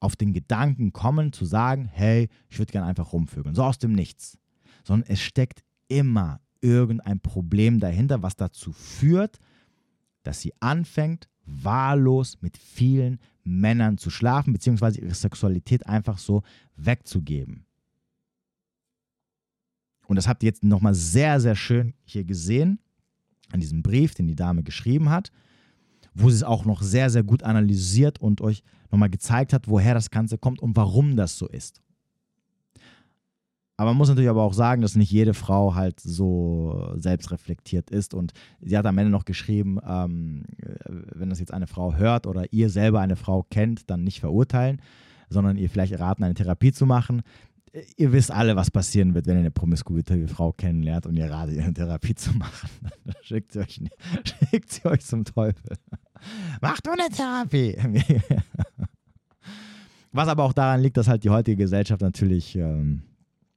auf 0.00 0.16
den 0.16 0.32
Gedanken 0.32 0.92
kommen 0.92 1.32
zu 1.32 1.44
sagen, 1.44 1.86
hey, 1.86 2.28
ich 2.48 2.58
würde 2.58 2.72
gerne 2.72 2.86
einfach 2.86 3.12
rumvögeln, 3.12 3.54
so 3.54 3.62
aus 3.62 3.78
dem 3.78 3.92
Nichts. 3.92 4.38
Sondern 4.82 5.08
es 5.08 5.20
steckt 5.20 5.62
immer 5.88 6.40
irgendein 6.62 7.20
Problem 7.20 7.80
dahinter, 7.80 8.22
was 8.22 8.36
dazu 8.36 8.72
führt, 8.72 9.38
dass 10.22 10.40
sie 10.40 10.52
anfängt, 10.60 11.28
wahllos 11.44 12.38
mit 12.40 12.56
vielen 12.56 13.18
Männern 13.44 13.98
zu 13.98 14.10
schlafen, 14.10 14.52
beziehungsweise 14.52 15.00
ihre 15.00 15.14
Sexualität 15.14 15.86
einfach 15.86 16.18
so 16.18 16.42
wegzugeben. 16.76 17.66
Und 20.06 20.16
das 20.16 20.28
habt 20.28 20.42
ihr 20.42 20.48
jetzt 20.48 20.64
nochmal 20.64 20.94
sehr, 20.94 21.40
sehr 21.40 21.56
schön 21.56 21.94
hier 22.04 22.24
gesehen, 22.24 22.80
an 23.52 23.60
diesem 23.60 23.82
Brief, 23.82 24.14
den 24.14 24.26
die 24.26 24.36
Dame 24.36 24.62
geschrieben 24.62 25.10
hat, 25.10 25.30
wo 26.14 26.30
sie 26.30 26.36
es 26.36 26.42
auch 26.42 26.64
noch 26.64 26.82
sehr, 26.82 27.10
sehr 27.10 27.22
gut 27.22 27.42
analysiert 27.42 28.20
und 28.20 28.40
euch 28.40 28.62
nochmal 28.90 29.10
gezeigt 29.10 29.52
hat, 29.52 29.68
woher 29.68 29.94
das 29.94 30.10
Ganze 30.10 30.38
kommt 30.38 30.60
und 30.60 30.76
warum 30.76 31.16
das 31.16 31.38
so 31.38 31.46
ist. 31.48 31.80
Aber 33.80 33.92
man 33.92 33.96
muss 33.96 34.10
natürlich 34.10 34.28
aber 34.28 34.42
auch 34.42 34.52
sagen, 34.52 34.82
dass 34.82 34.94
nicht 34.94 35.10
jede 35.10 35.32
Frau 35.32 35.74
halt 35.74 36.00
so 36.00 36.92
selbstreflektiert 36.96 37.88
ist. 37.88 38.12
Und 38.12 38.34
sie 38.60 38.76
hat 38.76 38.84
am 38.84 38.98
Ende 38.98 39.10
noch 39.10 39.24
geschrieben, 39.24 39.78
ähm, 39.88 40.44
wenn 41.14 41.30
das 41.30 41.40
jetzt 41.40 41.54
eine 41.54 41.66
Frau 41.66 41.94
hört 41.94 42.26
oder 42.26 42.52
ihr 42.52 42.68
selber 42.68 43.00
eine 43.00 43.16
Frau 43.16 43.42
kennt, 43.48 43.88
dann 43.88 44.04
nicht 44.04 44.20
verurteilen, 44.20 44.82
sondern 45.30 45.56
ihr 45.56 45.70
vielleicht 45.70 45.98
raten, 45.98 46.24
eine 46.24 46.34
Therapie 46.34 46.72
zu 46.72 46.84
machen. 46.84 47.22
Ihr 47.96 48.12
wisst 48.12 48.32
alle, 48.32 48.56
was 48.56 48.70
passieren 48.70 49.14
wird, 49.14 49.26
wenn 49.26 49.36
ihr 49.36 49.40
eine 49.40 49.50
promiskuitive 49.50 50.26
Frau 50.26 50.52
kennenlernt 50.52 51.06
und 51.06 51.16
ihr 51.16 51.30
ratet, 51.30 51.58
eine 51.58 51.72
Therapie 51.72 52.14
zu 52.14 52.32
machen. 52.32 52.68
Dann 53.04 53.14
schickt 53.22 53.52
sie 53.52 53.60
euch, 53.60 53.80
schickt 54.50 54.72
sie 54.72 54.84
euch 54.86 55.04
zum 55.04 55.24
Teufel. 55.24 55.76
Macht 56.60 56.84
nur 56.86 56.94
eine 56.94 57.08
Therapie. 57.08 57.76
Was 60.12 60.28
aber 60.28 60.44
auch 60.44 60.52
daran 60.52 60.80
liegt, 60.80 60.96
dass 60.96 61.06
halt 61.06 61.22
die 61.22 61.30
heutige 61.30 61.56
Gesellschaft 61.56 62.02
natürlich 62.02 62.56
ähm, 62.56 63.02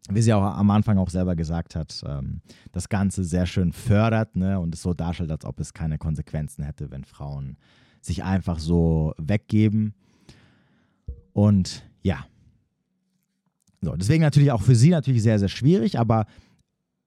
wie 0.09 0.21
sie 0.21 0.33
auch 0.33 0.43
am 0.43 0.69
Anfang 0.69 0.97
auch 0.97 1.09
selber 1.09 1.35
gesagt 1.35 1.75
hat, 1.75 2.01
ähm, 2.05 2.41
das 2.71 2.89
Ganze 2.89 3.23
sehr 3.23 3.45
schön 3.45 3.71
fördert 3.71 4.35
ne, 4.35 4.59
und 4.59 4.75
es 4.75 4.81
so 4.81 4.93
darstellt, 4.93 5.31
als 5.31 5.45
ob 5.45 5.59
es 5.59 5.73
keine 5.73 5.97
Konsequenzen 5.97 6.63
hätte, 6.63 6.91
wenn 6.91 7.05
Frauen 7.05 7.57
sich 8.01 8.23
einfach 8.23 8.59
so 8.59 9.13
weggeben. 9.17 9.93
Und 11.31 11.83
ja. 12.01 12.25
So, 13.83 13.95
deswegen 13.95 14.23
natürlich 14.23 14.51
auch 14.51 14.61
für 14.61 14.75
sie 14.75 14.89
natürlich 14.89 15.23
sehr, 15.23 15.39
sehr 15.39 15.49
schwierig, 15.49 15.99
aber 15.99 16.25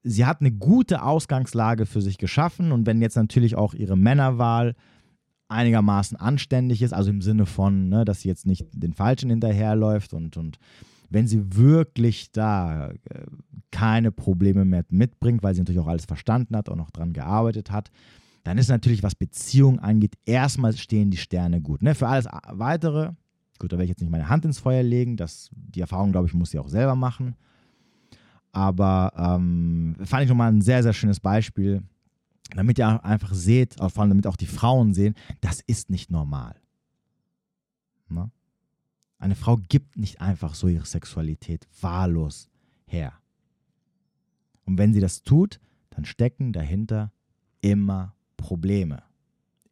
sie 0.03 0.25
hat 0.25 0.41
eine 0.41 0.53
gute 0.53 1.03
Ausgangslage 1.03 1.87
für 1.87 2.01
sich 2.01 2.19
geschaffen 2.19 2.73
und 2.73 2.87
wenn 2.87 3.01
jetzt 3.01 3.17
natürlich 3.17 3.57
auch 3.57 3.75
ihre 3.75 3.97
Männerwahl 3.97 4.75
einigermaßen 5.49 6.17
anständig 6.17 6.83
ist, 6.83 6.93
also 6.93 7.11
im 7.11 7.23
Sinne 7.23 7.47
von, 7.47 7.89
ne, 7.89 8.05
dass 8.05 8.21
sie 8.21 8.29
jetzt 8.29 8.47
nicht 8.47 8.67
den 8.73 8.93
Falschen 8.93 9.31
hinterherläuft 9.31 10.13
und, 10.13 10.37
und 10.37 10.59
wenn 11.09 11.29
sie 11.29 11.57
wirklich 11.57 12.33
da 12.33 12.91
äh, 12.91 13.27
keine 13.71 14.11
Probleme 14.11 14.65
mehr 14.65 14.85
mitbringt, 14.89 15.43
weil 15.43 15.55
sie 15.55 15.61
natürlich 15.61 15.81
auch 15.81 15.87
alles 15.87 16.05
verstanden 16.05 16.57
hat 16.57 16.69
und 16.69 16.81
auch 16.81 16.91
daran 16.91 17.13
gearbeitet 17.13 17.71
hat, 17.71 17.91
dann 18.43 18.59
ist 18.59 18.69
natürlich, 18.69 19.03
was 19.03 19.15
Beziehungen 19.15 19.79
angeht, 19.79 20.15
erstmal 20.25 20.77
stehen 20.77 21.11
die 21.11 21.17
Sterne 21.17 21.61
gut. 21.61 21.83
Ne? 21.83 21.95
Für 21.95 22.09
alles 22.09 22.27
Weitere, 22.51 23.13
gut, 23.59 23.73
da 23.73 23.77
werde 23.77 23.85
ich 23.85 23.91
jetzt 23.91 24.01
nicht 24.01 24.11
meine 24.11 24.29
Hand 24.29 24.45
ins 24.45 24.59
Feuer 24.59 24.83
legen, 24.83 25.17
das, 25.17 25.51
die 25.53 25.81
Erfahrung, 25.81 26.13
glaube 26.13 26.27
ich, 26.27 26.35
muss 26.35 26.51
sie 26.51 26.59
auch 26.59 26.69
selber 26.69 26.95
machen. 26.95 27.37
Aber 28.53 29.13
ähm, 29.17 29.97
fand 30.05 30.25
ich 30.25 30.29
nochmal 30.29 30.53
ein 30.53 30.63
sehr, 30.63 30.83
sehr 30.83 30.93
schönes 30.93 31.21
Beispiel, 31.21 31.83
damit 32.55 32.79
ihr 32.79 33.05
einfach 33.05 33.35
seht, 33.35 33.75
vor 33.75 34.01
allem 34.01 34.11
damit 34.11 34.27
auch 34.27 34.37
die 34.37 34.47
Frauen 34.47 34.95
sehen, 34.95 35.15
das 35.41 35.61
ist 35.61 35.91
nicht 35.91 36.11
normal. 36.11 36.55
Na? 38.09 38.31
Eine 39.19 39.35
Frau 39.35 39.57
gibt 39.57 39.97
nicht 39.97 40.21
einfach 40.21 40.55
so 40.55 40.69
ihre 40.69 40.87
Sexualität 40.87 41.67
wahllos 41.81 42.49
her. 42.87 43.13
Und 44.65 44.79
wenn 44.79 44.93
sie 44.93 45.01
das 45.01 45.23
tut, 45.23 45.61
dann 45.91 46.05
stecken 46.05 46.53
dahinter 46.53 47.13
immer 47.61 48.15
Probleme. 48.37 49.03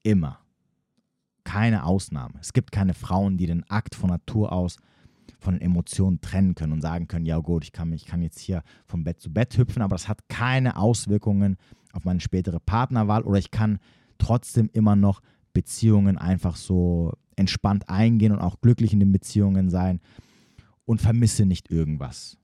Immer. 0.03 0.44
Keine 1.45 1.85
Ausnahme. 1.85 2.35
Es 2.41 2.53
gibt 2.53 2.73
keine 2.73 2.95
Frauen, 2.95 3.37
die 3.37 3.47
den 3.47 3.69
Akt 3.71 3.95
von 3.95 4.11
Natur 4.11 4.53
aus 4.53 4.79
von 5.39 5.55
den 5.55 5.63
Emotionen 5.63 6.21
trennen 6.21 6.55
können 6.55 6.73
und 6.73 6.81
sagen 6.81 7.07
können, 7.07 7.27
ja 7.27 7.39
gut, 7.39 7.65
ich 7.65 7.73
kann, 7.73 7.93
ich 7.93 8.07
kann 8.07 8.23
jetzt 8.23 8.39
hier 8.39 8.63
vom 8.87 9.05
Bett 9.05 9.21
zu 9.21 9.33
Bett 9.33 9.57
hüpfen, 9.57 9.83
aber 9.83 9.95
das 9.95 10.09
hat 10.09 10.29
keine 10.29 10.77
Auswirkungen 10.77 11.57
auf 11.93 12.05
meine 12.05 12.21
spätere 12.21 12.59
Partnerwahl 12.61 13.23
oder 13.23 13.39
ich 13.39 13.51
kann 13.51 13.79
trotzdem 14.19 14.71
immer 14.73 14.97
noch 14.97 15.21
Beziehungen 15.53 16.19
einfach 16.19 16.57
so 16.57 17.13
entspannt 17.37 17.89
eingehen 17.89 18.33
und 18.33 18.41
auch 18.41 18.61
glücklich 18.61 18.93
in 18.93 19.01
den 19.01 19.13
Beziehungen 19.13 19.71
sein 19.71 20.01
und 20.87 21.01
vermisse 21.01 21.47
nicht 21.47 21.71
irgendwas. 21.71 22.39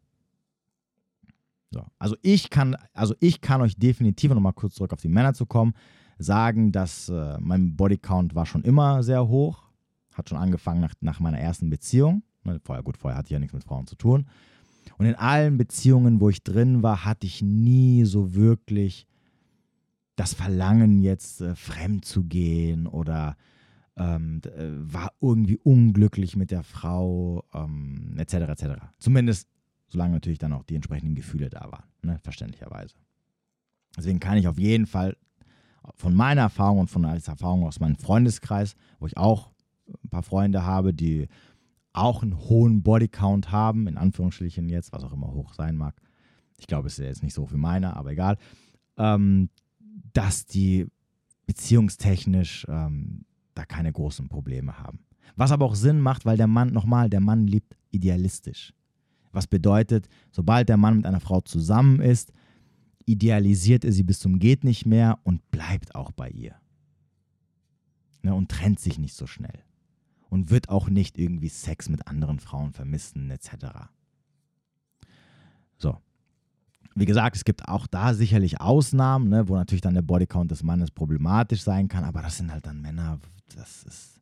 So. 1.71 1.85
Also 1.99 2.17
ich 2.23 2.51
kann, 2.51 2.77
also 2.93 3.15
ich 3.21 3.41
kann 3.41 3.61
euch 3.61 3.77
definitiv, 3.77 4.33
nochmal 4.33 4.53
kurz 4.53 4.75
zurück 4.75 4.93
auf 4.93 5.01
die 5.01 5.09
Männer 5.09 5.35
zu 5.35 5.47
kommen, 5.47 5.75
sagen, 6.21 6.73
dass 6.73 7.09
äh, 7.09 7.39
mein 7.41 7.77
Bodycount 7.77 8.35
war 8.35 8.47
schon 8.47 8.63
immer 8.63 9.03
sehr 9.03 9.29
hoch. 9.29 9.65
Hat 10.15 10.29
schon 10.29 10.39
angefangen 10.39 10.81
nach, 10.81 10.95
nach 11.01 11.21
meiner 11.21 11.39
ersten 11.39 11.71
Beziehung. 11.71 12.23
Ne, 12.45 12.61
vorher, 12.63 12.83
gut, 12.83 12.97
vorher 12.97 13.19
hatte 13.19 13.27
ich 13.27 13.33
ja 13.33 13.39
nichts 13.39 13.55
mit 13.55 13.65
Frauen 13.65 13.87
zu 13.87 13.97
tun. 13.97 14.27
Und 14.99 15.07
in 15.07 15.15
allen 15.15 15.57
Beziehungen, 15.57 16.21
wo 16.21 16.29
ich 16.29 16.43
drin 16.43 16.83
war, 16.83 17.05
hatte 17.05 17.27
ich 17.27 17.43
nie 17.43 18.05
so 18.05 18.35
wirklich 18.35 19.07
das 20.17 20.35
Verlangen, 20.35 21.01
jetzt 21.01 21.41
äh, 21.41 21.55
fremd 21.55 22.05
zu 22.05 22.25
gehen 22.25 22.87
oder 22.87 23.37
ähm, 23.97 24.41
äh, 24.45 24.69
war 24.93 25.13
irgendwie 25.21 25.57
unglücklich 25.57 26.37
mit 26.37 26.51
der 26.51 26.63
Frau, 26.63 27.45
ähm, 27.55 28.15
etc. 28.19 28.35
etc. 28.35 28.65
Zumindest 28.99 29.49
solange 29.89 30.15
natürlich 30.15 30.39
dann 30.39 30.53
auch 30.53 30.65
die 30.65 30.77
entsprechenden 30.77 31.15
Gefühle 31.15 31.51
da 31.51 31.71
waren, 31.71 31.85
ne? 32.03 32.19
verständlicherweise. 32.23 32.95
Deswegen 33.97 34.21
kann 34.21 34.39
ich 34.39 34.47
auf 34.47 34.59
jeden 34.59 34.87
Fall 34.87 35.17
von 35.95 36.15
meiner 36.15 36.43
Erfahrung 36.43 36.81
und 36.81 36.91
von 36.91 37.03
der 37.03 37.13
Erfahrung 37.13 37.67
aus 37.67 37.81
meinem 37.81 37.97
Freundeskreis, 37.97 38.75
wo 38.99 39.07
ich 39.07 39.17
auch 39.17 39.51
ein 40.05 40.11
paar 40.11 40.23
Freunde 40.23 40.65
habe, 40.65 40.95
die 40.95 41.29
auch 41.93 42.23
einen 42.23 42.39
hohen 42.39 42.83
Bodycount 42.83 43.51
haben, 43.51 43.87
in 43.87 43.97
Anführungsstrichen 43.97 44.69
jetzt, 44.69 44.93
was 44.93 45.05
auch 45.05 45.13
immer 45.13 45.33
hoch 45.33 45.55
sein 45.55 45.77
mag. 45.77 46.01
Ich 46.59 46.67
glaube, 46.67 46.89
es 46.89 46.99
ist 46.99 47.05
jetzt 47.05 47.23
nicht 47.23 47.35
so 47.35 47.51
wie 47.51 47.57
meiner, 47.57 47.97
aber 47.97 48.13
egal. 48.13 48.37
Ähm, 48.97 49.49
dass 50.13 50.47
die 50.47 50.87
beziehungstechnisch 51.47 52.67
ähm, 52.69 53.25
da 53.55 53.65
keine 53.65 53.93
großen 53.93 54.29
Probleme 54.29 54.79
haben. 54.79 55.01
Was 55.37 55.53
aber 55.53 55.65
auch 55.65 55.75
Sinn 55.75 56.01
macht, 56.01 56.25
weil 56.27 56.37
der 56.37 56.47
Mann, 56.47 56.73
nochmal, 56.73 57.11
der 57.11 57.21
Mann 57.21 57.47
liebt 57.47 57.77
idealistisch. 57.91 58.73
Was 59.33 59.47
bedeutet, 59.47 60.09
sobald 60.31 60.69
der 60.69 60.77
Mann 60.77 60.97
mit 60.97 61.07
einer 61.07 61.21
Frau 61.21 61.41
zusammen 61.41 62.01
ist, 62.01 62.33
idealisiert 63.11 63.85
er 63.85 63.93
sie 63.93 64.05
bis 64.05 64.21
zum 64.21 64.39
Geht 64.39 64.63
nicht 64.63 64.87
mehr 64.87 65.19
und 65.25 65.51
bleibt 65.51 65.95
auch 65.95 66.13
bei 66.13 66.31
ihr. 66.31 66.55
Ne, 68.23 68.35
und 68.35 68.51
trennt 68.51 68.79
sich 68.79 68.99
nicht 68.99 69.15
so 69.15 69.27
schnell. 69.27 69.65
Und 70.29 70.51
wird 70.51 70.69
auch 70.69 70.89
nicht 70.89 71.19
irgendwie 71.19 71.49
Sex 71.49 71.89
mit 71.89 72.07
anderen 72.07 72.39
Frauen 72.39 72.73
vermissen, 72.73 73.31
etc. 73.31 73.89
So. 75.77 75.99
Wie 76.95 77.05
gesagt, 77.05 77.37
es 77.37 77.45
gibt 77.45 77.69
auch 77.69 77.87
da 77.87 78.15
sicherlich 78.15 78.61
Ausnahmen, 78.61 79.29
ne, 79.29 79.49
wo 79.49 79.57
natürlich 79.57 79.81
dann 79.81 79.95
der 79.95 80.03
Bodycount 80.03 80.51
des 80.51 80.63
Mannes 80.63 80.91
problematisch 80.91 81.63
sein 81.63 81.89
kann, 81.89 82.05
aber 82.05 82.23
das 82.23 82.37
sind 82.37 82.53
halt 82.53 82.67
dann 82.67 82.81
Männer, 82.81 83.19
das 83.57 83.83
ist, 83.85 84.21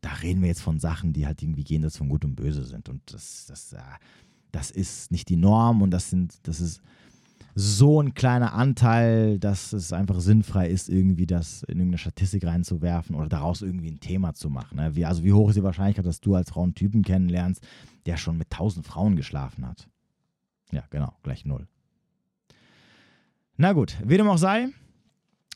da 0.00 0.14
reden 0.14 0.40
wir 0.40 0.48
jetzt 0.48 0.62
von 0.62 0.80
Sachen, 0.80 1.12
die 1.12 1.26
halt 1.26 1.42
irgendwie 1.42 1.64
jenseits 1.66 1.96
von 1.96 2.08
Gut 2.08 2.24
und 2.24 2.34
Böse 2.34 2.64
sind. 2.64 2.88
Und 2.88 3.02
das, 3.12 3.46
das, 3.46 3.72
äh, 3.72 3.80
das 4.50 4.70
ist 4.70 5.12
nicht 5.12 5.28
die 5.28 5.36
Norm 5.36 5.82
und 5.82 5.90
das 5.90 6.10
sind, 6.10 6.38
das 6.44 6.60
ist, 6.60 6.80
so 7.54 8.00
ein 8.00 8.14
kleiner 8.14 8.52
Anteil, 8.54 9.38
dass 9.38 9.72
es 9.72 9.92
einfach 9.92 10.20
sinnfrei 10.20 10.68
ist, 10.68 10.88
irgendwie 10.88 11.26
das 11.26 11.62
in 11.64 11.78
irgendeine 11.78 11.98
Statistik 11.98 12.46
reinzuwerfen 12.46 13.16
oder 13.16 13.28
daraus 13.28 13.62
irgendwie 13.62 13.90
ein 13.90 14.00
Thema 14.00 14.34
zu 14.34 14.50
machen. 14.50 14.76
Ne? 14.76 14.94
Wie, 14.94 15.04
also 15.04 15.24
wie 15.24 15.32
hoch 15.32 15.48
ist 15.48 15.56
die 15.56 15.62
Wahrscheinlichkeit, 15.62 16.06
dass 16.06 16.20
du 16.20 16.34
als 16.34 16.50
Frau 16.50 16.62
einen 16.62 16.74
Typen 16.74 17.02
kennenlernst, 17.02 17.66
der 18.06 18.16
schon 18.16 18.36
mit 18.36 18.50
tausend 18.50 18.86
Frauen 18.86 19.16
geschlafen 19.16 19.66
hat? 19.66 19.88
Ja, 20.72 20.84
genau, 20.90 21.12
gleich 21.22 21.44
null. 21.44 21.66
Na 23.56 23.72
gut, 23.72 23.96
wie 24.04 24.16
dem 24.16 24.28
auch 24.28 24.38
sei, 24.38 24.68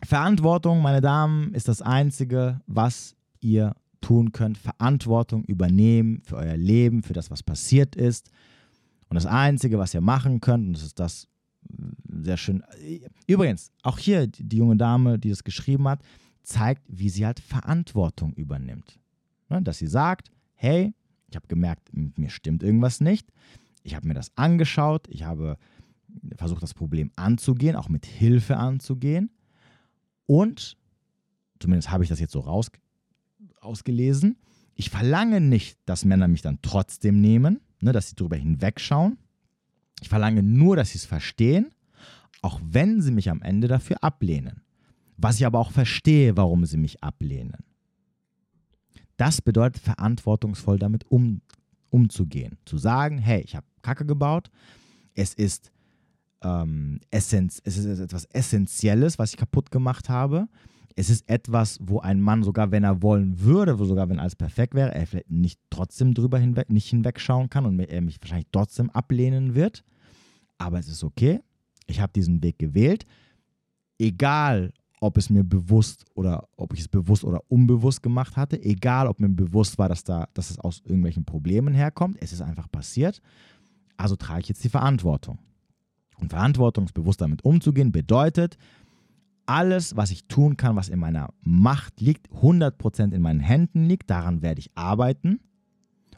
Verantwortung, 0.02 0.82
meine 0.82 1.00
Damen, 1.00 1.54
ist 1.54 1.68
das 1.68 1.80
Einzige, 1.80 2.60
was 2.66 3.16
ihr 3.40 3.74
tun 4.00 4.32
könnt. 4.32 4.58
Verantwortung 4.58 5.44
übernehmen 5.44 6.20
für 6.24 6.36
euer 6.36 6.56
Leben, 6.56 7.02
für 7.02 7.14
das, 7.14 7.30
was 7.30 7.42
passiert 7.42 7.96
ist. 7.96 8.30
Und 9.08 9.14
das 9.14 9.26
Einzige, 9.26 9.78
was 9.78 9.94
ihr 9.94 10.00
machen 10.00 10.40
könnt, 10.40 10.66
und 10.66 10.72
das 10.74 10.82
ist 10.82 11.00
das 11.00 11.28
sehr 12.08 12.36
schön. 12.36 12.62
Übrigens, 13.26 13.72
auch 13.82 13.98
hier 13.98 14.26
die 14.26 14.56
junge 14.56 14.76
Dame, 14.76 15.18
die 15.18 15.30
das 15.30 15.44
geschrieben 15.44 15.88
hat, 15.88 16.02
zeigt, 16.42 16.82
wie 16.88 17.08
sie 17.08 17.26
halt 17.26 17.40
Verantwortung 17.40 18.34
übernimmt. 18.34 18.98
Ne, 19.48 19.62
dass 19.62 19.78
sie 19.78 19.86
sagt, 19.86 20.30
hey, 20.54 20.94
ich 21.28 21.36
habe 21.36 21.46
gemerkt, 21.48 21.92
mit 21.92 22.18
mir 22.18 22.30
stimmt 22.30 22.62
irgendwas 22.62 23.00
nicht. 23.00 23.32
Ich 23.82 23.94
habe 23.94 24.06
mir 24.08 24.14
das 24.14 24.36
angeschaut. 24.36 25.08
Ich 25.08 25.24
habe 25.24 25.58
versucht, 26.36 26.62
das 26.62 26.74
Problem 26.74 27.10
anzugehen, 27.16 27.76
auch 27.76 27.88
mit 27.88 28.06
Hilfe 28.06 28.56
anzugehen. 28.56 29.30
Und, 30.26 30.76
zumindest 31.60 31.90
habe 31.90 32.04
ich 32.04 32.08
das 32.08 32.20
jetzt 32.20 32.32
so 32.32 32.40
raus, 32.40 32.70
ausgelesen, 33.60 34.36
ich 34.74 34.90
verlange 34.90 35.40
nicht, 35.40 35.78
dass 35.86 36.04
Männer 36.04 36.28
mich 36.28 36.42
dann 36.42 36.58
trotzdem 36.62 37.20
nehmen, 37.20 37.60
ne, 37.80 37.92
dass 37.92 38.08
sie 38.08 38.16
darüber 38.16 38.36
hinwegschauen. 38.36 39.18
Ich 40.00 40.08
verlange 40.08 40.42
nur, 40.42 40.76
dass 40.76 40.90
sie 40.90 40.98
es 40.98 41.04
verstehen, 41.04 41.70
auch 42.42 42.60
wenn 42.62 43.00
sie 43.00 43.12
mich 43.12 43.30
am 43.30 43.42
Ende 43.42 43.68
dafür 43.68 44.02
ablehnen. 44.02 44.62
Was 45.16 45.36
ich 45.36 45.46
aber 45.46 45.58
auch 45.58 45.70
verstehe, 45.70 46.36
warum 46.36 46.66
sie 46.66 46.76
mich 46.76 47.02
ablehnen. 47.02 47.64
Das 49.16 49.40
bedeutet, 49.40 49.82
verantwortungsvoll 49.82 50.78
damit 50.78 51.10
um, 51.10 51.40
umzugehen. 51.90 52.58
Zu 52.64 52.78
sagen, 52.78 53.18
hey, 53.18 53.40
ich 53.42 53.54
habe 53.54 53.66
Kacke 53.82 54.04
gebaut, 54.04 54.50
es 55.14 55.34
ist, 55.34 55.70
ähm, 56.42 57.00
Essenz, 57.10 57.60
es 57.64 57.76
ist 57.76 58.00
etwas 58.00 58.24
Essentielles, 58.26 59.18
was 59.18 59.30
ich 59.30 59.36
kaputt 59.36 59.70
gemacht 59.70 60.08
habe. 60.08 60.48
Es 60.96 61.10
ist 61.10 61.28
etwas, 61.28 61.78
wo 61.82 61.98
ein 61.98 62.20
Mann, 62.20 62.44
sogar 62.44 62.70
wenn 62.70 62.84
er 62.84 63.02
wollen 63.02 63.40
würde, 63.40 63.78
wo 63.78 63.84
sogar 63.84 64.08
wenn 64.08 64.20
alles 64.20 64.36
perfekt 64.36 64.74
wäre, 64.74 64.94
er 64.94 65.06
vielleicht 65.06 65.30
nicht 65.30 65.60
trotzdem 65.70 66.14
drüber 66.14 66.38
hinweg, 66.38 66.70
nicht 66.70 66.88
hinwegschauen 66.88 67.50
kann 67.50 67.66
und 67.66 67.80
er 67.80 68.00
mich 68.00 68.20
wahrscheinlich 68.20 68.46
trotzdem 68.52 68.90
ablehnen 68.90 69.54
wird. 69.54 69.82
Aber 70.56 70.78
es 70.78 70.88
ist 70.88 71.02
okay. 71.02 71.40
Ich 71.86 72.00
habe 72.00 72.12
diesen 72.12 72.42
Weg 72.42 72.58
gewählt. 72.58 73.06
Egal, 73.98 74.72
ob 75.00 75.18
es 75.18 75.28
mir 75.28 75.44
bewusst 75.44 76.06
oder 76.14 76.48
ob 76.56 76.72
ich 76.72 76.80
es 76.80 76.88
bewusst 76.88 77.24
oder 77.24 77.42
unbewusst 77.48 78.02
gemacht 78.02 78.36
hatte, 78.36 78.62
egal, 78.62 79.08
ob 79.08 79.20
mir 79.20 79.28
bewusst 79.28 79.78
war, 79.78 79.88
dass, 79.88 80.04
da, 80.04 80.28
dass 80.32 80.50
es 80.50 80.58
aus 80.58 80.80
irgendwelchen 80.84 81.24
Problemen 81.24 81.74
herkommt, 81.74 82.16
es 82.20 82.32
ist 82.32 82.40
einfach 82.40 82.70
passiert. 82.70 83.20
Also 83.96 84.16
trage 84.16 84.40
ich 84.40 84.48
jetzt 84.48 84.64
die 84.64 84.68
Verantwortung. 84.68 85.38
Und 86.18 86.30
verantwortungsbewusst 86.30 87.20
damit 87.20 87.44
umzugehen 87.44 87.92
bedeutet, 87.92 88.56
alles, 89.46 89.96
was 89.96 90.10
ich 90.10 90.26
tun 90.26 90.56
kann, 90.56 90.76
was 90.76 90.88
in 90.88 90.98
meiner 90.98 91.32
Macht 91.42 92.00
liegt, 92.00 92.30
100% 92.30 93.12
in 93.12 93.22
meinen 93.22 93.40
Händen 93.40 93.86
liegt, 93.86 94.10
daran 94.10 94.42
werde 94.42 94.60
ich 94.60 94.70
arbeiten, 94.74 95.40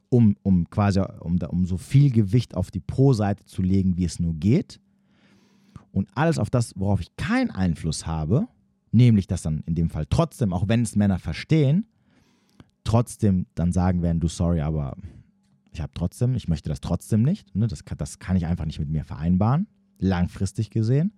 um, 0.08 0.36
um 0.42 0.68
quasi 0.70 1.00
um, 1.20 1.38
um 1.38 1.66
so 1.66 1.76
viel 1.76 2.10
Gewicht 2.10 2.56
auf 2.56 2.70
die 2.70 2.80
Pro-Seite 2.80 3.44
zu 3.44 3.62
legen, 3.62 3.96
wie 3.96 4.04
es 4.04 4.20
nur 4.20 4.34
geht. 4.34 4.80
Und 5.92 6.08
alles 6.14 6.38
auf 6.38 6.50
das, 6.50 6.72
worauf 6.76 7.00
ich 7.00 7.16
keinen 7.16 7.50
Einfluss 7.50 8.06
habe, 8.06 8.48
Nämlich, 8.96 9.26
dass 9.26 9.42
dann 9.42 9.62
in 9.66 9.74
dem 9.74 9.90
Fall 9.90 10.06
trotzdem, 10.08 10.54
auch 10.54 10.68
wenn 10.68 10.80
es 10.80 10.96
Männer 10.96 11.18
verstehen, 11.18 11.86
trotzdem 12.82 13.44
dann 13.54 13.70
sagen 13.70 14.00
werden, 14.00 14.20
du 14.20 14.28
sorry, 14.28 14.62
aber 14.62 14.96
ich 15.70 15.82
habe 15.82 15.92
trotzdem, 15.94 16.34
ich 16.34 16.48
möchte 16.48 16.70
das 16.70 16.80
trotzdem 16.80 17.22
nicht. 17.22 17.54
Ne? 17.54 17.66
Das, 17.66 17.84
das 17.98 18.18
kann 18.20 18.36
ich 18.36 18.46
einfach 18.46 18.64
nicht 18.64 18.78
mit 18.78 18.88
mir 18.88 19.04
vereinbaren, 19.04 19.66
langfristig 19.98 20.70
gesehen. 20.70 21.12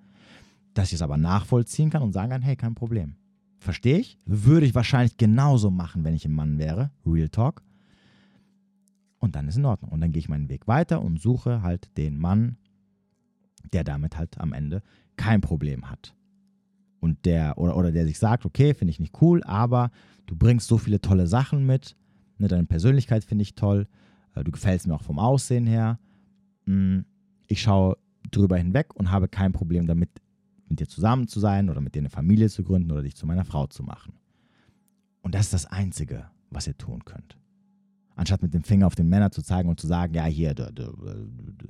Dass 0.78 0.88
ich 0.88 0.94
es 0.94 1.02
aber 1.02 1.16
nachvollziehen 1.16 1.90
kann 1.90 2.02
und 2.02 2.12
sagen 2.12 2.30
kann, 2.30 2.42
hey, 2.42 2.54
kein 2.54 2.76
Problem. 2.76 3.16
Verstehe 3.58 3.98
ich? 3.98 4.16
Würde 4.26 4.64
ich 4.64 4.76
wahrscheinlich 4.76 5.16
genauso 5.16 5.72
machen, 5.72 6.04
wenn 6.04 6.14
ich 6.14 6.24
ein 6.24 6.32
Mann 6.32 6.58
wäre. 6.58 6.92
Real 7.04 7.28
Talk. 7.28 7.64
Und 9.18 9.34
dann 9.34 9.48
ist 9.48 9.56
in 9.56 9.64
Ordnung. 9.64 9.90
Und 9.90 10.00
dann 10.00 10.12
gehe 10.12 10.20
ich 10.20 10.28
meinen 10.28 10.48
Weg 10.48 10.68
weiter 10.68 11.02
und 11.02 11.20
suche 11.20 11.62
halt 11.62 11.90
den 11.96 12.16
Mann, 12.16 12.58
der 13.72 13.82
damit 13.82 14.16
halt 14.16 14.38
am 14.38 14.52
Ende 14.52 14.84
kein 15.16 15.40
Problem 15.40 15.90
hat 15.90 16.14
und 17.00 17.24
der 17.24 17.58
oder, 17.58 17.76
oder 17.76 17.90
der 17.92 18.06
sich 18.06 18.20
sagt, 18.20 18.44
okay, 18.44 18.72
finde 18.72 18.90
ich 18.90 19.00
nicht 19.00 19.20
cool, 19.20 19.42
aber 19.44 19.90
du 20.26 20.36
bringst 20.36 20.68
so 20.68 20.78
viele 20.78 21.00
tolle 21.00 21.26
Sachen 21.26 21.66
mit, 21.66 21.96
ne, 22.38 22.48
deine 22.48 22.66
Persönlichkeit 22.66 23.24
finde 23.24 23.42
ich 23.42 23.54
toll, 23.54 23.88
äh, 24.36 24.44
du 24.44 24.52
gefällst 24.52 24.86
mir 24.86 24.94
auch 24.94 25.02
vom 25.02 25.18
Aussehen 25.18 25.66
her, 25.66 25.98
mm, 26.66 27.00
ich 27.48 27.62
schaue 27.62 27.96
drüber 28.30 28.56
hinweg 28.56 28.94
und 28.94 29.10
habe 29.10 29.26
kein 29.28 29.52
Problem 29.52 29.86
damit, 29.86 30.10
mit 30.68 30.80
dir 30.80 30.88
zusammen 30.88 31.28
zu 31.28 31.40
sein 31.40 31.70
oder 31.70 31.80
mit 31.80 31.94
dir 31.94 32.00
eine 32.00 32.10
Familie 32.10 32.48
zu 32.48 32.62
gründen 32.62 32.90
oder 32.90 33.02
dich 33.02 33.16
zu 33.16 33.26
meiner 33.26 33.44
Frau 33.44 33.66
zu 33.66 33.82
machen. 33.82 34.14
Und 35.22 35.34
das 35.34 35.46
ist 35.46 35.54
das 35.54 35.66
Einzige, 35.66 36.26
was 36.50 36.66
ihr 36.66 36.76
tun 36.76 37.04
könnt. 37.04 37.36
Anstatt 38.16 38.42
mit 38.42 38.54
dem 38.54 38.64
Finger 38.64 38.86
auf 38.86 38.94
den 38.94 39.08
Männer 39.08 39.30
zu 39.30 39.42
zeigen 39.42 39.68
und 39.68 39.78
zu 39.78 39.86
sagen, 39.86 40.14
ja, 40.14 40.24
hier, 40.24 40.54
du, 40.54 40.72
du, 40.72 40.92
du, 40.92 41.66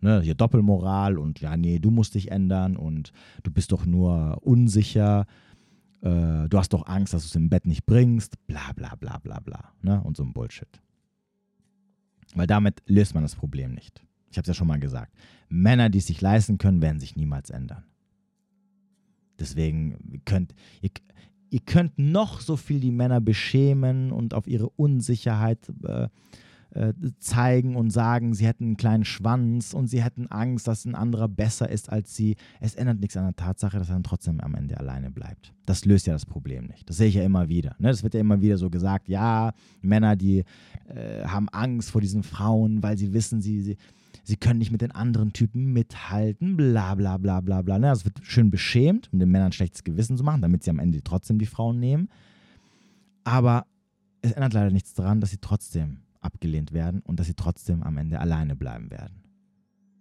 ne, 0.00 0.20
hier 0.20 0.34
Doppelmoral 0.34 1.18
und 1.18 1.40
ja, 1.40 1.56
nee, 1.56 1.78
du 1.78 1.90
musst 1.90 2.14
dich 2.14 2.30
ändern 2.30 2.76
und 2.76 3.12
du 3.42 3.50
bist 3.50 3.72
doch 3.72 3.86
nur 3.86 4.38
unsicher, 4.42 5.26
äh, 6.02 6.48
du 6.48 6.58
hast 6.58 6.72
doch 6.72 6.86
Angst, 6.86 7.14
dass 7.14 7.22
du 7.22 7.26
es 7.26 7.34
im 7.36 7.48
Bett 7.48 7.66
nicht 7.66 7.86
bringst, 7.86 8.44
bla 8.46 8.72
bla 8.74 8.94
bla 8.96 9.18
bla 9.18 9.40
bla. 9.40 9.72
Ne, 9.82 10.02
und 10.02 10.16
so 10.16 10.22
ein 10.22 10.32
Bullshit. 10.32 10.80
Weil 12.34 12.46
damit 12.46 12.82
löst 12.86 13.14
man 13.14 13.22
das 13.22 13.36
Problem 13.36 13.72
nicht. 13.72 14.04
Ich 14.30 14.36
habe 14.36 14.42
es 14.42 14.48
ja 14.48 14.54
schon 14.54 14.66
mal 14.66 14.80
gesagt. 14.80 15.14
Männer, 15.48 15.90
die 15.90 15.98
es 15.98 16.06
sich 16.06 16.20
leisten 16.20 16.58
können, 16.58 16.82
werden 16.82 16.98
sich 16.98 17.14
niemals 17.14 17.50
ändern. 17.50 17.84
Deswegen 19.38 20.20
könnt 20.24 20.54
ihr, 20.80 20.90
ihr 21.50 21.60
könnt 21.60 21.98
noch 21.98 22.40
so 22.40 22.56
viel 22.56 22.80
die 22.80 22.92
Männer 22.92 23.20
beschämen 23.20 24.12
und 24.12 24.34
auf 24.34 24.46
ihre 24.46 24.68
Unsicherheit 24.70 25.58
äh, 25.84 26.08
äh, 26.74 26.92
zeigen 27.20 27.76
und 27.76 27.90
sagen, 27.90 28.34
sie 28.34 28.46
hätten 28.46 28.64
einen 28.64 28.76
kleinen 28.76 29.04
Schwanz 29.04 29.74
und 29.74 29.86
sie 29.86 30.02
hätten 30.02 30.26
Angst, 30.26 30.66
dass 30.66 30.84
ein 30.84 30.96
anderer 30.96 31.28
besser 31.28 31.68
ist 31.68 31.90
als 31.90 32.16
sie. 32.16 32.34
Es 32.60 32.74
ändert 32.74 33.00
nichts 33.00 33.16
an 33.16 33.24
der 33.24 33.36
Tatsache, 33.36 33.78
dass 33.78 33.88
er 33.88 33.94
dann 33.94 34.02
trotzdem 34.02 34.40
am 34.40 34.54
Ende 34.54 34.78
alleine 34.78 35.10
bleibt. 35.12 35.54
Das 35.66 35.84
löst 35.84 36.08
ja 36.08 36.12
das 36.12 36.26
Problem 36.26 36.66
nicht. 36.66 36.88
Das 36.88 36.96
sehe 36.96 37.08
ich 37.08 37.14
ja 37.14 37.22
immer 37.22 37.48
wieder. 37.48 37.76
Ne? 37.78 37.88
Das 37.88 38.02
wird 38.02 38.14
ja 38.14 38.20
immer 38.20 38.40
wieder 38.40 38.58
so 38.58 38.70
gesagt, 38.70 39.08
ja, 39.08 39.52
Männer, 39.82 40.16
die 40.16 40.44
äh, 40.88 41.24
haben 41.24 41.48
Angst 41.50 41.90
vor 41.90 42.00
diesen 42.00 42.24
Frauen, 42.24 42.82
weil 42.82 42.98
sie 42.98 43.12
wissen, 43.12 43.40
sie, 43.40 43.62
sie, 43.62 43.76
sie 44.24 44.36
können 44.36 44.58
nicht 44.58 44.72
mit 44.72 44.80
den 44.80 44.90
anderen 44.90 45.32
Typen 45.32 45.72
mithalten, 45.72 46.56
bla 46.56 46.94
bla 46.94 47.18
bla 47.18 47.40
bla 47.40 47.62
bla. 47.62 47.78
Ne? 47.78 47.86
Das 47.88 48.04
wird 48.04 48.20
schön 48.22 48.50
beschämt, 48.50 49.12
um 49.12 49.18
den 49.18 49.30
Männern 49.30 49.48
ein 49.48 49.52
schlechtes 49.52 49.84
Gewissen 49.84 50.16
zu 50.16 50.24
machen, 50.24 50.42
damit 50.42 50.64
sie 50.64 50.70
am 50.70 50.78
Ende 50.78 51.02
trotzdem 51.02 51.38
die 51.38 51.46
Frauen 51.46 51.78
nehmen. 51.78 52.08
Aber 53.22 53.66
es 54.22 54.32
ändert 54.32 54.54
leider 54.54 54.70
nichts 54.70 54.94
daran, 54.94 55.20
dass 55.20 55.30
sie 55.30 55.38
trotzdem 55.38 55.98
abgelehnt 56.20 56.72
werden 56.72 57.00
und 57.00 57.20
dass 57.20 57.26
sie 57.26 57.34
trotzdem 57.34 57.82
am 57.82 57.96
Ende 57.98 58.18
alleine 58.18 58.56
bleiben 58.56 58.90
werden. 58.90 59.22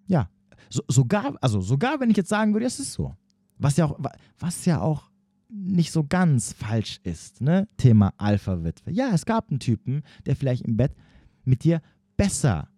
Ja, 0.08 0.30
so, 0.70 0.82
sogar, 0.88 1.36
also 1.42 1.62
sogar 1.62 2.00
wenn 2.00 2.10
ich 2.10 2.18
jetzt 2.18 2.30
sagen 2.30 2.54
würde, 2.54 2.66
es 2.66 2.80
ist 2.80 2.94
so. 2.94 3.16
Was 3.58 3.78
ja 3.78 3.86
auch, 3.86 4.00
was 4.40 4.66
ja 4.66 4.82
auch 4.82 5.10
nicht 5.50 5.92
so 5.92 6.04
ganz 6.04 6.54
falsch 6.54 7.00
ist, 7.04 7.42
ne? 7.42 7.68
Thema 7.78 8.14
Alpha-Witwe. 8.18 8.92
Ja, 8.92 9.12
es 9.14 9.26
gab 9.26 9.50
einen 9.50 9.60
Typen, 9.60 10.02
der 10.26 10.36
vielleicht 10.36 10.64
im 10.64 10.78
Bett 10.78 10.96
mit 11.44 11.64
dir 11.64 11.82
besser, 12.18 12.70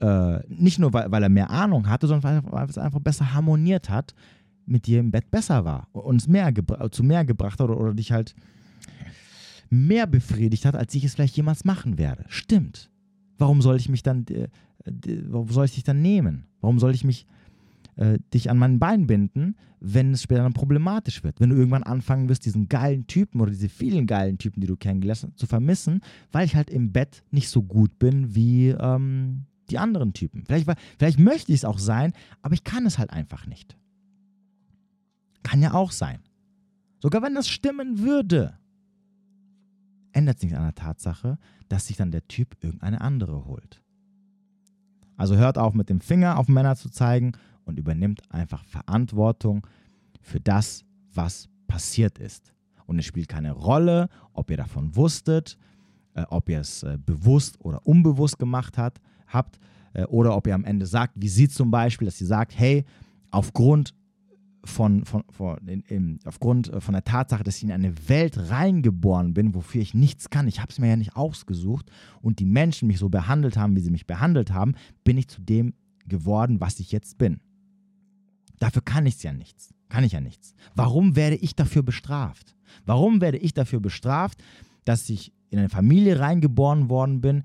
äh, 0.00 0.40
nicht 0.48 0.78
nur 0.78 0.92
weil, 0.92 1.10
weil 1.10 1.22
er 1.22 1.28
mehr 1.28 1.50
Ahnung 1.50 1.88
hatte, 1.88 2.06
sondern 2.06 2.44
weil, 2.44 2.52
weil 2.52 2.68
es 2.68 2.78
einfach 2.78 3.00
besser 3.00 3.34
harmoniert 3.34 3.90
hat, 3.90 4.14
mit 4.66 4.86
dir 4.86 5.00
im 5.00 5.10
Bett 5.10 5.30
besser 5.30 5.64
war 5.64 5.88
und 5.92 6.16
es 6.20 6.28
mehr 6.28 6.52
zu 6.90 7.02
mehr 7.02 7.24
gebracht 7.24 7.60
hat 7.60 7.68
oder, 7.68 7.78
oder 7.78 7.94
dich 7.94 8.12
halt 8.12 8.34
mehr 9.68 10.06
befriedigt 10.06 10.64
hat, 10.64 10.76
als 10.76 10.94
ich 10.94 11.04
es 11.04 11.14
vielleicht 11.14 11.36
jemals 11.36 11.64
machen 11.64 11.98
werde. 11.98 12.24
Stimmt. 12.28 12.90
Warum 13.38 13.62
soll 13.62 13.76
ich 13.76 13.88
mich 13.88 14.02
dann, 14.02 14.26
äh, 14.28 14.48
warum 15.28 15.48
soll 15.48 15.64
ich 15.64 15.74
dich 15.74 15.84
dann 15.84 16.02
nehmen? 16.02 16.46
Warum 16.60 16.78
soll 16.78 16.94
ich 16.94 17.04
mich 17.04 17.26
äh, 17.96 18.18
dich 18.34 18.50
an 18.50 18.58
meinen 18.58 18.78
Bein 18.78 19.06
binden, 19.06 19.56
wenn 19.80 20.12
es 20.12 20.22
später 20.22 20.42
dann 20.42 20.52
problematisch 20.52 21.24
wird? 21.24 21.40
Wenn 21.40 21.50
du 21.50 21.56
irgendwann 21.56 21.84
anfangen 21.84 22.28
wirst, 22.28 22.44
diesen 22.44 22.68
geilen 22.68 23.06
Typen 23.06 23.40
oder 23.40 23.50
diese 23.50 23.68
vielen 23.68 24.06
geilen 24.06 24.38
Typen, 24.38 24.60
die 24.60 24.66
du 24.66 24.76
kennengelernt 24.76 25.22
hast, 25.22 25.38
zu 25.38 25.46
vermissen, 25.46 26.00
weil 26.32 26.46
ich 26.46 26.56
halt 26.56 26.70
im 26.70 26.92
Bett 26.92 27.22
nicht 27.30 27.48
so 27.48 27.62
gut 27.62 27.98
bin 27.98 28.34
wie 28.34 28.68
ähm, 28.68 29.46
die 29.70 29.78
anderen 29.78 30.12
Typen. 30.12 30.44
Vielleicht, 30.44 30.68
vielleicht 30.98 31.18
möchte 31.18 31.52
ich 31.52 31.60
es 31.60 31.64
auch 31.64 31.78
sein, 31.78 32.12
aber 32.42 32.54
ich 32.54 32.64
kann 32.64 32.86
es 32.86 32.98
halt 32.98 33.10
einfach 33.10 33.46
nicht. 33.46 33.76
Kann 35.42 35.62
ja 35.62 35.72
auch 35.74 35.92
sein. 35.92 36.20
Sogar 37.00 37.22
wenn 37.22 37.34
das 37.34 37.48
stimmen 37.48 38.00
würde, 38.00 38.58
ändert 40.12 40.38
sich 40.38 40.54
an 40.54 40.64
der 40.64 40.74
Tatsache, 40.74 41.38
dass 41.68 41.86
sich 41.86 41.96
dann 41.96 42.10
der 42.10 42.26
Typ 42.28 42.56
irgendeine 42.60 43.00
andere 43.00 43.46
holt. 43.46 43.82
Also 45.16 45.36
hört 45.36 45.58
auf 45.58 45.74
mit 45.74 45.88
dem 45.88 46.00
Finger 46.00 46.38
auf 46.38 46.48
Männer 46.48 46.76
zu 46.76 46.88
zeigen 46.88 47.32
und 47.64 47.78
übernimmt 47.78 48.22
einfach 48.30 48.64
Verantwortung 48.64 49.66
für 50.20 50.40
das, 50.40 50.84
was 51.12 51.48
passiert 51.68 52.18
ist. 52.18 52.54
Und 52.86 52.98
es 52.98 53.04
spielt 53.04 53.28
keine 53.28 53.52
Rolle, 53.52 54.08
ob 54.32 54.50
ihr 54.50 54.56
davon 54.56 54.96
wusstet, 54.96 55.56
äh, 56.14 56.22
ob 56.28 56.48
ihr 56.48 56.60
es 56.60 56.82
äh, 56.82 56.98
bewusst 56.98 57.60
oder 57.60 57.86
unbewusst 57.86 58.38
gemacht 58.38 58.78
hat, 58.78 59.00
habt, 59.30 59.58
äh, 59.94 60.04
oder 60.04 60.36
ob 60.36 60.46
ihr 60.46 60.54
am 60.54 60.64
Ende 60.64 60.86
sagt, 60.86 61.14
wie 61.16 61.28
sie 61.28 61.48
zum 61.48 61.70
Beispiel, 61.70 62.06
dass 62.06 62.18
sie 62.18 62.26
sagt, 62.26 62.58
hey, 62.58 62.84
aufgrund 63.30 63.94
von, 64.64 65.04
von, 65.04 65.24
von, 65.30 65.58
in, 65.66 65.80
in, 65.82 66.18
aufgrund 66.24 66.72
äh, 66.72 66.80
von 66.80 66.92
der 66.92 67.04
Tatsache, 67.04 67.42
dass 67.42 67.56
ich 67.56 67.64
in 67.64 67.72
eine 67.72 68.08
Welt 68.08 68.50
reingeboren 68.50 69.32
bin, 69.32 69.54
wofür 69.54 69.80
ich 69.80 69.94
nichts 69.94 70.30
kann. 70.30 70.48
Ich 70.48 70.60
habe 70.60 70.70
es 70.70 70.78
mir 70.78 70.88
ja 70.88 70.96
nicht 70.96 71.16
ausgesucht 71.16 71.90
und 72.20 72.38
die 72.38 72.44
Menschen 72.44 72.86
mich 72.86 72.98
so 72.98 73.08
behandelt 73.08 73.56
haben, 73.56 73.74
wie 73.76 73.80
sie 73.80 73.90
mich 73.90 74.06
behandelt 74.06 74.52
haben, 74.52 74.74
bin 75.04 75.16
ich 75.16 75.28
zu 75.28 75.40
dem 75.40 75.74
geworden, 76.06 76.60
was 76.60 76.80
ich 76.80 76.92
jetzt 76.92 77.18
bin. 77.18 77.40
Dafür 78.58 78.82
kann 78.82 79.06
ich 79.06 79.14
es 79.14 79.22
ja 79.22 79.32
nichts. 79.32 79.72
Kann 79.88 80.04
ich 80.04 80.12
ja 80.12 80.20
nichts. 80.20 80.54
Warum 80.74 81.16
werde 81.16 81.36
ich 81.36 81.56
dafür 81.56 81.82
bestraft? 81.82 82.54
Warum 82.84 83.20
werde 83.20 83.38
ich 83.38 83.54
dafür 83.54 83.80
bestraft, 83.80 84.42
dass 84.84 85.08
ich 85.08 85.32
in 85.48 85.58
eine 85.58 85.68
Familie 85.68 86.20
reingeboren 86.20 86.88
worden 86.88 87.20
bin, 87.20 87.42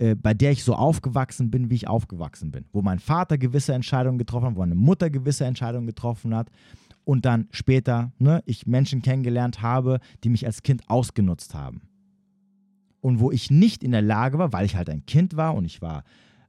äh, 0.00 0.14
bei 0.14 0.32
der 0.32 0.50
ich 0.50 0.64
so 0.64 0.74
aufgewachsen 0.74 1.50
bin, 1.50 1.68
wie 1.68 1.74
ich 1.74 1.86
aufgewachsen 1.86 2.50
bin. 2.50 2.64
Wo 2.72 2.80
mein 2.80 2.98
Vater 2.98 3.36
gewisse 3.36 3.74
Entscheidungen 3.74 4.16
getroffen 4.16 4.46
hat, 4.46 4.56
wo 4.56 4.60
meine 4.60 4.74
Mutter 4.74 5.10
gewisse 5.10 5.44
Entscheidungen 5.44 5.86
getroffen 5.86 6.34
hat 6.34 6.50
und 7.04 7.26
dann 7.26 7.48
später 7.50 8.10
ne, 8.18 8.42
ich 8.46 8.66
Menschen 8.66 9.02
kennengelernt 9.02 9.60
habe, 9.60 10.00
die 10.24 10.30
mich 10.30 10.46
als 10.46 10.62
Kind 10.62 10.88
ausgenutzt 10.88 11.54
haben. 11.54 11.82
Und 13.02 13.20
wo 13.20 13.30
ich 13.30 13.50
nicht 13.50 13.84
in 13.84 13.92
der 13.92 14.00
Lage 14.00 14.38
war, 14.38 14.54
weil 14.54 14.64
ich 14.64 14.74
halt 14.74 14.88
ein 14.88 15.04
Kind 15.04 15.36
war 15.36 15.54
und 15.54 15.66
ich 15.66 15.82
war 15.82 16.04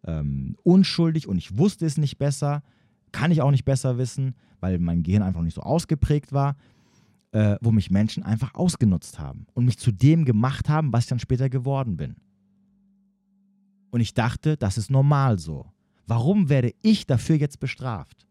ähm, 0.05 0.55
unschuldig 0.63 1.27
und 1.27 1.37
ich 1.37 1.57
wusste 1.57 1.85
es 1.85 1.97
nicht 1.97 2.17
besser, 2.17 2.63
kann 3.11 3.31
ich 3.31 3.41
auch 3.41 3.51
nicht 3.51 3.65
besser 3.65 3.97
wissen, 3.97 4.35
weil 4.61 4.79
mein 4.79 5.03
Gehirn 5.03 5.23
einfach 5.23 5.41
nicht 5.41 5.55
so 5.55 5.61
ausgeprägt 5.61 6.31
war, 6.31 6.55
äh, 7.33 7.57
wo 7.59 7.71
mich 7.73 7.91
Menschen 7.91 8.23
einfach 8.23 8.55
ausgenutzt 8.55 9.19
haben 9.19 9.45
und 9.53 9.65
mich 9.65 9.77
zu 9.77 9.91
dem 9.91 10.23
gemacht 10.23 10.69
haben, 10.69 10.93
was 10.93 11.03
ich 11.03 11.09
dann 11.09 11.19
später 11.19 11.49
geworden 11.49 11.97
bin. 11.97 12.15
Und 13.91 14.01
ich 14.01 14.13
dachte, 14.13 14.57
das 14.57 14.77
ist 14.77 14.89
normal 14.89 15.37
so. 15.37 15.67
Warum 16.07 16.49
werde 16.49 16.73
ich 16.81 17.05
dafür 17.05 17.35
jetzt 17.35 17.59
bestraft? 17.59 18.27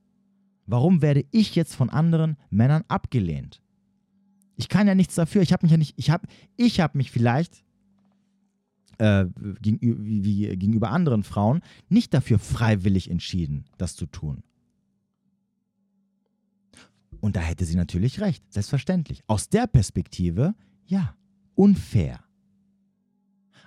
Warum 0.66 1.02
werde 1.02 1.24
ich 1.30 1.54
jetzt 1.54 1.74
von 1.74 1.90
anderen 1.90 2.36
Männern 2.50 2.84
abgelehnt? 2.88 3.62
Ich 4.56 4.68
kann 4.68 4.86
ja 4.86 4.94
nichts 4.94 5.14
dafür. 5.14 5.42
Ich 5.42 5.52
habe 5.52 5.64
mich 5.64 5.70
ja 5.70 5.78
nicht, 5.78 5.94
ich 5.96 6.10
habe, 6.10 6.26
ich 6.56 6.80
habe 6.80 6.98
mich 6.98 7.10
vielleicht 7.10 7.64
äh, 8.98 9.26
gegenüber, 9.60 10.00
wie, 10.04 10.48
gegenüber 10.56 10.90
anderen 10.90 11.22
Frauen 11.22 11.62
nicht 11.88 12.12
dafür 12.12 12.38
freiwillig 12.38 13.10
entschieden, 13.10 13.64
das 13.78 13.96
zu 13.96 14.06
tun. 14.06 14.42
Und 17.20 17.36
da 17.36 17.40
hätte 17.40 17.64
sie 17.64 17.76
natürlich 17.76 18.20
recht, 18.20 18.44
selbstverständlich. 18.52 19.22
Aus 19.26 19.48
der 19.48 19.66
Perspektive, 19.66 20.54
ja, 20.86 21.14
unfair. 21.54 22.20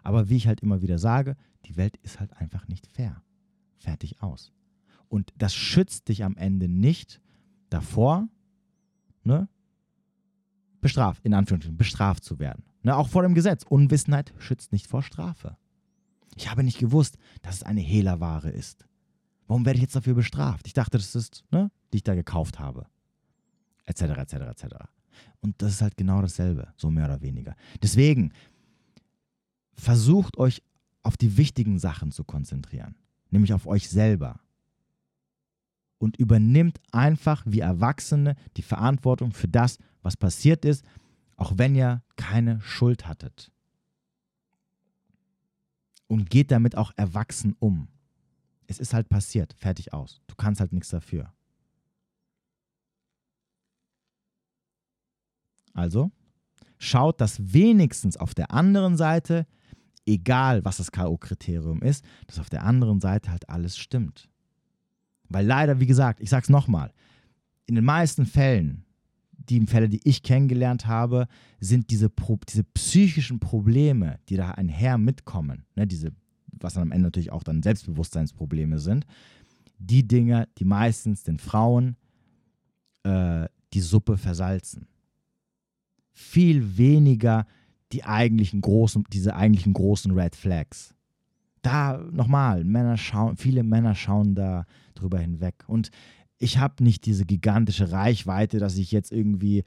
Aber 0.03 0.29
wie 0.29 0.35
ich 0.35 0.47
halt 0.47 0.61
immer 0.61 0.81
wieder 0.81 0.99
sage, 0.99 1.35
die 1.65 1.77
Welt 1.77 1.97
ist 2.03 2.19
halt 2.19 2.33
einfach 2.33 2.67
nicht 2.67 2.87
fair. 2.87 3.21
Fertig 3.77 4.21
aus. 4.21 4.51
Und 5.07 5.33
das 5.37 5.55
schützt 5.55 6.09
dich 6.09 6.23
am 6.23 6.35
Ende 6.37 6.67
nicht 6.67 7.21
davor, 7.69 8.27
ne, 9.23 9.47
bestraft, 10.81 11.25
in 11.25 11.33
Anführungsstrichen, 11.33 11.77
bestraft 11.77 12.23
zu 12.23 12.39
werden. 12.39 12.63
Ne, 12.83 12.95
auch 12.95 13.07
vor 13.07 13.23
dem 13.23 13.33
Gesetz. 13.33 13.63
Unwissenheit 13.63 14.33
schützt 14.37 14.71
nicht 14.71 14.87
vor 14.87 15.03
Strafe. 15.03 15.57
Ich 16.35 16.49
habe 16.49 16.63
nicht 16.63 16.79
gewusst, 16.79 17.17
dass 17.41 17.55
es 17.55 17.63
eine 17.63 17.81
Hehlerware 17.81 18.49
ist. 18.49 18.85
Warum 19.47 19.65
werde 19.65 19.77
ich 19.77 19.83
jetzt 19.83 19.95
dafür 19.95 20.15
bestraft? 20.15 20.67
Ich 20.67 20.73
dachte, 20.73 20.97
das 20.97 21.15
ist, 21.15 21.43
ne, 21.51 21.71
die 21.91 21.97
ich 21.97 22.03
da 22.03 22.15
gekauft 22.15 22.59
habe. 22.59 22.87
Etc., 23.85 24.01
etc., 24.03 24.33
etc. 24.33 24.65
Und 25.41 25.61
das 25.61 25.73
ist 25.73 25.81
halt 25.81 25.97
genau 25.97 26.21
dasselbe, 26.21 26.73
so 26.77 26.89
mehr 26.89 27.05
oder 27.05 27.21
weniger. 27.21 27.55
Deswegen, 27.81 28.31
versucht 29.75 30.37
euch 30.37 30.61
auf 31.03 31.17
die 31.17 31.37
wichtigen 31.37 31.79
Sachen 31.79 32.11
zu 32.11 32.23
konzentrieren, 32.23 32.95
nämlich 33.29 33.53
auf 33.53 33.67
euch 33.67 33.89
selber. 33.89 34.39
Und 35.97 36.17
übernimmt 36.17 36.79
einfach 36.91 37.43
wie 37.45 37.61
Erwachsene 37.61 38.35
die 38.57 38.61
Verantwortung 38.61 39.31
für 39.31 39.47
das, 39.47 39.77
was 40.01 40.17
passiert 40.17 40.65
ist, 40.65 40.83
auch 41.37 41.53
wenn 41.57 41.75
ihr 41.75 42.03
keine 42.15 42.59
Schuld 42.61 43.07
hattet. 43.07 43.51
Und 46.07 46.29
geht 46.29 46.51
damit 46.51 46.77
auch 46.77 46.91
erwachsen 46.97 47.55
um. 47.59 47.87
Es 48.67 48.79
ist 48.79 48.93
halt 48.93 49.09
passiert, 49.09 49.53
fertig 49.53 49.93
aus. 49.93 50.21
Du 50.27 50.35
kannst 50.35 50.59
halt 50.59 50.73
nichts 50.73 50.89
dafür. 50.89 51.33
Also, 55.73 56.11
schaut, 56.77 57.19
dass 57.19 57.53
wenigstens 57.53 58.17
auf 58.17 58.33
der 58.35 58.51
anderen 58.51 58.95
Seite 58.95 59.47
egal 60.05 60.63
was 60.65 60.77
das 60.77 60.91
K.O.-Kriterium 60.91 61.81
ist, 61.81 62.03
dass 62.27 62.39
auf 62.39 62.49
der 62.49 62.63
anderen 62.63 62.99
Seite 62.99 63.31
halt 63.31 63.49
alles 63.49 63.77
stimmt. 63.77 64.29
Weil 65.29 65.45
leider, 65.45 65.79
wie 65.79 65.85
gesagt, 65.85 66.19
ich 66.19 66.29
sag's 66.29 66.49
nochmal, 66.49 66.93
in 67.65 67.75
den 67.75 67.85
meisten 67.85 68.25
Fällen, 68.25 68.85
die 69.31 69.65
Fälle, 69.65 69.89
die 69.89 70.01
ich 70.03 70.23
kennengelernt 70.23 70.85
habe, 70.85 71.27
sind 71.59 71.89
diese, 71.89 72.11
diese 72.49 72.63
psychischen 72.63 73.39
Probleme, 73.39 74.19
die 74.29 74.35
da 74.35 74.51
einher 74.51 74.97
mitkommen, 74.97 75.65
ne, 75.75 75.87
diese, 75.87 76.11
was 76.47 76.75
dann 76.75 76.83
am 76.83 76.91
Ende 76.91 77.07
natürlich 77.07 77.31
auch 77.31 77.43
dann 77.43 77.63
Selbstbewusstseinsprobleme 77.63 78.79
sind, 78.79 79.05
die 79.79 80.07
Dinge, 80.07 80.47
die 80.57 80.65
meistens 80.65 81.23
den 81.23 81.39
Frauen 81.39 81.97
äh, 83.03 83.47
die 83.73 83.81
Suppe 83.81 84.17
versalzen. 84.17 84.87
Viel 86.13 86.77
weniger 86.77 87.45
die 87.93 88.03
eigentlichen 88.03 88.61
großen, 88.61 89.05
diese 89.11 89.35
eigentlichen 89.35 89.73
großen 89.73 90.11
Red 90.11 90.35
Flags. 90.35 90.93
Da 91.61 91.97
nochmal, 92.11 92.63
Männer 92.63 92.97
schauen, 92.97 93.37
viele 93.37 93.63
Männer 93.63 93.95
schauen 93.95 94.35
da 94.35 94.65
drüber 94.95 95.19
hinweg. 95.19 95.63
Und 95.67 95.91
ich 96.39 96.57
habe 96.57 96.83
nicht 96.83 97.05
diese 97.05 97.25
gigantische 97.25 97.91
Reichweite, 97.91 98.59
dass 98.59 98.77
ich 98.77 98.91
jetzt 98.91 99.11
irgendwie 99.11 99.63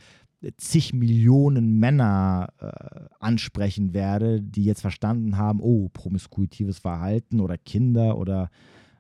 zig 0.58 0.92
Millionen 0.92 1.78
Männer 1.78 2.52
äh, 2.60 3.06
ansprechen 3.18 3.94
werde, 3.94 4.42
die 4.42 4.64
jetzt 4.64 4.82
verstanden 4.82 5.38
haben, 5.38 5.60
oh, 5.60 5.88
promiskuitives 5.88 6.78
Verhalten 6.78 7.40
oder 7.40 7.56
Kinder 7.56 8.18
oder 8.18 8.50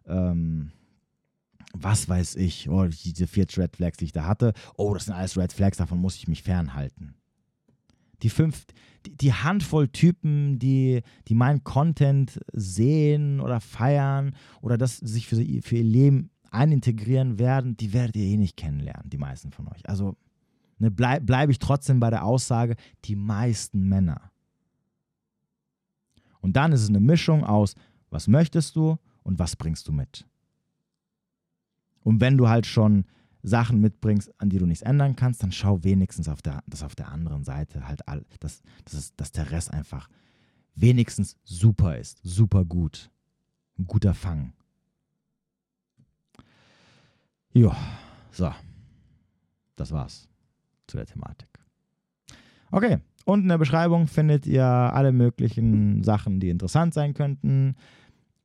ähm, 0.06 0.70
was 1.74 2.08
weiß 2.08 2.36
ich, 2.36 2.70
oh, 2.70 2.86
diese 2.86 3.26
vier 3.26 3.46
Red 3.58 3.76
Flags, 3.76 3.98
die 3.98 4.06
ich 4.06 4.12
da 4.12 4.24
hatte, 4.24 4.54
oh, 4.76 4.94
das 4.94 5.04
sind 5.04 5.14
alles 5.14 5.36
Red 5.36 5.52
Flags, 5.52 5.76
davon 5.76 6.00
muss 6.00 6.16
ich 6.16 6.26
mich 6.26 6.42
fernhalten 6.42 7.16
die 8.22 8.30
fünf, 8.30 8.64
die, 9.08 9.32
Handvoll 9.32 9.88
Typen, 9.88 10.58
die, 10.58 11.02
die 11.28 11.34
meinen 11.34 11.64
Content 11.64 12.40
sehen 12.52 13.40
oder 13.40 13.60
feiern 13.60 14.34
oder 14.60 14.78
das 14.78 14.98
sich 14.98 15.26
für, 15.26 15.36
für 15.36 15.76
ihr 15.76 15.84
Leben 15.84 16.30
einintegrieren 16.50 17.38
werden, 17.38 17.76
die 17.76 17.92
werdet 17.92 18.16
ihr 18.16 18.24
eh 18.24 18.36
nicht 18.36 18.56
kennenlernen, 18.56 19.10
die 19.10 19.18
meisten 19.18 19.52
von 19.52 19.68
euch. 19.68 19.88
Also 19.88 20.16
ne, 20.78 20.90
bleibe 20.90 21.24
bleib 21.24 21.50
ich 21.50 21.58
trotzdem 21.58 22.00
bei 22.00 22.10
der 22.10 22.24
Aussage, 22.24 22.76
die 23.04 23.16
meisten 23.16 23.88
Männer. 23.88 24.30
Und 26.40 26.56
dann 26.56 26.72
ist 26.72 26.82
es 26.82 26.88
eine 26.88 27.00
Mischung 27.00 27.44
aus, 27.44 27.74
was 28.10 28.28
möchtest 28.28 28.76
du 28.76 28.98
und 29.22 29.38
was 29.38 29.56
bringst 29.56 29.88
du 29.88 29.92
mit. 29.92 30.26
Und 32.02 32.20
wenn 32.20 32.38
du 32.38 32.48
halt 32.48 32.66
schon 32.66 33.04
Sachen 33.46 33.80
mitbringst, 33.80 34.32
an 34.38 34.50
die 34.50 34.58
du 34.58 34.66
nichts 34.66 34.82
ändern 34.82 35.14
kannst, 35.14 35.42
dann 35.42 35.52
schau 35.52 35.84
wenigstens, 35.84 36.28
auf 36.28 36.42
der, 36.42 36.64
dass 36.66 36.82
auf 36.82 36.96
der 36.96 37.12
anderen 37.12 37.44
Seite 37.44 37.86
halt, 37.86 38.06
all, 38.08 38.24
dass, 38.40 38.62
dass, 38.84 39.14
dass 39.14 39.30
der 39.30 39.52
Rest 39.52 39.72
einfach 39.72 40.08
wenigstens 40.74 41.36
super 41.44 41.96
ist, 41.96 42.18
super 42.24 42.64
gut. 42.64 43.08
Ein 43.78 43.86
guter 43.86 44.14
Fang. 44.14 44.52
Ja, 47.52 47.76
so. 48.32 48.52
Das 49.76 49.92
war's 49.92 50.28
zu 50.88 50.96
der 50.96 51.06
Thematik. 51.06 51.48
Okay, 52.72 52.98
unten 53.26 53.44
in 53.44 53.50
der 53.50 53.58
Beschreibung 53.58 54.08
findet 54.08 54.46
ihr 54.46 54.64
alle 54.64 55.12
möglichen 55.12 56.02
Sachen, 56.02 56.40
die 56.40 56.48
interessant 56.48 56.94
sein 56.94 57.14
könnten. 57.14 57.76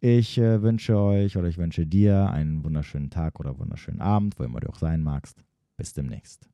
Ich 0.04 0.40
äh, 0.40 0.64
wünsche 0.64 0.98
euch 0.98 1.38
oder 1.38 1.48
ich 1.48 1.60
wünsche 1.60 1.86
dir 1.86 2.32
einen 2.32 2.64
wunderschönen 2.64 3.12
Tag 3.12 3.40
oder 3.40 3.60
wunderschönen 3.60 4.02
Abend, 4.02 4.40
wo 4.40 4.44
immer 4.44 4.60
du 4.60 4.70
auch 4.70 4.80
sein 4.80 5.04
magst. 5.04 5.46
Bis 5.78 5.94
demnächst. 5.94 6.51